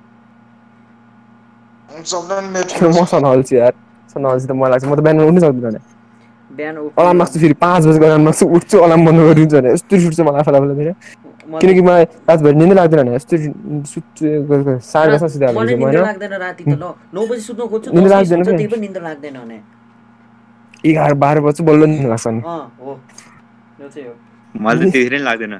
[3.24, 3.72] अल्छी यार
[4.16, 5.82] सन अल्छी त मलाई लाग्छ म त बिहान उठ्नु सक्दिनँ
[6.50, 10.40] बिहान अलार्म फेरि पाँच बजीको अलार्म उठ्छु अलार्म बन्द गरिदिन्छु भने यस्तो रिस उठ्छ मलाई
[10.42, 10.94] आफूलाई फेरि
[11.60, 13.34] किनकि मलाई रातभरि निन्दै लाग्दैन भने यस्तो
[13.92, 14.24] सुत्छु
[14.92, 16.84] साढे दसमा सुत्दा लाग्दैन राति त ल
[17.14, 18.42] नौ बजी सुत्न खोज्छु बजी लाग्दैन?
[18.44, 19.58] त्यही पनि निन्द्रा लाग्दैन भने
[20.90, 22.90] एघार बाह्र बजी बल्ल निन्दा लाग्छ नि अँ हो
[23.80, 24.14] यो चाहिँ हो
[24.54, 25.54] मलाई त त्यतिखेर नि लाग्दैन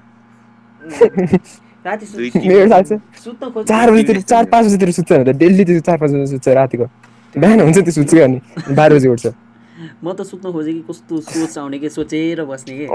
[1.86, 2.04] राति
[2.48, 2.90] मेरो लाग्छ
[3.24, 6.26] सुत्न खोज्छु चार बजीतिर चार पाँच बजीतिर सुत्छ भने त डेली त्यो चार पाँच बजी
[6.34, 6.86] सुत्छ रातिको
[7.34, 8.38] बिहान हुन्छ त्यो सुत्छ अनि
[8.76, 9.26] बाह्र बजी उठ्छ
[10.04, 12.86] म त सुत्न खोजेँ कि कस्तो सोच आउने कि सोचेर बस्ने कि।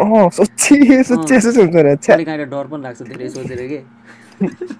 [2.26, 3.80] काहीँ डर पनि लाग्छ धेरै सोचेर कि।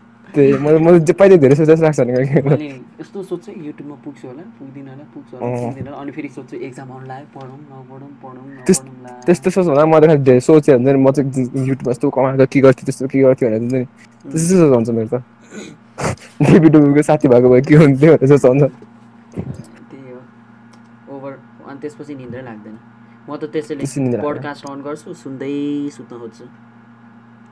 [3.00, 6.56] यस्तो सोध्छु युट्युबमा पुग्छु होला पुग्दिनँ होला पुग्छु होला अँ। पुग्दिनँ होला। अनि फेरि सोध्छु
[6.68, 10.74] एक्जाम आउनु लाग्यो पढौँ नपढौँ पढौँ नपढौँ त्यस्तो सोच होला म त खालि धेरै सोचेँ
[10.76, 13.86] हुन्छ नि। म चाहिँ युट्युबमा यस्तो कमाएको के गर्थेँ त्यस्तो के गर्थेँ भनेर हुन्छ नि।
[14.26, 15.24] त्यस्तो सोच हुन्छ मेरो त।
[16.44, 18.72] डेबी डुबीको साथी भएको भए के हुन्थ्यो भनेर सोच हुन्छ।
[21.78, 22.76] अनि त्यसपछि निन्द्रै लाग्दैन।
[23.30, 23.86] म त त्यसैले।
[24.18, 25.54] पडकास्ट अन गर्छु सुन्दै
[25.94, 26.46] सुत्न खोज्छु।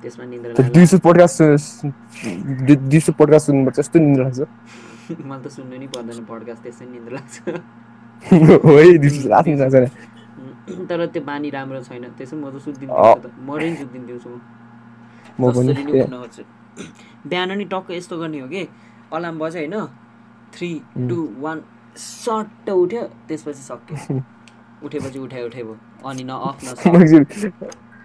[0.02, 1.38] त्यसमा निन्द्रा त्यो लाग्ला दिउँसो पोडकास्ट
[2.90, 4.42] दिउँसो पोडकास्ट सुन्नुपर्छ यस्तो निन्द्रा लाग्छ।
[5.30, 7.36] मलाई त सुन्नु नि पर्दैन पडकास्ट त्यसै निन्द्रा लाग्छ।
[10.90, 12.90] तर त्यो बानी राम्रो छैन त्यसै म त सुत्दिन
[13.46, 14.30] मरै नि सुत्दिन दिउँसो
[15.38, 15.42] म।
[17.30, 18.62] बिहान नि टक्क यस्तो गर्ने हो कि
[19.14, 19.76] अलार्म बज्यो होइन?
[20.54, 20.70] थ्री
[21.10, 21.58] टू वान
[21.98, 24.20] सट्ट उठ्यो। त्यसपछि सक्यो।
[24.86, 25.76] उठेपछि उठायो उठे भयो
[26.10, 26.68] अनि न अफ न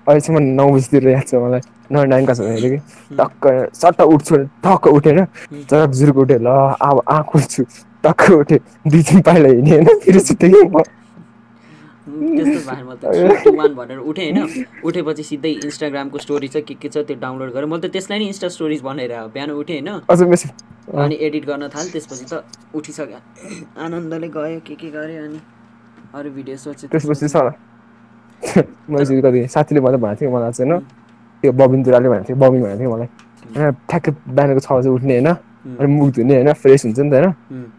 [0.07, 1.61] अहिलेसम्म नौ बजीतिर याद छ मलाई।
[1.93, 2.79] नौ नाइन क्लास हुँदाखेरि कि?
[3.17, 3.43] टक्क
[3.77, 5.19] सट्ट उठ्छु टक्क उठेर
[5.71, 6.49] चरक जुरुक उठेँ ल
[6.81, 7.63] अब आँख उठ्छु
[8.05, 8.59] टक्क उठेँ।
[8.89, 10.83] दुई तिन पाइला हिँडेँ होइन फेरि सुतेँ कि म?
[12.21, 13.05] त्यस्तो भएन म त
[13.45, 17.51] टू वान भनेर उठेँ होइन। उठेपछि सिधै इन्स्टाग्रामको स्टोरी छ के के छ त्यो डाउनलोड
[17.53, 19.89] गरेँ मैले त त्यसलाई नै इन्स्टा स्टोरिज भनेर बिहान उठेँ होइन।
[20.95, 22.45] अनि एडिट गर्न थालेँ त्यसपछि त
[22.75, 23.19] उठिसक्यो।
[23.79, 25.41] आनन्दले गयो के के गरेँ अनि
[26.15, 27.47] अरू भिडियो सोचेँ त्यसपछि सर
[28.91, 30.83] मैले साथीले मलाई भनेको थियो मलाई चाहिँ होइन।
[31.43, 33.09] त्यो बबिन दुराले भनेको थियो बबिन भनेको थियो मलाई।
[33.57, 35.29] होइन ठ्याक्कै बिहानको छ बजी उठ्ने होइन।
[35.79, 37.29] अनि मुख धुने होइन फ्रेस हुन्छ नि त होइन.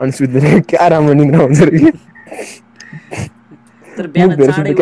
[0.02, 1.92] अनि सुत्दैन क्या राम्रो निन्द्रा हुन्छ अरे कि?
[4.02, 4.74] तर बिहान चाँडै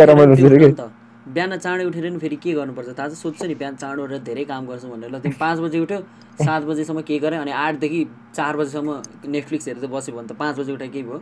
[1.30, 2.90] बिहान चाँडै उठेर नि फेरि के गर्नुपर्छ?
[2.98, 5.80] थाहा छ सोध्छ नि बिहान चाँडो उठेर धेरै काम गर्छु भनेर। ल तिमी पाँच बजी
[5.80, 6.00] उठ्यो
[6.42, 8.02] सात बजीसम्म के गरेँ अनि आठदेखि
[8.36, 8.90] चार बजीसम्म
[9.28, 11.20] नेटफ्लिक्स हेरेर बस्यो भने त पाँच बजी उठे केही भयो?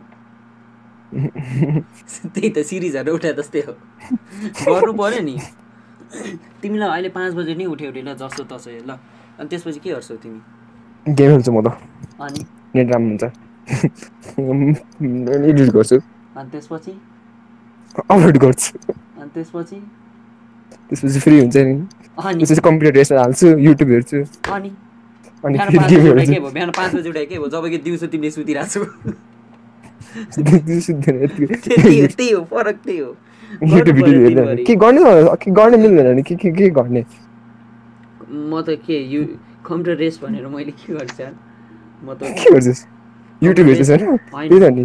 [2.34, 3.72] त्यही त सिरिजहरू उठे जस्तै हो।
[4.64, 5.36] गर्नु पऱ्यो नि।
[6.62, 8.96] तिमीलाई अहिले पाँच बजी नै उठ्यो अरे ल जस्तो तसो ल
[9.38, 10.40] अनि त्यसपछि के गर्छौ तिमी?
[11.06, 11.68] गेम खेल्छु म त।
[12.22, 12.40] अनि?
[12.74, 13.24] नेट राम्रो हुन्छ।
[15.50, 15.96] एडिट गर्छु।
[16.38, 16.92] अनि त्यसपछि?
[17.96, 19.76] अपलोड गर्छु। अनि त्यसपछि?
[20.88, 21.74] त्यसपछि फ्री हुन्छ नि।
[22.18, 24.18] त्यसपछि कम्प्युटर रेसमा हाल्छु युट्युब हेर्छु।
[24.52, 24.70] अनि?
[25.44, 27.48] अनि बिहान पाँच बजी उठे हेर्छु। के भयो?
[27.48, 28.80] जब कि दिउँसो तिमीले सुतिरहेको छु।
[31.68, 33.16] त्यही हो हो फरक त्यही हो।
[33.62, 34.64] YouTube video.
[34.64, 35.36] के गर्ने हो?
[35.36, 36.22] के गर्ने मिल्दैन नि?
[36.22, 37.04] के के के गर्ने?
[38.30, 39.24] म त के यु
[39.66, 41.24] कम्प्युटर रेस भनेर मैले के गर्छु
[42.04, 42.86] म त के गर्छस्?
[43.42, 44.84] युट्युब हेर्छस् होइन। त्यही त नि।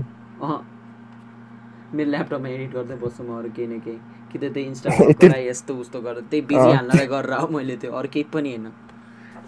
[1.93, 3.97] मेरो ल्यापटपमा एडिट गर्दै बस्छु म अरू केही न केही।
[4.31, 7.91] कि त त्यही इन्स्टा त्यो- यस्तो उस्तो गरेर त्यही बिजी। हाल्नलाई गरेर हो मैले त्यो
[7.93, 8.65] अरू केही पनि होइन।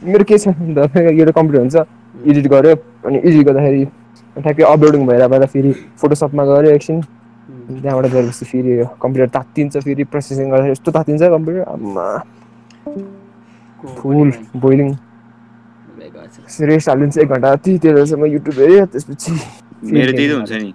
[0.03, 1.75] मेरो के छ एउटा कम्प्युटर हुन्छ।
[2.25, 3.83] एडिट गऱ्यो अनि एडिट गर्दाखेरि
[4.35, 7.01] ठ्याक्कै अपलोडिङ भएर भएर फेरि फोटोसपमा गऱ्यो एकछिन.
[7.75, 12.07] त्यहाँबाट गएपछि फेरि यो कम्प्युटर तात्तिन्छ फेरि प्रोसेसिङ गर्दाखेरि यस्तो तात्तिन्छ कम्प्युटर आम्मा।
[13.97, 14.93] Full boiling.
[16.63, 19.31] रेस्ट हालिदिन्छ एक घन्टा। त्यही तेह्रसम्म युट्युब हेऱ्यो त्यसपछि
[19.91, 20.71] मेरो त्यही त हुन्छ नि।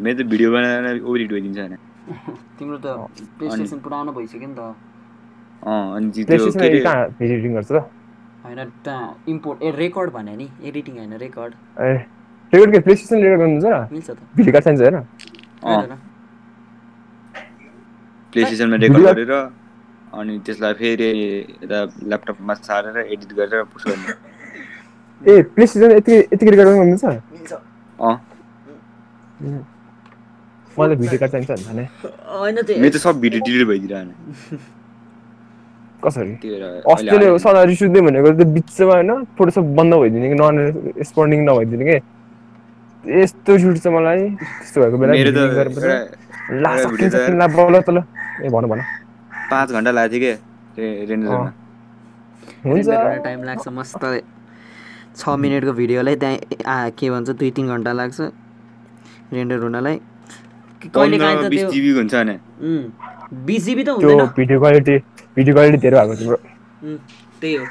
[0.00, 1.76] मेरो त भिडियो बनाएर ओरिट भइदिन्छ होइन
[2.58, 2.86] तिम्रो त
[3.38, 4.74] प्लेस्टेसन पुरानो भइसक्यो नि त।
[5.62, 6.78] अँ अनि त्यो के अरे
[7.26, 7.82] एडिटिङ गर्छ त
[8.44, 11.92] होइन त्यहाँ इम्पोर्ट ए रेकर्ड भने नि। एडिटिङ होइन रेकर्ड ए
[12.52, 14.96] रेकर्ड के प्लेस्टेसन रेकर्ड गर्नुहुन्छ मिल्छ त। भिडियो कार्ड चाहिन्छ होइन?
[15.64, 15.96] अँ। होइन र?
[18.32, 19.32] प्ले स्टेसनमा रेकर्ड गरेर
[20.12, 21.08] अनि त्यसलाई फेरि
[21.62, 24.14] यता ल्यापटपमा सारेर एडिट गरेर पुस्ट गर्ने।
[25.22, 27.04] ए प्लेस्टेसन यति यतिकै रेकर्ड गर्नुहुन्छ?
[27.32, 27.52] मिल्छ।
[27.98, 28.14] अँ।
[30.80, 31.84] मलाई भिडियो कार्ड चाहिन्छ भने
[32.34, 34.58] होइन त्यो मेरो त सब भिडियो डिलिट भइदिरहेको
[36.02, 39.94] कसरी त्यही भएर अस्ति अहिले नै सदा रिस उठ्दै भनेको त्यो बिचमा होइन फोटोसप बन्द
[40.02, 40.56] भइदिने कि नन
[40.98, 41.96] रेस्पोन्डिङ नभइदिने कि
[43.04, 45.36] यस्तो रिस उठ्छ मलाई त्यस्तो भएको बेला त
[47.68, 47.96] त- तल
[48.40, 48.80] ए भन भन
[49.50, 50.36] पाँच घन्टा लागेको थियो
[50.76, 51.52] क्या रेन्डरमा
[52.64, 52.88] हुन्छ
[53.24, 54.04] टाइम लाग्छ मस्त
[55.16, 58.20] छ मिनटको भिडियोलाई त्यहाँ के भन्छ दुई तिन घन्टा लाग्छ
[59.32, 59.96] रेन्डर हुनलाई
[60.88, 62.84] कहिले पन्ध्र काहीँ त बिस त्यो जिबीको हुन्छ भने उम्,
[63.46, 64.96] बिस जिबी त त्यो हुँदैन। भिडियो क्वालिटी
[65.36, 66.36] भिडियो क्वालिटी धेरै भएको तिम्रो
[67.40, 67.64] त्यही हो।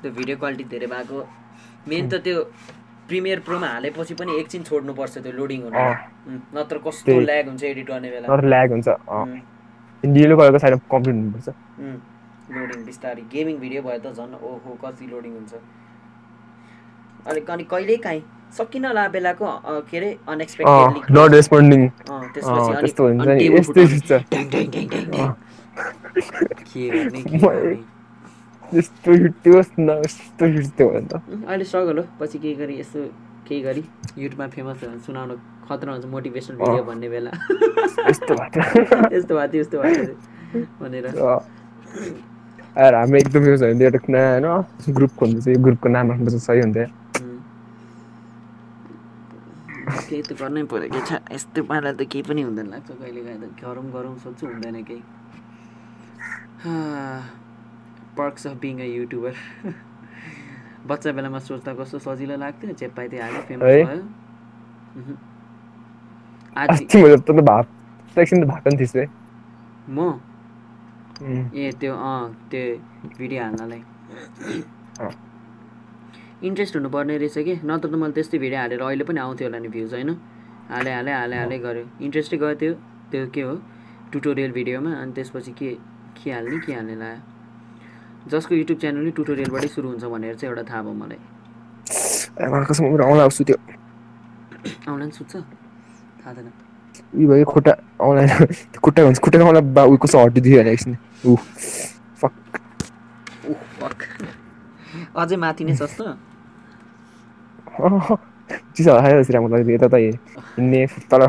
[0.00, 1.18] त्यो भिडियो क्वालिटी धेरै भएको।
[1.88, 2.36] मेन त त्यो
[3.08, 5.80] प्रिमियर प्रोमा हालेपछि पनि एकछिन छोड्नुपर्छ त्यो लोडिङ हुनु।
[6.56, 9.40] नत्र कस्तो। ल्याग हुन्छ एडिट गर्ने बेला। नत्र ल्याग हुन्छ उम्,
[10.04, 11.48] डिलो गरेको साइड कम्प्लिट हुनुपर्छ।
[11.80, 11.98] उम्,
[12.54, 15.52] लोडिङ बिस्तारै। गेमिङ भिडियो भयो त झन् ओहो कति लोडिङ हुन्छ।
[17.28, 18.22] अलिक अनि कहिल्यै काहीँ
[18.58, 19.46] सकिन ला बेलाको
[19.90, 21.88] के अरे अनएक्सपेक्टेडली नट रेस्पोन्डिङ
[22.34, 24.10] त्यसपछि त्यस्तो हुन्छ नि। यस्तै। छ।
[26.70, 27.20] के गर्ने
[28.74, 33.00] यस्तो यस्तो भने अहिले स्ट्रगल हो। पछि केही गरी यस्तो
[33.48, 33.82] केही गरी?
[34.18, 35.34] युट्युबमा फेमस सुनाउनु
[35.68, 37.30] खतरा हुन्छ मोटिभेसनल भिडियो भन्ने बेला।
[38.10, 41.40] यस्तो भएको थियो यस्तो भएको थियो यस्तो भएको थियो भनेर। अँ।
[42.78, 46.40] यार हामी एकदम फेमस भयो भने एउटा होइन ग्रुप खोल्नु चाहिँ ग्रुपको नाम राख्नु चाहिँ
[46.46, 46.99] सही हुन्थ्यो।
[50.02, 53.40] केही त गर्नै पऱ्यो कि छ यस्तो पारा त केही पनि हुँदैन लाग्छ कहिले काहीँ
[53.40, 55.02] त। गरौँ गरौँ सोध्छु हुँदैन केही।
[58.16, 59.34] Perks of being a YouTuber
[60.86, 63.76] बच्चा बेलामा सोच्दा कस्तो सजिलो लाग्थ्यो चेप्पाइदियो हाल्यो फेमस?
[63.78, 64.02] भयो।
[69.88, 70.20] म?
[71.54, 72.62] ए त्यो अँ त्यो
[73.18, 73.82] भिडियो हाल्नलाई।
[76.42, 77.54] इन्ट्रेस्ट हुनुपर्ने रहेछ कि?
[77.64, 80.10] नत्र त मैले त्यस्तै भिडियो हालेर अहिले पनि आउँथ्यो होला नि भ्युज होइन?
[80.70, 82.72] हाले हाले हाले हाले गऱ्यो इन्ट्रेस्टै गयो त्यो
[83.10, 83.54] त्यो के हो?
[84.12, 85.70] ट्युटोरियल भिडियोमा अनि त्यसपछि के
[86.16, 87.22] के हाल्ने के हाल्ने लाग्यो?
[88.30, 91.20] जसको युट्युब च्यानल नै ट्युटोरियलबाटै सुरु हुन्छ भनेर चाहिँ एउटा थाहा भयो मलाई।
[95.18, 95.32] सुत्छ?
[96.20, 96.48] थाहा थिएन
[97.16, 97.72] उयो भयो खुट्टा
[98.80, 100.96] खुट्टा हुन्छ खुट्टा आउँला बा उयो कस्तो हटिदियो भने एकछिन।
[101.26, 101.36] ऊ
[102.20, 102.32] फक।
[103.50, 103.98] Oh fuck.
[105.16, 106.16] अझै माथि नै छ त
[108.74, 111.22] चिसो खायो बसिरहेको मलाई यता त हिँड्ने तल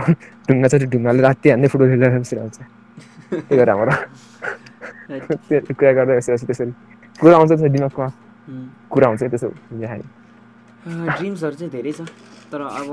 [0.47, 2.33] ढुङ्गा छ त्यो ढुङ्गाले राति हान्ने फुटबल खेलेर हुन्छ
[3.31, 3.93] त्यही भएर हाम्रो
[5.41, 6.71] त्यो कुरा गर्दै छु त्यसरी
[7.15, 8.07] कुरा आउँछ त्यसरी दिमागमा
[8.91, 9.47] कुरा हुन्छ त्यसो
[10.81, 12.01] अँ, ड्रिम्सहरू चाहिँ धेरै छ
[12.51, 12.87] तर अब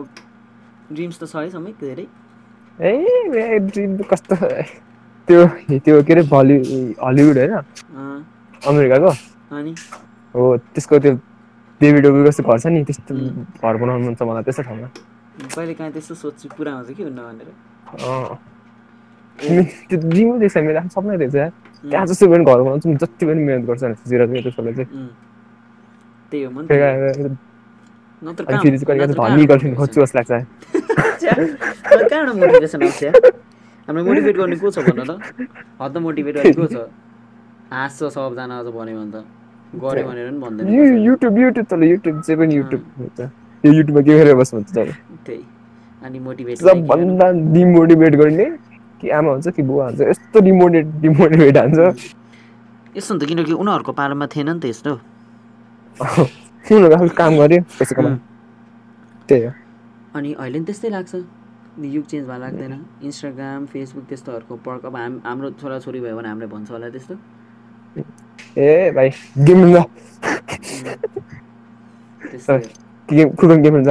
[0.91, 2.07] ड्रिम्स त छ है सबै धेरै
[2.79, 4.35] ए ड्रिम कस्तो
[5.29, 5.41] त्यो
[5.79, 6.57] त्यो के अरे बली
[7.01, 7.55] हलिउड होइन
[8.63, 9.11] अमेरिकाको
[9.53, 9.73] अनि
[10.35, 11.13] हो त्यसको त्यो
[11.81, 12.81] डेभिड ओबी कस्तो घर छ नि?
[12.85, 13.15] त्यस्तो.
[13.63, 14.89] घर बनाउनु मन छ मलाई त्यस्तो ठाउँमा।
[15.55, 17.49] कहिले काहीँ त्यस्तो सोध्छु पुरा हुन्छ कि हुन्न भनेर।
[19.87, 24.03] त्यो ड्रिम देख्छ मेरो सपना यार। त्यहाँ जस्तो पनि घर बनाउँछु जति पनि मिहिनेत गर्छ
[24.03, 24.43] सोचेर चाहिँ
[26.31, 26.83] त्यही हो मन फेरि
[28.85, 29.47] कहिले धनी
[29.79, 29.99] खोज्छु?
[30.03, 30.33] जस्तो लाग्छ।
[31.23, 33.03] कहाँबाट मोटिभेसन आउँछ
[33.89, 35.11] मोटिभेट गर्ने को छ भन त?
[35.81, 36.77] हद मोटिभेट गर्ने को छ?
[37.73, 39.17] हाँस्छ सबजना अझ भन्यो भने त।
[39.74, 43.20] गऱ्यो भनेर पनि भन्दैन यु युट्युब युट्युब तल युट्युब चाहिँ पनि युट्युब हुन्छ।
[43.65, 44.93] यो युट्युबमा के गरेर बस्नु हुन्छ तपाईँ
[45.27, 45.43] त्यही।
[46.03, 48.47] अनि मोटिभेट सबभन्दा डिमोटिभेट गर्ने
[49.01, 50.01] कि आमा हुन्छ कि बुवा हुन्छ?
[50.01, 51.78] यस्तो डिमोटिभेट डिमोटिभेट हान्छ।
[52.97, 54.93] यस्तो नि त किनकि उनीहरूको पालामा थिएन नि त यस्तो।
[56.01, 57.95] उनीहरू आफू काम गर्यो पैसा
[59.28, 59.53] त्यही हो।
[60.16, 61.15] अनि अहिले नि त्यस्तै लाग्छ।
[61.78, 62.73] युग चेन्ज भएर लाग्दैन।
[63.07, 67.15] इन्स्टाग्राम फेसबुक त्यस्तोहरूको पर्क अब हाम हाम्रो छोराछोरी भयो भने हामीलाई भन्छ होला त्यस्तो।
[68.59, 69.09] ए भाइ
[69.47, 69.79] गेम हुन्छ
[73.09, 73.91] गेम फुटबल गेम हुन्छ.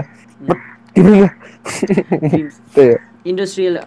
[0.95, 2.95] त्यही हो
[3.27, 3.77] इन्डस्ट्रियल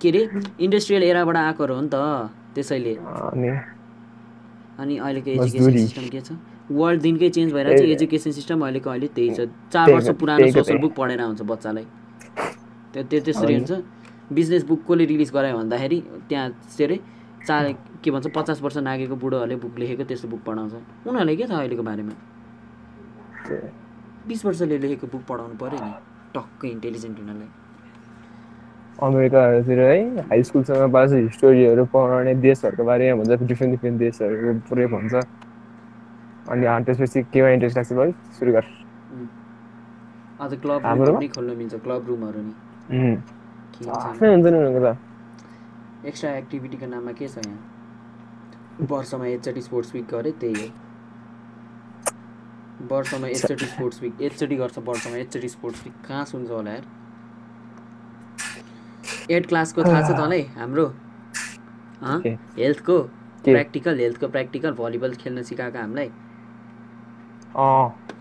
[0.00, 0.22] के अरे
[0.64, 1.96] इन्डस्ट्रियल एराबाट आएकोहरू हो नि त
[2.54, 2.94] त्यसैले
[4.78, 6.32] अनि अहिलेको एजुकेसन। सिस्टम के छ
[6.72, 9.40] वर्ल्ड दिनकै चेन्ज भइरहेको छ एजुकेसन सिस्टम अहिलेको अहिले त्यही छ
[9.72, 11.86] चार वर्ष पुरानो सोसल। बुक पढेर आउँछ बच्चालाई
[12.92, 13.72] त्यो त्यो त्यसरी हुन्छ
[14.32, 15.98] बिजनेस बुक कसले रिलिज गरायो भन्दाखेरि
[16.28, 16.96] त्यहाँ के अरे
[17.46, 17.56] चा
[18.02, 20.72] के भन्छ पचास वर्ष नागेको बुढोहरूले बुक लेखेको त्यस्तो बुक पढाउँछ।
[21.06, 22.14] उनीहरूलाई के थाहा अहिलेको बारेमा?
[24.28, 25.92] बिस वर्षले लेखेको बुक पढाउनु पऱ्यो नि
[26.34, 27.48] टक्कै इन्टेलिजेन्ट हुनलाई।
[29.02, 35.14] अमेरिकाहरूतिर है हाई स्कुलसँग पास हिस्टोरीहरू पढाउने देशहरूको बारेमा भन्छ डिफ्रेन्ट डिफ्रेन्ट देशहरू पुरै भन्छ।
[36.50, 38.64] अनि त्यसपछि केमा इन्ट्रेस्ट लाग्छ भाइ सुरु गर।
[40.42, 42.54] अझ क्लब पनि खोल्नु मिल्छ क्लब रुमहरू नि।
[42.90, 47.58] हुन्छ आफ्नै हुन्छ नि उनीहरूको त। एक्स्ट्रा एक्टिभिटीको नाममा के छ यहाँ?
[48.80, 50.68] वर्षमा एकचोटि स्पोर्ट्स विक गरे त्यही हो
[52.90, 56.84] वर्षमा एकचोटि स्पोर्ट्स विक एकचोटि गर्छ वर्षमा एकचोटि स्पोर्ट्स विक कहाँ सुन्छ होला यार
[59.30, 60.86] एट क्लासको थाहा छ तँलाई हाम्रो
[62.02, 62.20] हँ?
[62.20, 62.28] के?
[62.58, 63.50] हेल्थको के?
[63.50, 66.10] प्र्याक्टिकल हेल्थको प्र्याक्टिकल भलिबल खेल्न सिकाएको हामीलाई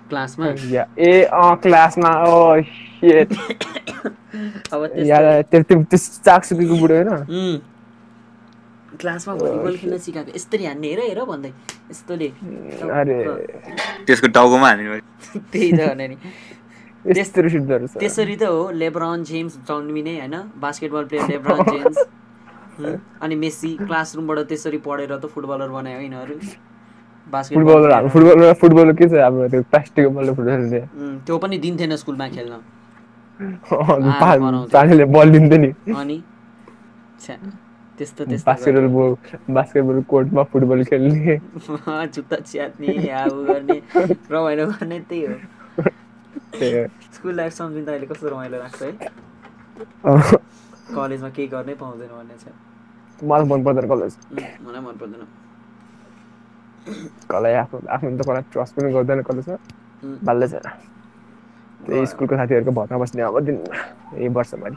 [0.10, 0.46] क्लासमा
[1.00, 1.28] ए
[1.64, 2.10] क्लासमा।
[4.74, 4.86] अब
[5.52, 7.10] त्यस्तो चाकसुकीको बुढो होइन।
[9.02, 11.52] क्लासमा भलिबल खेल्न सिकाएको। यस्तरी हान्ने हेर हेर भन्दै।
[11.92, 12.28] यस्तोले।
[13.00, 13.18] अरे।
[14.06, 15.00] त्यसको टाउकोमा हान्ने
[15.52, 16.18] त्यही त भने नि।
[18.00, 20.36] त्यसरी त हो लेब्रन जेम्स जन्मिने होइन?
[20.58, 21.98] Basketball player LeBron James?
[23.24, 26.36] अनि मेस्सी क्लासरुमबाट त्यसरी पढेर त फुटबलर बनायो यिनीहरू।
[27.56, 29.14] फुटबलर फुटबल फुटबल के छ?
[29.24, 30.62] हाम्रो त्यो प्लास्टिकको बलले फुटबल
[31.26, 32.54] त्यो पनि दिन्थेन स्कुलमा खेल्न।
[35.06, 36.18] बल दिन्थ्यो नि। अनि?
[37.22, 37.36] छ्या,
[38.02, 41.38] त्यस्तो त्यस्तो बास्केटबल बल बास्केटबल कोर्टमा फुटबल खेल्ने।
[42.16, 43.78] जुत्ता च्यात्ने हाउ गर्ने
[44.32, 45.36] रमाइलो गर्ने त्यही हो।
[47.16, 48.92] स्कुल लाइफ सम्झिँदा अहिले कस्तो रमाइलो लाग्छ है?
[50.96, 52.46] कलेजमा केही गर्नै पाउँदैन भन्ने छ।
[53.30, 54.18] मलाई मन पर्दैन कलेज।
[54.66, 55.24] मलाई मन पर्दैन।
[57.32, 59.56] कलेज आफ्नो आफ्नो त कसलाई ट्रस्ट पनि गर्दैन कलेजमा
[60.04, 60.68] उम्, बाल्दै छैन
[61.86, 63.58] त्यही स्कुलको साथीहरूको भरमा बस्ने अब दिन
[64.18, 64.76] यही वर्षभरि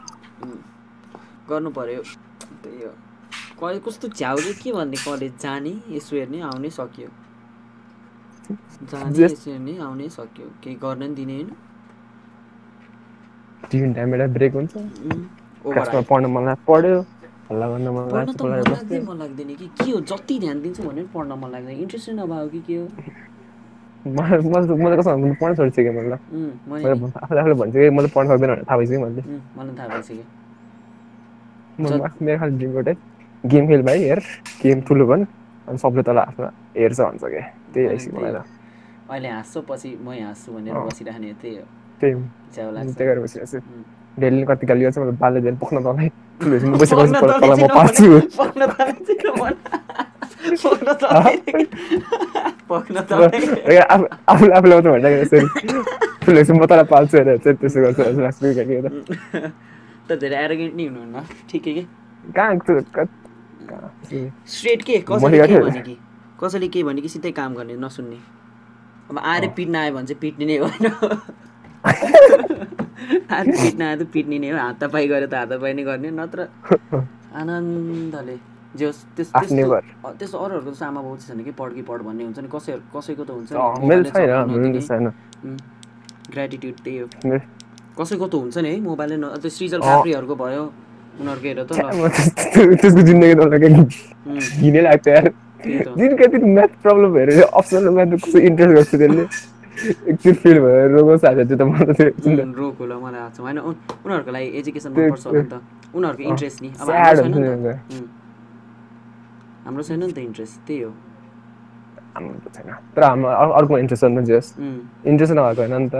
[1.49, 2.01] गर्नु पर्यो।
[2.63, 2.91] त्यही हो।
[3.59, 7.09] कलेज कस्तो झ्याउले के भन्ने कलेज जाने यसो हेर्ने आउने सक्यो।
[8.91, 11.51] जाने यसो हेर्ने आउने सक्यो। केही गर्न नि दिने होइन।
[13.71, 14.73] टिफिन टाइम एउटा ब्रेक हुन्छ।
[15.73, 16.99] क्लासमा पढ्न मन लाग्छ। पढ्यो।
[17.51, 19.99] हल्ला गर्न मन पढ्न लाग्छ त मन पढाइ लाग्दै मन लाग्दैन कि। के हो?
[20.11, 22.87] जति ध्यान दिन्छु भने पनि पढ्न मन लाग्दैन। इन्ट्रेस्टै नभएको कि के हो?
[24.05, 26.17] मलाई मलाई मलाई कसो भन्नु पढ्न छोडिसकेँ मैले
[26.81, 29.23] मैले भन्- आफूले आफूले भन्छ कि मैले पढ्न सक्दैन भनेर थाहा भइसक्यो मैले।
[29.53, 30.23] मलाई थाहा भइसक्यो
[32.21, 32.95] मेरो खालि ड्रिम एउटै।
[33.51, 34.19] गेम खेल भाइ हेर
[34.63, 35.23] गेम ठुलो भन्
[35.67, 36.47] अनि सबले तल आफ्नो
[36.77, 37.41] हेर्छ भन्छ क्या
[37.73, 38.43] त्यही आइसक्यो मलाई त
[39.09, 41.63] अहिले हाँस्छु पछि मै हाँस्छु भनेर। बसिराख्ने त्यही हो
[42.01, 42.13] त्यही
[43.05, 43.59] गरेर बसिरहेको छु।
[44.21, 46.09] डेली कति गाली गर्छ मलाई बाल्य दिन पक्न तल तँलाई
[46.69, 48.05] म चाहिँ पार्छु
[48.37, 49.53] पक्न तँलाई चाहिँ भन।
[50.63, 51.67] पक्न तँलाई-
[52.69, 53.39] पक्न तँलाई।
[53.73, 55.47] ए, आफू- आफूले आफूले मात्रै भनिरहेको यसरी
[56.25, 59.53] ठुलो भएपछि म तँलाई पाल्छु अरे चाहिँ त्यसो गर्छ जस्तो लाग्छ कि के त
[60.09, 61.17] त धेरै एरोगेन्ट नि हुनुहुन्न
[61.49, 61.83] ठिकै के
[62.35, 63.07] कहाँ त्यो कहाँ- कहाँ
[64.47, 64.97] स्ट्रेट के?
[65.09, 65.97] कसैले के। भने कि
[66.43, 68.19] कसैले के भने कि सिधै काम गर्ने नसुन्ने।
[69.11, 70.85] अब आएर पिट्न आयो भने चाहिँ पिट्ने नै होइन
[73.35, 76.39] आज पिट्न आयो त पिट्ने नै हो। हातापाई गऱ्यो त हातापाई नै गर्ने नत्र
[77.39, 78.37] आनन्दले।
[78.75, 81.51] जे होस् त्यस त्यस्तो अरूहरूको जस्तो आमा बाउ छैन कि?
[81.59, 83.51] पढ कि पढ भन्ने हुन्छ नि। कसै कसैको त हुन्छ
[86.33, 87.07] ग्रेटिट्युड त्यही हो।
[87.99, 88.79] कसैको त हुन्छ नि है?
[88.81, 90.63] मोबाइलले न त्यो सृजल अँ। काफ्रीहरूको भयो।
[91.15, 91.71] उनीहरूको हेर त
[92.75, 93.33] त्यसको जिन्दगी
[94.25, 98.91] उम्, घिनै लाग्छ यार त जुन कति म्याथ प्रब्लम हेरेर अप्सनल म्याथ कस्तो इन्ट्रेस्ट गर्छ
[98.95, 99.23] त्यसले
[100.11, 103.39] एकचोटि फेल भएर रोगो साथी त्यो त मलाई त एकछिन त रोग होला मलाई लाग्छ
[103.39, 105.55] होइन उन- उनीहरूको लागि एजुकेसन त्यो- मनपर्छ होला त
[105.95, 107.47] उनीहरूको इन्ट्रेस्ट नि अब हाम्रो छैन नि
[109.67, 110.91] त छैन त इन्ट्रेस्ट त्यही हो
[112.43, 114.47] त छैन तर हाम्रो अर- अर्को इन्ट्रेस्ट छ नि जस
[115.05, 115.95] इन्ट्रेस्ट नभएको होइन नि त.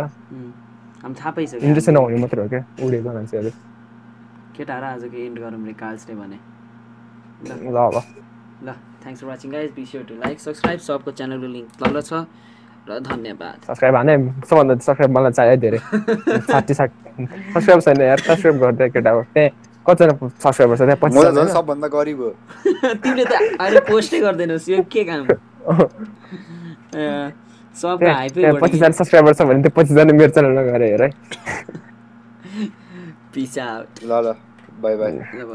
[1.04, 3.52] हामी थाहा पाइसक्यो इन्ट्रेस्ट नहुने मात्रै हो क्या उडेको मान्छेहरू
[4.58, 6.38] केटाहरू आजको एन्ड गरौँ रे कार्ल्स डे भने।
[7.46, 7.98] ल। ल ल।
[8.66, 8.70] ल
[9.04, 12.26] thanks for watching guys be sure to like subscribe सबको च्यानलको लिङ्क तल छ
[12.90, 14.14] र धन्यवाद। सब्सक्राइब हाने
[14.50, 15.80] सबभन्दा सब्सक्राइब मलाई चाहियो धेरै।
[16.52, 19.50] साठी साठी। सब्सक्राइब छैन यार सब्सक्राइब गरिदियो केटा हो त्यहाँ
[19.86, 20.14] कतिजना
[20.44, 21.34] सब्सक्राइबर छ त्यहाँ?
[21.34, 22.30] झन् सबभन्दा गरिब हो।
[23.04, 25.26] तिमीले त अहिले पोस्टै गर्दैनस् यो के काम?
[26.96, 27.06] ए,
[27.76, 31.10] सबको हाइपै पच्चिसजना सब्सक्राइबर छ भने त्यो पच्चिसजना मेरो च्यानलमा गएर हेर है।
[33.36, 33.66] पिसा
[34.10, 34.36] ल ल
[34.82, 35.46] बाई बाई ल